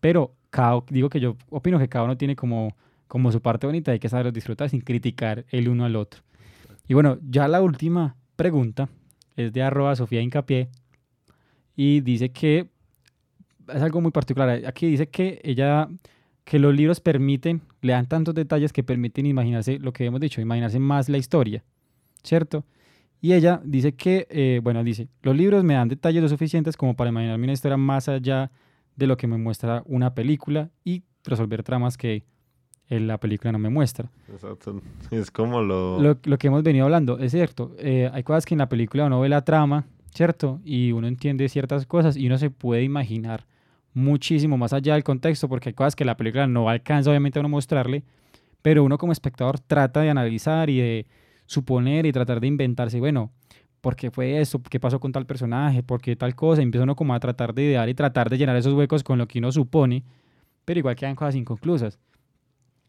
Pero 0.00 0.34
cada, 0.50 0.82
digo 0.90 1.08
que 1.08 1.20
yo 1.20 1.36
opino 1.48 1.78
que 1.78 1.88
cada 1.88 2.04
uno 2.04 2.16
tiene 2.16 2.36
como, 2.36 2.76
como 3.08 3.32
su 3.32 3.40
parte 3.40 3.66
bonita, 3.66 3.92
hay 3.92 3.98
que 3.98 4.08
saber 4.08 4.32
disfrutar 4.32 4.68
sin 4.68 4.80
criticar 4.80 5.46
el 5.50 5.68
uno 5.68 5.84
al 5.84 5.96
otro. 5.96 6.22
Y 6.88 6.94
bueno, 6.94 7.18
ya 7.28 7.48
la 7.48 7.62
última 7.62 8.16
pregunta 8.36 8.88
es 9.36 9.52
de 9.52 9.62
arroba 9.62 9.96
Sofía 9.96 10.20
Incapié 10.20 10.68
y 11.74 12.00
dice 12.00 12.30
que 12.30 12.68
es 13.68 13.82
algo 13.82 14.00
muy 14.00 14.10
particular. 14.10 14.62
Aquí 14.66 14.86
dice 14.86 15.08
que 15.08 15.40
ella, 15.44 15.88
que 16.44 16.58
los 16.58 16.74
libros 16.74 17.00
permiten, 17.00 17.62
le 17.80 17.92
dan 17.92 18.06
tantos 18.06 18.34
detalles 18.34 18.72
que 18.72 18.82
permiten 18.82 19.26
imaginarse 19.26 19.78
lo 19.78 19.92
que 19.92 20.04
hemos 20.04 20.20
dicho, 20.20 20.40
imaginarse 20.40 20.78
más 20.78 21.08
la 21.08 21.18
historia, 21.18 21.64
¿cierto? 22.22 22.64
Y 23.20 23.32
ella 23.32 23.60
dice 23.64 23.94
que, 23.94 24.26
eh, 24.30 24.60
bueno, 24.62 24.84
dice, 24.84 25.08
los 25.22 25.36
libros 25.36 25.64
me 25.64 25.74
dan 25.74 25.88
detalles 25.88 26.22
lo 26.22 26.28
suficientes 26.28 26.76
como 26.76 26.94
para 26.94 27.10
imaginarme 27.10 27.44
una 27.44 27.52
historia 27.52 27.76
más 27.76 28.08
allá 28.08 28.50
de 28.94 29.06
lo 29.06 29.16
que 29.16 29.26
me 29.26 29.38
muestra 29.38 29.82
una 29.86 30.14
película 30.14 30.70
y 30.84 31.02
resolver 31.24 31.62
tramas 31.62 31.96
que 31.96 32.24
en 32.88 33.06
la 33.06 33.18
película 33.18 33.52
no 33.52 33.58
me 33.58 33.68
muestra. 33.68 34.10
Exacto. 34.30 34.80
Es 35.10 35.30
como 35.30 35.60
lo... 35.60 36.00
Lo, 36.00 36.18
lo 36.22 36.38
que 36.38 36.46
hemos 36.46 36.62
venido 36.62 36.84
hablando, 36.84 37.18
es 37.18 37.32
cierto. 37.32 37.74
Eh, 37.78 38.10
hay 38.12 38.22
cosas 38.22 38.46
que 38.46 38.54
en 38.54 38.58
la 38.58 38.68
película 38.68 39.06
uno 39.06 39.20
ve 39.20 39.28
la 39.28 39.44
trama, 39.44 39.86
¿cierto? 40.14 40.60
Y 40.64 40.92
uno 40.92 41.08
entiende 41.08 41.48
ciertas 41.48 41.86
cosas 41.86 42.16
y 42.16 42.26
uno 42.26 42.38
se 42.38 42.50
puede 42.50 42.82
imaginar 42.82 43.46
muchísimo 43.96 44.58
más 44.58 44.74
allá 44.74 44.92
del 44.92 45.02
contexto, 45.02 45.48
porque 45.48 45.70
hay 45.70 45.74
cosas 45.74 45.96
que 45.96 46.04
la 46.04 46.18
película 46.18 46.46
no 46.46 46.68
alcanza 46.68 47.08
obviamente 47.08 47.38
a 47.38 47.40
uno 47.40 47.48
mostrarle, 47.48 48.04
pero 48.60 48.84
uno 48.84 48.98
como 48.98 49.10
espectador 49.10 49.58
trata 49.58 50.02
de 50.02 50.10
analizar 50.10 50.68
y 50.68 50.78
de 50.78 51.06
suponer 51.46 52.04
y 52.04 52.12
tratar 52.12 52.38
de 52.40 52.46
inventarse, 52.46 53.00
bueno, 53.00 53.32
¿por 53.80 53.96
qué 53.96 54.10
fue 54.10 54.38
eso? 54.38 54.62
¿Qué 54.62 54.78
pasó 54.78 55.00
con 55.00 55.12
tal 55.12 55.24
personaje? 55.24 55.82
¿Por 55.82 56.02
qué 56.02 56.14
tal 56.14 56.34
cosa? 56.34 56.60
Empieza 56.60 56.84
uno 56.84 56.94
como 56.94 57.14
a 57.14 57.20
tratar 57.20 57.54
de 57.54 57.62
idear 57.62 57.88
y 57.88 57.94
tratar 57.94 58.28
de 58.28 58.36
llenar 58.36 58.56
esos 58.56 58.74
huecos 58.74 59.02
con 59.02 59.16
lo 59.16 59.26
que 59.26 59.38
uno 59.38 59.50
supone, 59.50 60.04
pero 60.66 60.78
igual 60.78 60.94
quedan 60.94 61.16
cosas 61.16 61.34
inconclusas. 61.34 61.98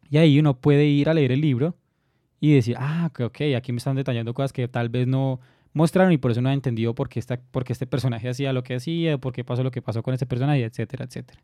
Y 0.10 0.17
ahí 0.17 0.38
uno 0.39 0.60
puede 0.60 0.86
ir 0.86 1.08
a 1.08 1.13
leer 1.13 1.32
el 1.32 1.39
libro 1.39 1.76
y 2.41 2.54
decir, 2.54 2.76
ah, 2.78 3.10
ok, 3.17 3.41
aquí 3.56 3.72
me 3.72 3.78
están 3.78 3.96
detallando 3.96 4.34
cosas 4.34 4.52
que 4.52 4.67
tal 4.67 4.89
vez 4.89 5.08
no, 5.08 5.39
mostraron 5.78 6.12
y 6.12 6.18
por 6.18 6.32
eso 6.32 6.42
no 6.42 6.50
ha 6.50 6.54
entendido 6.54 6.94
por 6.94 7.08
qué, 7.08 7.20
esta, 7.20 7.40
por 7.40 7.63
qué 7.63 7.72
este 7.74 7.88
personaje 7.88 8.28
hacía 8.28 8.52
lo 8.52 8.63
que 8.63 8.76
hacía, 8.76 9.18
por 9.18 9.32
qué 9.32 9.44
pasó 9.44 9.63
lo 9.63 9.72
que 9.72 9.82
pasó 9.82 10.04
con 10.04 10.13
este 10.13 10.26
personaje, 10.26 10.63
etcétera, 10.63 11.06
etcétera. 11.06 11.40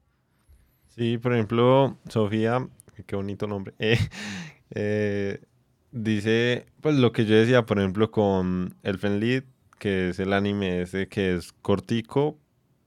Sí, 0.90 1.18
por 1.18 1.34
ejemplo, 1.34 1.98
Sofía, 2.10 2.68
qué 3.06 3.16
bonito 3.16 3.48
nombre, 3.48 3.74
eh, 3.80 3.98
eh, 4.72 5.42
dice, 5.92 6.66
pues 6.82 6.96
lo 6.96 7.12
que 7.12 7.26
yo 7.26 7.36
decía, 7.36 7.66
por 7.66 7.80
ejemplo, 7.80 8.12
con 8.12 8.76
el 8.84 8.98
Fenlit, 8.98 9.46
que 9.80 10.10
es 10.10 10.20
el 10.20 10.34
anime 10.34 10.82
ese 10.82 11.08
que 11.08 11.36
es 11.36 11.54
cortico 11.54 12.38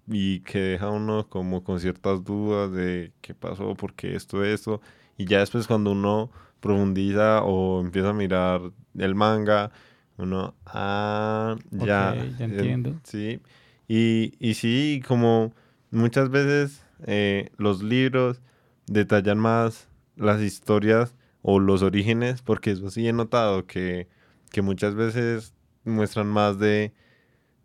y 0.08 0.40
que 0.40 0.58
deja 0.58 0.90
uno 0.90 1.28
como 1.28 1.62
con 1.62 1.80
ciertas 1.80 2.24
dudas 2.24 2.72
de 2.72 3.12
qué 3.20 3.34
pasó, 3.34 3.74
por 3.74 3.94
qué 3.94 4.16
esto, 4.16 4.44
esto, 4.44 4.80
y 5.16 5.26
ya 5.26 5.40
después 5.40 5.66
cuando 5.66 5.92
uno 5.92 6.30
profundiza 6.60 7.42
o 7.44 7.80
empieza 7.80 8.10
a 8.10 8.12
mirar 8.12 8.60
el 8.96 9.14
manga, 9.14 9.70
uno, 10.18 10.54
ah, 10.66 11.56
ya. 11.70 12.14
ya 12.38 12.44
entiendo. 12.44 12.98
sí. 13.04 13.40
Y, 13.88 14.34
y 14.40 14.54
sí, 14.54 15.02
como 15.06 15.52
muchas 15.90 16.30
veces 16.30 16.84
eh, 17.06 17.50
los 17.56 17.82
libros 17.82 18.40
detallan 18.86 19.38
más 19.38 19.88
las 20.16 20.40
historias 20.40 21.14
o 21.42 21.60
los 21.60 21.82
orígenes, 21.82 22.42
porque 22.42 22.72
eso 22.72 22.90
sí 22.90 23.06
he 23.06 23.12
notado 23.12 23.66
que, 23.66 24.08
que 24.50 24.62
muchas 24.62 24.94
veces 24.94 25.54
muestran 25.84 26.26
más 26.26 26.58
de, 26.58 26.92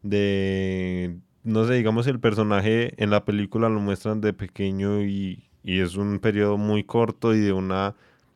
de, 0.03 1.17
no 1.43 1.65
sé, 1.65 1.75
digamos 1.75 2.05
el 2.07 2.19
personaje 2.19 2.93
en 3.01 3.09
la 3.09 3.25
película 3.25 3.69
lo 3.69 3.79
muestran 3.79 4.21
de 4.21 4.33
pequeño 4.33 5.01
y, 5.01 5.49
y 5.63 5.79
es 5.79 5.95
un 5.95 6.19
periodo 6.19 6.57
muy 6.57 6.83
corto 6.83 7.33
y 7.33 7.39
de 7.39 7.53
una 7.53 7.95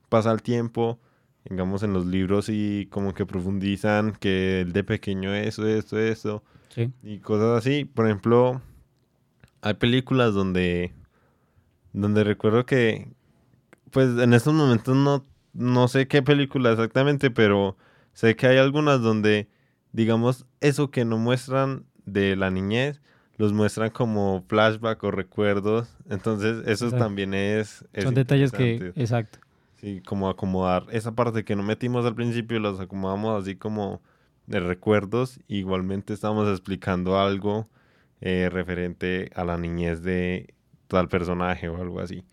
pasa 0.10 0.32
el 0.32 0.42
tiempo 0.42 1.00
digamos, 1.50 1.84
en 1.84 1.94
los 1.94 2.06
libros 2.06 2.50
y 2.50 2.88
como 2.92 3.14
que 3.14 3.26
profundizan 3.26 4.14
que 4.14 4.62
el 4.62 4.74
de 4.74 4.84
pequeño 4.84 5.34
eso, 5.34 5.68
esto, 5.68 6.00
eso. 6.00 6.44
Sí. 6.70 6.92
Y 7.04 7.20
cosas 7.20 7.60
así. 7.60 7.86
Por 7.86 8.06
ejemplo, 8.06 8.62
hay 9.62 9.76
películas 9.76 10.34
donde, 10.34 10.94
donde 11.94 12.24
recuerdo 12.24 12.66
que, 12.66 13.10
pues 13.92 14.18
en 14.20 14.34
estos 14.34 14.54
momentos 14.54 14.96
no, 14.96 15.26
no 15.54 15.88
sé 15.88 16.08
qué 16.08 16.22
película 16.22 16.72
exactamente, 16.72 17.32
pero 17.32 17.78
sé 18.14 18.36
que 18.36 18.48
hay 18.48 18.58
algunas 18.58 19.02
donde, 19.02 19.48
digamos, 19.92 20.46
eso 20.62 20.92
que 20.92 21.06
no 21.06 21.18
muestran 21.18 21.86
de 22.06 22.36
la 22.36 22.50
niñez, 22.52 23.02
los 23.38 23.54
muestran 23.54 23.92
como 23.92 24.44
flashback 24.48 25.04
o 25.04 25.12
recuerdos. 25.12 25.96
Entonces, 26.10 26.64
eso 26.68 26.92
también 26.92 27.34
es... 27.34 27.86
Son 28.02 28.14
detalles 28.14 28.52
que, 28.52 28.94
exacto. 28.96 29.40
Sí, 29.76 30.02
como 30.02 30.30
acomodar 30.30 30.86
esa 30.92 31.14
parte 31.16 31.44
que 31.44 31.56
no 31.56 31.64
metimos 31.64 32.06
al 32.06 32.16
principio, 32.16 32.60
las 32.60 32.80
acomodamos 32.80 33.42
así 33.42 33.56
como 33.56 34.02
de 34.48 34.60
recuerdos. 34.60 35.40
Igualmente 35.48 36.14
estamos 36.14 36.50
explicando 36.50 37.20
algo 37.20 37.68
eh, 38.22 38.50
referente 38.50 39.30
a 39.36 39.44
la 39.44 39.58
niñez 39.58 40.02
de 40.02 40.54
tal 40.88 41.10
personaje 41.10 41.68
o 41.68 41.82
algo 41.82 42.00
así. 42.00 42.24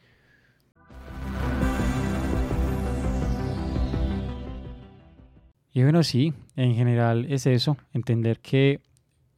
Y 5.74 5.82
bueno, 5.82 6.02
sí, 6.02 6.34
en 6.54 6.74
general 6.74 7.26
es 7.30 7.46
eso, 7.46 7.78
entender 7.92 8.40
que 8.40 8.80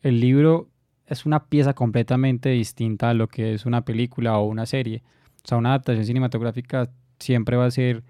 el 0.02 0.20
libro 0.20 0.68
es 1.06 1.26
una 1.26 1.46
pieza 1.46 1.74
completamente 1.74 2.48
distinta 2.50 3.10
a 3.10 3.14
lo 3.14 3.28
que 3.28 3.54
es 3.54 3.66
una 3.66 3.84
película 3.84 4.36
o 4.38 4.46
una 4.46 4.66
serie. 4.66 5.02
O 5.44 5.48
sea, 5.48 5.58
una 5.58 5.70
adaptación 5.70 6.04
cinematográfica 6.06 6.90
siempre 7.18 7.56
va 7.56 7.66
a 7.66 7.70
ser 7.70 8.02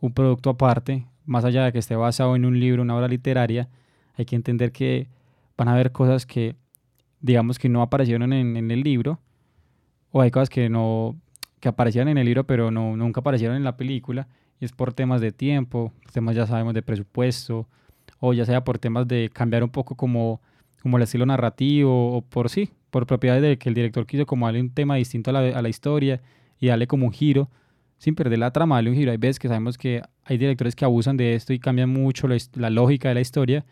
un 0.00 0.12
producto 0.12 0.50
aparte, 0.50 1.06
más 1.24 1.44
allá 1.44 1.64
de 1.64 1.72
que 1.72 1.78
esté 1.78 1.96
basado 1.96 2.36
en 2.36 2.44
un 2.44 2.58
libro, 2.58 2.82
una 2.82 2.96
obra 2.96 3.08
literaria, 3.08 3.68
hay 4.16 4.24
que 4.24 4.36
entender 4.36 4.72
que 4.72 5.08
van 5.56 5.68
a 5.68 5.72
haber 5.72 5.92
cosas 5.92 6.26
que, 6.26 6.56
digamos, 7.20 7.58
que 7.58 7.68
no 7.68 7.82
aparecieron 7.82 8.32
en, 8.32 8.70
el 8.70 8.82
libro, 8.82 9.20
o 10.12 10.20
hay 10.20 10.30
cosas 10.30 10.48
que 10.48 10.68
no 10.68 11.16
que 11.60 11.68
aparecieron 11.68 12.08
en 12.08 12.18
el 12.18 12.26
libro, 12.26 12.44
pero 12.44 12.70
no, 12.70 12.96
nunca 12.96 13.20
aparecieron 13.20 13.56
en 13.56 13.64
la 13.64 13.76
película, 13.76 14.28
y 14.60 14.66
es 14.66 14.72
por 14.72 14.92
temas 14.92 15.20
de 15.20 15.32
tiempo, 15.32 15.92
temas 16.12 16.36
ya 16.36 16.46
sabemos 16.46 16.74
de 16.74 16.82
presupuesto, 16.82 17.66
o 18.20 18.32
ya 18.32 18.44
sea 18.44 18.62
por 18.62 18.78
temas 18.78 19.08
de 19.08 19.30
cambiar 19.32 19.64
un 19.64 19.70
poco 19.70 19.94
como, 19.94 20.40
como 20.82 20.98
el 20.98 21.02
estilo 21.02 21.26
narrativo, 21.26 22.16
o 22.16 22.22
por 22.22 22.50
sí, 22.50 22.70
por 22.90 23.06
propiedades 23.06 23.42
de 23.42 23.58
que 23.58 23.68
el 23.68 23.74
director 23.74 24.06
quiso 24.06 24.26
como 24.26 24.46
darle 24.46 24.60
un 24.60 24.70
tema 24.70 24.96
distinto 24.96 25.30
a 25.30 25.32
la, 25.32 25.58
a 25.58 25.62
la 25.62 25.68
historia 25.68 26.20
y 26.60 26.68
darle 26.68 26.86
como 26.86 27.06
un 27.06 27.12
giro 27.12 27.48
sin 27.98 28.14
perder 28.14 28.38
la 28.38 28.50
trama, 28.50 28.76
darle 28.76 28.90
un 28.90 28.96
giro. 28.96 29.10
Hay 29.10 29.16
veces 29.16 29.38
que 29.38 29.48
sabemos 29.48 29.78
que 29.78 30.02
hay 30.24 30.38
directores 30.38 30.76
que 30.76 30.84
abusan 30.84 31.16
de 31.16 31.34
esto 31.34 31.52
y 31.52 31.58
cambian 31.58 31.90
mucho 31.90 32.28
la, 32.28 32.70
lógica 32.70 33.08
de 33.08 33.14
la 33.14 33.20
historia 33.20 33.64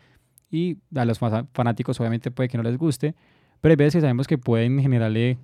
y 0.49 0.77
a 0.95 1.05
los 1.05 1.19
fanáticos 1.19 1.99
obviamente 1.99 2.31
puede 2.31 2.49
que 2.49 2.57
no 2.57 2.63
les 2.63 2.77
guste, 2.77 3.15
pero 3.61 3.71
hay 3.71 3.75
veces 3.75 3.95
que 3.95 4.01
sabemos 4.01 4.27
que 4.27 4.37
pueden 4.37 4.79
generarle 4.79 5.37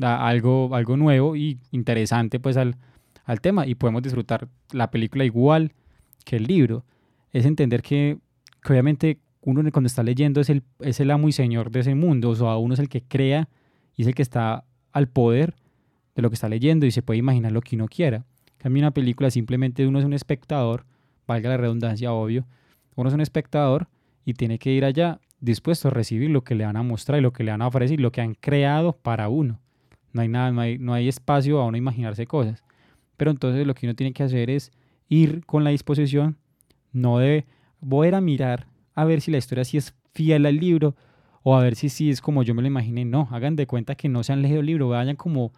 algo, 0.00 0.74
algo 0.74 0.96
nuevo 0.96 1.36
y 1.36 1.58
interesante 1.70 2.40
pues 2.40 2.56
al, 2.56 2.76
al 3.24 3.40
tema 3.40 3.66
y 3.66 3.74
podemos 3.74 4.02
disfrutar 4.02 4.48
la 4.72 4.90
película 4.90 5.24
igual 5.24 5.72
que 6.24 6.36
el 6.36 6.44
libro. 6.44 6.84
Es 7.32 7.44
entender 7.44 7.82
que, 7.82 8.18
que 8.62 8.72
obviamente 8.72 9.18
uno 9.42 9.62
cuando 9.70 9.86
está 9.86 10.02
leyendo 10.02 10.40
es 10.40 10.50
el, 10.50 10.62
es 10.80 11.00
el 11.00 11.10
amo 11.10 11.28
y 11.28 11.32
señor 11.32 11.70
de 11.70 11.80
ese 11.80 11.94
mundo, 11.94 12.30
o 12.30 12.34
sea, 12.34 12.56
uno 12.56 12.74
es 12.74 12.80
el 12.80 12.88
que 12.88 13.02
crea 13.02 13.48
y 13.96 14.02
es 14.02 14.08
el 14.08 14.14
que 14.14 14.22
está 14.22 14.64
al 14.92 15.08
poder 15.08 15.54
de 16.18 16.22
lo 16.22 16.30
que 16.30 16.34
está 16.34 16.48
leyendo 16.48 16.84
y 16.84 16.90
se 16.90 17.00
puede 17.00 17.18
imaginar 17.18 17.52
lo 17.52 17.60
que 17.60 17.76
uno 17.76 17.86
quiera. 17.86 18.24
Cambia 18.58 18.82
una 18.82 18.90
película 18.90 19.30
simplemente 19.30 19.86
uno 19.86 20.00
es 20.00 20.04
un 20.04 20.12
espectador, 20.12 20.84
valga 21.28 21.50
la 21.50 21.56
redundancia, 21.56 22.12
obvio. 22.12 22.44
Uno 22.96 23.08
es 23.08 23.14
un 23.14 23.20
espectador 23.20 23.86
y 24.24 24.34
tiene 24.34 24.58
que 24.58 24.72
ir 24.72 24.84
allá 24.84 25.20
dispuesto 25.38 25.86
a 25.86 25.90
recibir 25.92 26.30
lo 26.30 26.42
que 26.42 26.56
le 26.56 26.64
van 26.64 26.76
a 26.76 26.82
mostrar 26.82 27.20
y 27.20 27.22
lo 27.22 27.32
que 27.32 27.44
le 27.44 27.52
van 27.52 27.62
a 27.62 27.68
ofrecer, 27.68 28.00
lo 28.00 28.10
que 28.10 28.20
han 28.20 28.34
creado 28.34 28.94
para 28.94 29.28
uno. 29.28 29.60
No 30.12 30.22
hay 30.22 30.28
nada, 30.28 30.50
no 30.50 30.60
hay, 30.60 30.76
no 30.78 30.92
hay 30.92 31.06
espacio 31.06 31.60
a 31.60 31.66
uno 31.66 31.76
imaginarse 31.76 32.26
cosas. 32.26 32.64
Pero 33.16 33.30
entonces 33.30 33.64
lo 33.64 33.74
que 33.74 33.86
uno 33.86 33.94
tiene 33.94 34.12
que 34.12 34.24
hacer 34.24 34.50
es 34.50 34.72
ir 35.08 35.46
con 35.46 35.62
la 35.62 35.70
disposición, 35.70 36.36
no 36.92 37.18
de 37.18 37.46
voy 37.80 38.08
a 38.08 38.16
a 38.16 38.20
mirar 38.20 38.66
a 38.96 39.04
ver 39.04 39.20
si 39.20 39.30
la 39.30 39.38
historia 39.38 39.64
sí 39.64 39.76
es 39.76 39.94
fiel 40.12 40.46
al 40.46 40.56
libro 40.56 40.96
o 41.44 41.54
a 41.54 41.62
ver 41.62 41.76
si 41.76 41.88
sí 41.88 42.10
es 42.10 42.20
como 42.20 42.42
yo 42.42 42.56
me 42.56 42.62
lo 42.62 42.66
imaginé. 42.66 43.04
No, 43.04 43.28
hagan 43.30 43.54
de 43.54 43.68
cuenta 43.68 43.94
que 43.94 44.08
no 44.08 44.24
se 44.24 44.32
han 44.32 44.42
leído 44.42 44.58
el 44.58 44.66
libro, 44.66 44.88
vayan 44.88 45.14
como, 45.14 45.52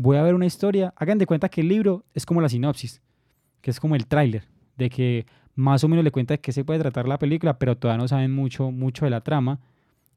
voy 0.00 0.16
a 0.16 0.22
ver 0.22 0.34
una 0.34 0.46
historia, 0.46 0.94
hagan 0.96 1.18
de 1.18 1.26
cuenta 1.26 1.50
que 1.50 1.60
el 1.60 1.68
libro 1.68 2.06
es 2.14 2.24
como 2.24 2.40
la 2.40 2.48
sinopsis, 2.48 3.02
que 3.60 3.70
es 3.70 3.78
como 3.78 3.96
el 3.96 4.06
tráiler, 4.06 4.48
de 4.78 4.88
que 4.88 5.26
más 5.54 5.84
o 5.84 5.88
menos 5.88 6.02
le 6.02 6.10
cuenta 6.10 6.32
de 6.32 6.38
qué 6.38 6.52
se 6.52 6.64
puede 6.64 6.80
tratar 6.80 7.06
la 7.06 7.18
película, 7.18 7.58
pero 7.58 7.76
todavía 7.76 7.98
no 7.98 8.08
saben 8.08 8.34
mucho, 8.34 8.70
mucho 8.70 9.04
de 9.04 9.10
la 9.10 9.20
trama 9.20 9.60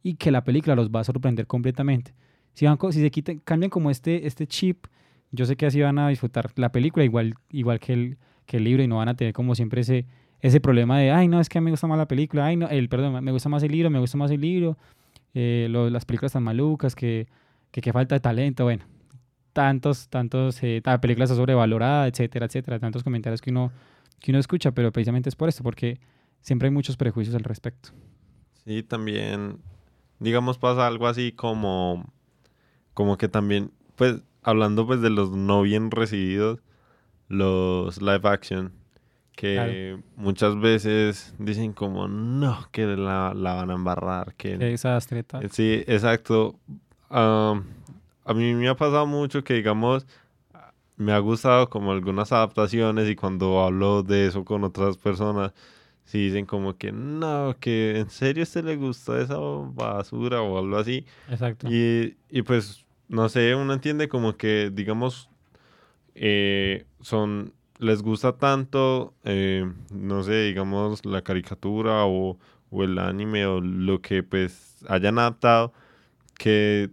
y 0.01 0.15
que 0.15 0.31
la 0.31 0.45
película 0.45 0.75
los 0.75 0.89
va 0.89 1.01
a 1.01 1.03
sorprender 1.03 1.47
completamente. 1.47 2.13
Si, 2.53 2.65
van, 2.65 2.77
si 2.93 3.01
se 3.01 3.11
quitan, 3.11 3.39
cambian 3.39 3.69
como 3.69 3.91
este, 3.91 4.25
este 4.25 4.47
chip, 4.47 4.85
yo 5.31 5.45
sé 5.45 5.57
que 5.57 5.65
así 5.65 5.81
van 5.81 5.99
a 5.99 6.07
disfrutar 6.07 6.49
la 6.55 6.71
película 6.71 7.03
igual, 7.03 7.33
igual 7.49 7.81
que, 7.81 7.91
el, 7.91 8.17
que 8.45 8.57
el 8.57 8.63
libro 8.63 8.83
y 8.83 8.87
no 8.87 8.97
van 8.97 9.09
a 9.09 9.17
tener 9.17 9.33
como 9.33 9.53
siempre 9.53 9.81
ese, 9.81 10.05
ese 10.39 10.61
problema 10.61 10.97
de, 10.97 11.11
ay, 11.11 11.27
no, 11.27 11.41
es 11.41 11.49
que 11.49 11.59
me 11.59 11.71
gusta 11.71 11.87
más 11.87 11.97
la 11.97 12.07
película, 12.07 12.45
ay, 12.45 12.55
no, 12.55 12.69
el, 12.69 12.87
perdón, 12.87 13.21
me 13.21 13.31
gusta 13.33 13.49
más 13.49 13.61
el 13.63 13.73
libro, 13.73 13.89
me 13.89 13.99
gusta 13.99 14.17
más 14.17 14.31
el 14.31 14.39
libro, 14.39 14.77
eh, 15.33 15.67
las 15.69 16.05
películas 16.05 16.31
tan 16.31 16.43
malucas, 16.43 16.95
que, 16.95 17.27
que, 17.71 17.91
falta 17.91 18.15
de 18.15 18.21
talento, 18.21 18.63
bueno, 18.63 18.85
tantos, 19.53 20.09
tantos, 20.09 20.61
eh, 20.63 20.81
películas 21.01 21.29
sobrevaloradas, 21.29 22.09
etcétera, 22.09 22.47
etcétera, 22.47 22.79
tantos 22.79 23.03
comentarios 23.03 23.41
que 23.41 23.51
uno, 23.51 23.71
que 24.19 24.31
uno 24.31 24.39
escucha, 24.39 24.71
pero 24.71 24.91
precisamente 24.91 25.29
es 25.29 25.35
por 25.35 25.47
esto, 25.47 25.63
porque 25.63 25.99
siempre 26.41 26.67
hay 26.67 26.73
muchos 26.73 26.97
prejuicios 26.97 27.35
al 27.35 27.43
respecto. 27.43 27.89
Sí, 28.65 28.83
también, 28.83 29.59
digamos, 30.19 30.57
pasa 30.57 30.87
algo 30.87 31.07
así 31.07 31.31
como, 31.31 32.11
como 32.93 33.17
que 33.17 33.29
también, 33.29 33.71
pues, 33.95 34.21
hablando 34.41 34.85
pues 34.85 35.01
de 35.01 35.09
los 35.09 35.31
no 35.31 35.61
bien 35.61 35.91
recibidos, 35.91 36.59
los 37.27 38.01
live 38.01 38.21
action, 38.23 38.73
que 39.35 39.97
muchas 40.15 40.59
veces 40.59 41.33
dicen 41.39 41.73
como, 41.73 42.07
no, 42.07 42.67
que 42.71 42.85
la, 42.85 43.33
la 43.33 43.53
van 43.53 43.71
a 43.71 43.73
embarrar, 43.73 44.35
que... 44.35 44.57
Qué 44.57 44.65
desastre. 44.65 45.25
Sí, 45.49 45.83
exacto. 45.87 46.59
A 48.25 48.33
mí 48.33 48.53
me 48.53 48.67
ha 48.69 48.75
pasado 48.75 49.05
mucho 49.05 49.43
que, 49.43 49.55
digamos, 49.55 50.05
me 50.95 51.11
ha 51.11 51.19
gustado 51.19 51.69
como 51.69 51.91
algunas 51.91 52.31
adaptaciones 52.31 53.09
y 53.09 53.15
cuando 53.15 53.61
hablo 53.63 54.03
de 54.03 54.27
eso 54.27 54.45
con 54.45 54.63
otras 54.63 54.97
personas, 54.97 55.53
si 56.05 56.25
dicen 56.25 56.45
como 56.45 56.77
que 56.77 56.91
no, 56.91 57.55
que 57.59 57.99
en 57.99 58.09
serio 58.09 58.41
a 58.41 58.43
este 58.43 58.63
le 58.63 58.75
gusta 58.75 59.19
esa 59.19 59.37
basura 59.37 60.41
o 60.41 60.59
algo 60.59 60.77
así. 60.77 61.05
Exacto. 61.29 61.67
Y, 61.69 62.17
y 62.29 62.41
pues, 62.43 62.85
no 63.07 63.29
sé, 63.29 63.55
uno 63.55 63.73
entiende 63.73 64.07
como 64.07 64.37
que, 64.37 64.71
digamos, 64.73 65.29
eh, 66.15 66.85
son 67.01 67.53
les 67.79 68.01
gusta 68.01 68.37
tanto, 68.37 69.13
eh, 69.23 69.69
no 69.91 70.23
sé, 70.23 70.43
digamos, 70.43 71.05
la 71.05 71.21
caricatura 71.21 72.05
o, 72.05 72.37
el 72.71 72.97
anime 72.97 73.45
o 73.45 73.61
lo 73.61 74.01
que 74.01 74.23
pues 74.23 74.83
hayan 74.87 75.19
adaptado, 75.19 75.73
que 76.39 76.89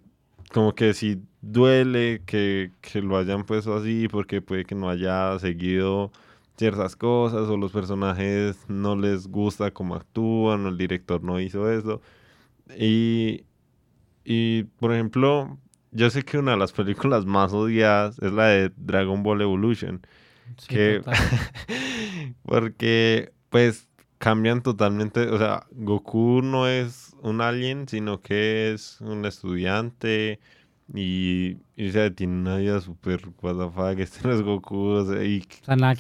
como 0.52 0.74
que 0.74 0.94
si 0.94 1.22
duele 1.40 2.22
que, 2.26 2.72
lo 2.94 3.16
hayan 3.16 3.44
puesto 3.44 3.74
así 3.74 4.08
porque 4.08 4.42
puede 4.42 4.64
que 4.64 4.74
no 4.74 4.88
haya 4.90 5.38
seguido 5.38 6.12
ciertas 6.56 6.96
cosas 6.96 7.48
o 7.48 7.56
los 7.56 7.72
personajes 7.72 8.58
no 8.68 8.96
les 8.96 9.26
gusta 9.28 9.70
cómo 9.70 9.94
actúan 9.94 10.66
o 10.66 10.68
el 10.68 10.76
director 10.76 11.22
no 11.22 11.40
hizo 11.40 11.70
eso. 11.70 12.02
Y, 12.76 13.44
y 14.24 14.64
por 14.78 14.92
ejemplo, 14.92 15.58
yo 15.92 16.10
sé 16.10 16.22
que 16.22 16.38
una 16.38 16.52
de 16.52 16.58
las 16.58 16.72
películas 16.72 17.26
más 17.26 17.52
odiadas 17.52 18.18
es 18.20 18.32
la 18.32 18.46
de 18.46 18.72
Dragon 18.76 19.22
Ball 19.22 19.42
Evolution 19.42 20.02
que 20.68 21.02
porque 22.42 23.32
pues 23.48 23.88
cambian 24.20 24.62
totalmente, 24.62 25.28
o 25.28 25.38
sea, 25.38 25.66
Goku 25.70 26.42
no 26.42 26.68
es 26.68 27.16
un 27.22 27.40
alien, 27.40 27.88
sino 27.88 28.20
que 28.20 28.70
es 28.70 29.00
un 29.00 29.24
estudiante 29.24 30.38
y, 30.92 31.56
y 31.74 31.88
o 31.88 32.10
tiene 32.14 32.34
una 32.34 32.58
vida 32.58 32.82
súper 32.82 33.22
que 33.96 34.02
este 34.02 34.28
no 34.28 34.34
es 34.34 34.42
Goku, 34.42 35.10
y, 35.24 35.42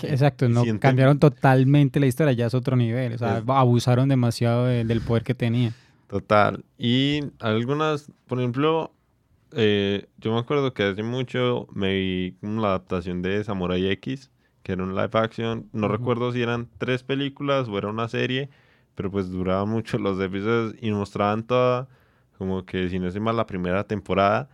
exacto, 0.02 0.50
no 0.50 0.64
cambiaron 0.78 1.18
totalmente 1.18 1.98
la 1.98 2.06
historia, 2.06 2.34
ya 2.34 2.46
es 2.46 2.54
otro 2.54 2.76
nivel, 2.76 3.14
o 3.14 3.18
sea, 3.18 3.42
abusaron 3.46 4.10
demasiado 4.10 4.66
del 4.66 5.00
poder 5.00 5.24
que 5.24 5.34
tenía. 5.34 5.72
Total, 6.06 6.62
y 6.76 7.22
algunas, 7.38 8.12
por 8.26 8.38
ejemplo, 8.38 8.92
eh, 9.52 10.08
yo 10.18 10.34
me 10.34 10.40
acuerdo 10.40 10.74
que 10.74 10.82
hace 10.82 11.02
mucho 11.02 11.68
me 11.72 11.94
vi 11.94 12.36
la 12.42 12.68
adaptación 12.68 13.22
de 13.22 13.42
Samurai 13.44 13.86
X 13.92 14.30
que 14.62 14.72
era 14.72 14.82
un 14.82 14.94
live 14.94 15.10
action. 15.12 15.68
No 15.72 15.88
recuerdo 15.88 16.32
si 16.32 16.42
eran 16.42 16.68
tres 16.78 17.02
películas 17.02 17.68
o 17.68 17.78
era 17.78 17.88
una 17.88 18.08
serie, 18.08 18.50
pero 18.94 19.10
pues 19.10 19.30
duraban 19.30 19.68
mucho 19.68 19.98
los 19.98 20.20
episodios 20.20 20.74
y 20.80 20.90
mostraban 20.90 21.44
toda, 21.44 21.88
como 22.38 22.64
que 22.64 22.88
si 22.88 22.98
no 22.98 23.08
es 23.08 23.18
mal, 23.20 23.36
la 23.36 23.46
primera 23.46 23.84
temporada. 23.84 24.48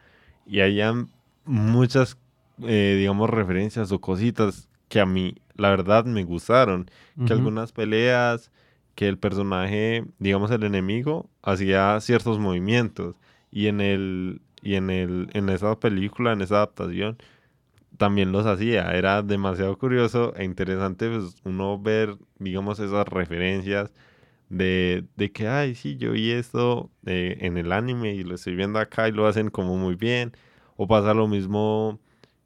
Y 0.46 0.60
habían 0.60 1.08
muchas, 1.44 2.18
eh, 2.62 2.96
digamos, 2.98 3.30
referencias 3.30 3.90
o 3.92 4.00
cositas 4.00 4.68
que 4.88 5.00
a 5.00 5.06
mí, 5.06 5.34
la 5.54 5.70
verdad, 5.70 6.04
me 6.04 6.24
gustaron. 6.24 6.90
Que 7.26 7.32
algunas 7.32 7.72
peleas, 7.72 8.52
que 8.94 9.08
el 9.08 9.18
personaje, 9.18 10.04
digamos, 10.18 10.50
el 10.50 10.64
enemigo, 10.64 11.28
hacía 11.42 11.98
ciertos 12.00 12.38
movimientos. 12.38 13.16
Y 13.50 13.68
en 13.68 13.80
el, 13.80 14.42
y 14.62 14.74
en 14.74 14.90
el, 14.90 15.28
en 15.32 15.48
esa 15.48 15.78
película, 15.78 16.32
en 16.32 16.42
esa 16.42 16.56
adaptación, 16.56 17.16
también 17.96 18.32
los 18.32 18.46
hacía. 18.46 18.92
Era 18.94 19.22
demasiado 19.22 19.78
curioso 19.78 20.34
e 20.36 20.44
interesante 20.44 21.08
pues, 21.10 21.36
uno 21.44 21.78
ver, 21.80 22.16
digamos, 22.38 22.78
esas 22.80 23.06
referencias 23.08 23.92
de, 24.48 25.06
de 25.16 25.32
que, 25.32 25.48
ay, 25.48 25.74
sí, 25.74 25.96
yo 25.96 26.12
vi 26.12 26.32
esto 26.32 26.90
eh, 27.06 27.38
en 27.40 27.58
el 27.58 27.72
anime 27.72 28.14
y 28.14 28.24
lo 28.24 28.34
estoy 28.36 28.56
viendo 28.56 28.78
acá 28.78 29.08
y 29.08 29.12
lo 29.12 29.26
hacen 29.26 29.50
como 29.50 29.76
muy 29.76 29.96
bien. 29.96 30.32
O 30.76 30.86
pasa 30.88 31.14
lo 31.14 31.28
mismo 31.28 32.00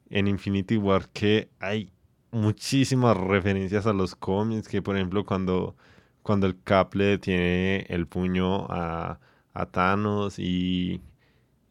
en 0.09 0.27
Infinity 0.27 0.77
War, 0.77 1.09
que 1.09 1.49
hay 1.59 1.91
muchísimas 2.31 3.17
referencias 3.17 3.85
a 3.87 3.93
los 3.93 4.15
cómics, 4.15 4.67
que 4.67 4.81
por 4.81 4.95
ejemplo 4.95 5.25
cuando, 5.25 5.75
cuando 6.23 6.47
el 6.47 6.61
Cap 6.63 6.93
le 6.95 7.17
tiene 7.17 7.85
el 7.89 8.07
puño 8.07 8.67
a, 8.69 9.19
a 9.53 9.65
Thanos 9.67 10.39
y, 10.39 11.01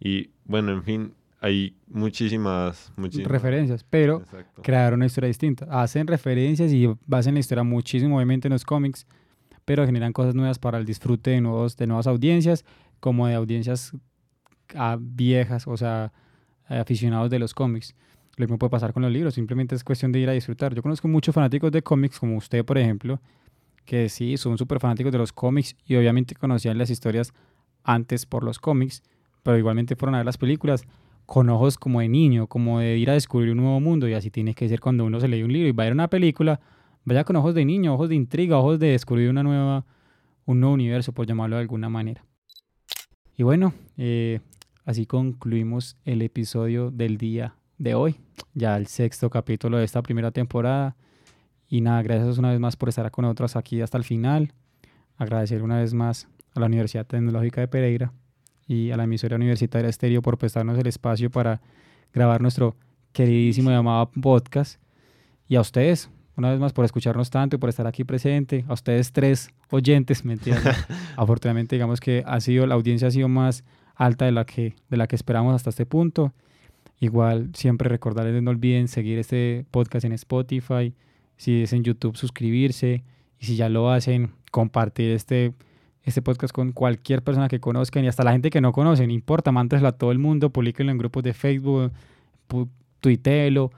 y 0.01 0.31
bueno, 0.45 0.73
en 0.73 0.85
fin, 0.85 1.15
hay 1.41 1.75
muchísimas, 1.89 2.93
referencias, 3.25 3.83
pero 3.89 4.23
crearon 4.63 4.99
una 4.99 5.07
historia 5.07 5.29
distinta. 5.29 5.67
Hacen 5.71 6.07
referencias 6.07 6.71
y 6.71 6.87
basan 7.07 7.35
la 7.35 7.41
historia 7.41 7.65
muchísimo, 7.65 8.17
obviamente, 8.17 8.49
en 8.49 8.53
los 8.53 8.65
cómics, 8.65 9.07
pero 9.65 9.87
generan 9.87 10.13
cosas 10.13 10.35
nuevas 10.35 10.59
para 10.59 10.77
el 10.77 10.85
disfrute 10.85 11.31
de, 11.31 11.41
nuevos, 11.41 11.79
de 11.79 11.87
nuevas 11.87 12.07
audiencias, 12.07 12.67
como 13.01 13.27
de 13.27 13.35
audiencias 13.35 13.93
ah, 14.75 14.99
viejas, 15.01 15.67
o 15.67 15.79
sea, 15.79 16.13
aficionados 16.67 17.31
de 17.31 17.39
los 17.39 17.55
cómics. 17.55 17.95
Lo 18.37 18.45
mismo 18.45 18.59
puede 18.59 18.71
pasar 18.71 18.93
con 18.93 19.03
los 19.03 19.11
libros, 19.11 19.35
simplemente 19.35 19.75
es 19.75 19.83
cuestión 19.83 20.13
de 20.13 20.19
ir 20.19 20.29
a 20.29 20.33
disfrutar. 20.33 20.75
Yo 20.75 20.83
conozco 20.83 21.09
muchos 21.09 21.35
fanáticos 21.35 21.73
de 21.73 21.83
cómics, 21.83 22.19
como 22.19 22.37
usted, 22.37 22.67
por 22.67 22.77
ejemplo, 22.77 23.19
que 23.87 24.11
sí, 24.11 24.37
son 24.37 24.59
súper 24.59 24.79
fanáticos 24.79 25.11
de 25.11 25.19
los 25.19 25.33
cómics 25.33 25.75
y 25.87 25.97
obviamente 25.97 26.35
conocían 26.35 26.77
las 26.77 26.91
historias 26.91 27.33
antes 27.83 28.27
por 28.27 28.45
los 28.45 28.59
cómics, 28.59 29.03
pero 29.43 29.57
igualmente 29.57 29.97
fueron 29.97 30.17
a 30.17 30.19
ver 30.19 30.27
las 30.27 30.37
películas 30.37 30.85
con 31.31 31.49
ojos 31.49 31.79
como 31.79 32.01
de 32.01 32.09
niño, 32.09 32.49
como 32.49 32.81
de 32.81 32.99
ir 32.99 33.09
a 33.09 33.13
descubrir 33.13 33.53
un 33.53 33.59
nuevo 33.59 33.79
mundo 33.79 34.09
y 34.09 34.15
así 34.15 34.33
tiene 34.33 34.53
que 34.53 34.69
ser 34.69 34.81
cuando 34.81 35.05
uno 35.05 35.21
se 35.21 35.29
lee 35.29 35.45
un 35.45 35.53
libro 35.53 35.69
y 35.69 35.71
va 35.71 35.85
a 35.85 35.87
ver 35.87 35.93
una 35.93 36.11
película, 36.11 36.59
vaya 37.05 37.23
con 37.23 37.37
ojos 37.37 37.55
de 37.55 37.65
niño, 37.65 37.95
ojos 37.95 38.09
de 38.09 38.17
intriga, 38.17 38.59
ojos 38.59 38.81
de 38.81 38.89
descubrir 38.89 39.31
una 39.31 39.45
nueva, 39.45 39.87
un 40.45 40.59
nuevo 40.59 40.75
universo, 40.75 41.13
por 41.13 41.29
llamarlo 41.29 41.55
de 41.55 41.63
alguna 41.63 41.89
manera. 41.89 42.25
Y 43.37 43.45
bueno, 43.45 43.73
eh, 43.97 44.41
así 44.85 45.07
concluimos 45.07 45.97
el 46.05 46.23
episodio 46.23 46.91
del 46.91 47.17
día 47.17 47.55
de 47.79 47.95
hoy, 47.95 48.17
ya 48.55 48.77
el 48.77 48.89
sexto 48.89 49.31
capítulo 49.31 49.79
de 49.79 49.85
esta 49.85 50.03
primera 50.03 50.33
temporada. 50.33 50.97
Y 51.69 51.81
nada, 51.81 52.03
gracias 52.03 52.39
una 52.39 52.51
vez 52.51 52.59
más 52.59 52.75
por 52.75 52.89
estar 52.89 53.09
con 53.13 53.23
nosotros 53.23 53.55
aquí 53.55 53.81
hasta 53.81 53.97
el 53.97 54.03
final. 54.03 54.53
Agradecer 55.17 55.63
una 55.63 55.79
vez 55.79 55.95
más 55.95 56.27
a 56.57 56.59
la 56.59 56.67
Universidad 56.67 57.07
Tecnológica 57.07 57.61
de 57.61 57.69
Pereira 57.69 58.13
y 58.71 58.93
a 58.93 58.97
la 58.97 59.03
emisora 59.03 59.35
universitaria 59.35 59.91
Estéreo 59.91 60.23
por 60.23 60.39
prestarnos 60.39 60.79
el 60.79 60.87
espacio 60.87 61.29
para 61.29 61.61
grabar 62.13 62.41
nuestro 62.41 62.77
queridísimo 63.11 63.69
llamado 63.69 64.09
podcast. 64.23 64.81
Y 65.49 65.57
a 65.57 65.61
ustedes, 65.61 66.09
una 66.37 66.53
vez 66.53 66.61
más, 66.61 66.73
por 66.73 66.85
escucharnos 66.85 67.31
tanto 67.31 67.57
y 67.57 67.59
por 67.59 67.69
estar 67.69 67.89
aquí 67.89 68.05
presente. 68.05 68.65
A 68.69 68.75
ustedes 68.75 69.11
tres 69.11 69.51
oyentes, 69.71 70.25
¿me 70.25 70.35
entienden? 70.35 70.73
Afortunadamente, 71.17 71.75
digamos 71.75 71.99
que 71.99 72.23
ha 72.25 72.41
sido, 72.41 72.65
la 72.69 72.77
audiencia 72.77 73.09
ha 73.09 73.11
sido 73.11 73.27
más 73.27 73.65
alta 73.97 74.27
de 74.27 74.31
la 74.31 74.47
que, 74.47 74.77
de 74.89 74.97
la 74.97 75.09
que 75.09 75.17
esperamos 75.17 75.53
hasta 75.53 75.71
este 75.71 75.85
punto. 75.85 76.33
Igual, 77.01 77.51
siempre 77.55 77.89
recordarles, 77.89 78.41
no 78.41 78.53
olviden 78.53 78.87
seguir 78.87 79.19
este 79.19 79.67
podcast 79.73 80.05
en 80.05 80.13
Spotify. 80.13 80.95
Si 81.37 81.65
es 81.65 81.73
en 81.73 81.83
YouTube, 81.83 82.17
suscribirse. 82.17 83.03
Y 83.41 83.47
si 83.47 83.57
ya 83.57 83.69
lo 83.69 83.91
hacen, 83.91 84.31
compartir 84.53 85.11
este 85.11 85.55
este 86.05 86.23
podcast 86.23 86.53
con 86.53 86.73
cualquier 86.73 87.23
persona 87.23 87.49
que 87.49 87.61
conozcan 87.61 88.05
y 88.05 88.09
hasta 88.09 88.25
la 88.25 88.33
gente 88.33 88.51
que 88.51 88.61
no 88.61 88.73
conocen, 88.73 89.09
no 89.09 89.13
importa, 89.13 89.53
mándeselo 89.53 89.89
a 89.89 89.93
todo 89.93 90.13
el 90.13 90.19
mundo, 90.19 90.51
publiquenlo 90.51 90.93
en 90.93 90.99
grupos 90.99 91.23
de 91.23 91.35
Facebook, 91.35 91.93
tuitelo, 93.01 93.71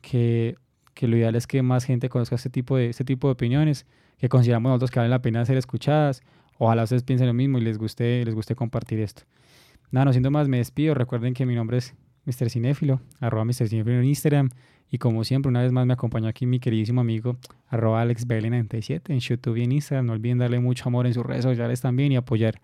que, 0.00 0.56
que 0.94 1.08
lo 1.08 1.16
ideal 1.16 1.34
es 1.36 1.46
que 1.46 1.62
más 1.62 1.84
gente 1.84 2.08
conozca 2.08 2.36
este 2.36 2.50
tipo 2.50 2.76
de, 2.76 2.90
este 2.90 3.04
tipo 3.04 3.28
de 3.28 3.32
opiniones 3.32 3.86
que 4.18 4.28
consideramos 4.28 4.70
nosotros 4.70 4.90
que 4.90 4.98
valen 4.98 5.10
la 5.10 5.22
pena 5.22 5.44
ser 5.44 5.56
escuchadas. 5.56 6.22
ojalá 6.58 6.82
ustedes 6.82 7.04
piensen 7.04 7.26
lo 7.26 7.34
mismo 7.34 7.58
y 7.58 7.60
les 7.60 7.78
guste, 7.78 8.24
les 8.24 8.34
guste 8.34 8.54
compartir 8.54 9.00
esto. 9.00 9.22
Nada, 9.90 10.06
no 10.06 10.12
siendo 10.12 10.30
más, 10.30 10.48
me 10.48 10.58
despido. 10.58 10.94
Recuerden 10.94 11.34
que 11.34 11.46
mi 11.46 11.54
nombre 11.54 11.78
es 11.78 11.94
Mr. 12.26 12.50
Cinéfilo, 12.50 13.00
arroba 13.20 13.44
Mr. 13.44 13.68
Cinéfilo 13.68 13.98
en 13.98 14.04
Instagram. 14.04 14.50
Y 14.90 14.98
como 14.98 15.24
siempre, 15.24 15.48
una 15.48 15.62
vez 15.62 15.72
más 15.72 15.86
me 15.86 15.92
acompañó 15.92 16.28
aquí 16.28 16.46
mi 16.46 16.60
queridísimo 16.60 17.00
amigo, 17.00 17.36
arroba 17.68 18.04
AlexBL97 18.04 19.10
en 19.10 19.20
YouTube 19.20 19.56
y 19.56 19.64
en 19.64 19.72
Instagram. 19.72 20.06
No 20.06 20.12
olviden 20.14 20.38
darle 20.38 20.58
mucho 20.60 20.88
amor 20.88 21.06
en 21.06 21.14
sus 21.14 21.24
redes 21.24 21.44
sociales 21.44 21.80
también 21.80 22.12
y 22.12 22.16
apoyar 22.16 22.60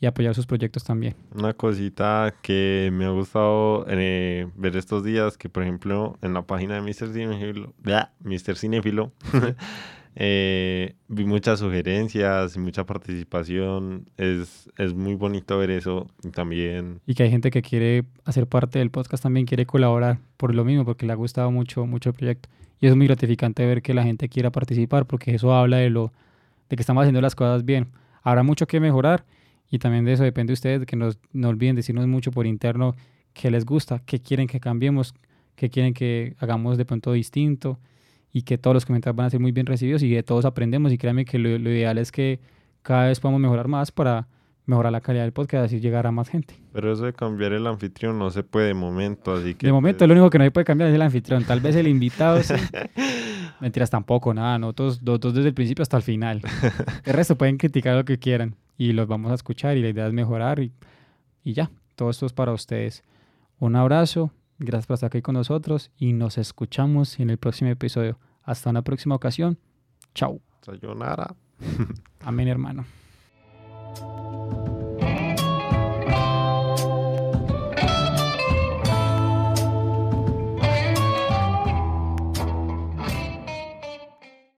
y 0.00 0.06
apoyar 0.06 0.34
sus 0.34 0.46
proyectos 0.46 0.84
también. 0.84 1.14
Una 1.34 1.54
cosita 1.54 2.34
que 2.42 2.90
me 2.92 3.04
ha 3.04 3.10
gustado 3.10 3.84
eh, 3.88 4.46
ver 4.54 4.76
estos 4.76 5.02
días, 5.02 5.36
que 5.36 5.48
por 5.48 5.64
ejemplo 5.64 6.16
en 6.22 6.34
la 6.34 6.42
página 6.42 6.74
de 6.76 6.82
Mr. 6.82 7.12
Cinefilo, 7.12 7.74
Mr. 8.20 8.56
Cinefilo 8.56 9.12
eh, 10.20 10.96
vi 11.06 11.24
muchas 11.24 11.60
sugerencias 11.60 12.56
y 12.56 12.58
mucha 12.58 12.84
participación. 12.84 14.10
Es, 14.16 14.68
es 14.76 14.92
muy 14.92 15.14
bonito 15.14 15.56
ver 15.58 15.70
eso 15.70 16.08
también. 16.34 17.00
Y 17.06 17.14
que 17.14 17.22
hay 17.22 17.30
gente 17.30 17.52
que 17.52 17.62
quiere 17.62 18.04
hacer 18.24 18.48
parte 18.48 18.80
del 18.80 18.90
podcast 18.90 19.22
también, 19.22 19.46
quiere 19.46 19.64
colaborar 19.64 20.18
por 20.36 20.56
lo 20.56 20.64
mismo, 20.64 20.84
porque 20.84 21.06
le 21.06 21.12
ha 21.12 21.14
gustado 21.14 21.52
mucho, 21.52 21.86
mucho 21.86 22.10
el 22.10 22.16
proyecto. 22.16 22.48
Y 22.80 22.88
es 22.88 22.96
muy 22.96 23.06
gratificante 23.06 23.64
ver 23.64 23.80
que 23.80 23.94
la 23.94 24.02
gente 24.02 24.28
quiera 24.28 24.50
participar, 24.50 25.06
porque 25.06 25.36
eso 25.36 25.54
habla 25.54 25.76
de 25.76 25.88
lo 25.88 26.12
de 26.68 26.74
que 26.74 26.82
estamos 26.82 27.02
haciendo 27.02 27.20
las 27.20 27.36
cosas 27.36 27.64
bien. 27.64 27.86
Habrá 28.24 28.42
mucho 28.42 28.66
que 28.66 28.80
mejorar 28.80 29.24
y 29.70 29.78
también 29.78 30.04
de 30.04 30.14
eso 30.14 30.24
depende 30.24 30.50
de 30.50 30.54
ustedes, 30.54 30.84
que 30.84 30.96
nos, 30.96 31.16
no 31.32 31.48
olviden 31.48 31.76
decirnos 31.76 32.08
mucho 32.08 32.32
por 32.32 32.44
interno 32.44 32.96
qué 33.34 33.52
les 33.52 33.64
gusta, 33.64 34.02
qué 34.04 34.20
quieren 34.20 34.48
que 34.48 34.58
cambiemos, 34.58 35.14
qué 35.54 35.70
quieren 35.70 35.94
que 35.94 36.34
hagamos 36.40 36.76
de 36.76 36.84
pronto 36.84 37.12
distinto 37.12 37.78
y 38.32 38.42
que 38.42 38.58
todos 38.58 38.74
los 38.74 38.86
comentarios 38.86 39.16
van 39.16 39.26
a 39.26 39.30
ser 39.30 39.40
muy 39.40 39.52
bien 39.52 39.66
recibidos 39.66 40.02
y 40.02 40.10
de 40.10 40.22
todos 40.22 40.44
aprendemos 40.44 40.92
y 40.92 40.98
créanme 40.98 41.24
que 41.24 41.38
lo, 41.38 41.48
ideal 41.48 41.98
es 41.98 42.12
que 42.12 42.40
cada 42.82 43.06
vez 43.06 43.20
podamos 43.20 43.40
mejorar 43.40 43.68
más 43.68 43.90
para 43.90 44.28
mejorar 44.66 44.92
la 44.92 45.00
calidad 45.00 45.24
del 45.24 45.32
podcast 45.32 45.72
y 45.72 45.80
llegar 45.80 46.06
a 46.06 46.12
más 46.12 46.28
gente. 46.28 46.54
Pero 46.72 46.92
eso 46.92 47.04
de 47.04 47.14
cambiar 47.14 47.52
el 47.52 47.66
anfitrión 47.66 48.18
no 48.18 48.30
se 48.30 48.42
puede 48.42 48.68
de 48.68 48.74
momento, 48.74 49.32
así 49.32 49.54
que... 49.54 49.66
De 49.66 49.72
momento 49.72 49.98
pues 49.98 50.08
lo 50.08 50.14
único 50.14 50.30
que 50.30 50.38
no 50.38 50.44
se 50.44 50.50
puede 50.50 50.66
cambiar 50.66 50.90
es 50.90 50.94
el 50.94 51.02
anfitrión, 51.02 51.44
tal 51.44 51.60
vez 51.60 51.74
el 51.76 51.88
invitado 51.88 52.42
sí. 52.42 52.54
Mentiras 53.60 53.90
tampoco, 53.90 54.32
nada, 54.34 54.58
nosotros 54.58 55.02
dos 55.02 55.34
desde 55.34 55.48
el 55.48 55.54
principio 55.54 55.82
hasta 55.82 55.96
el 55.96 56.02
final. 56.02 56.42
El 57.04 57.12
resto 57.12 57.36
pueden 57.36 57.56
criticar 57.56 57.96
lo 57.96 58.04
que 58.04 58.18
quieran 58.18 58.54
y 58.76 58.92
los 58.92 59.08
vamos 59.08 59.32
a 59.32 59.34
escuchar 59.34 59.76
y 59.76 59.82
la 59.82 59.88
idea 59.88 60.06
es 60.06 60.12
mejorar 60.12 60.60
y, 60.60 60.70
y 61.42 61.54
ya, 61.54 61.70
todo 61.96 62.10
esto 62.10 62.26
es 62.26 62.32
para 62.32 62.52
ustedes. 62.52 63.02
Un 63.58 63.74
abrazo, 63.74 64.30
gracias 64.58 64.86
por 64.86 64.94
estar 64.94 65.08
aquí 65.08 65.22
con 65.22 65.34
nosotros 65.34 65.90
y 65.98 66.12
nos 66.12 66.38
escuchamos 66.38 67.18
en 67.20 67.30
el 67.30 67.38
próximo 67.38 67.70
episodio. 67.70 68.18
Hasta 68.42 68.70
una 68.70 68.82
próxima 68.82 69.14
ocasión. 69.14 69.58
Chao. 70.14 70.40
Sayonara. 70.62 71.34
Amén, 72.20 72.48
hermano. 72.48 72.84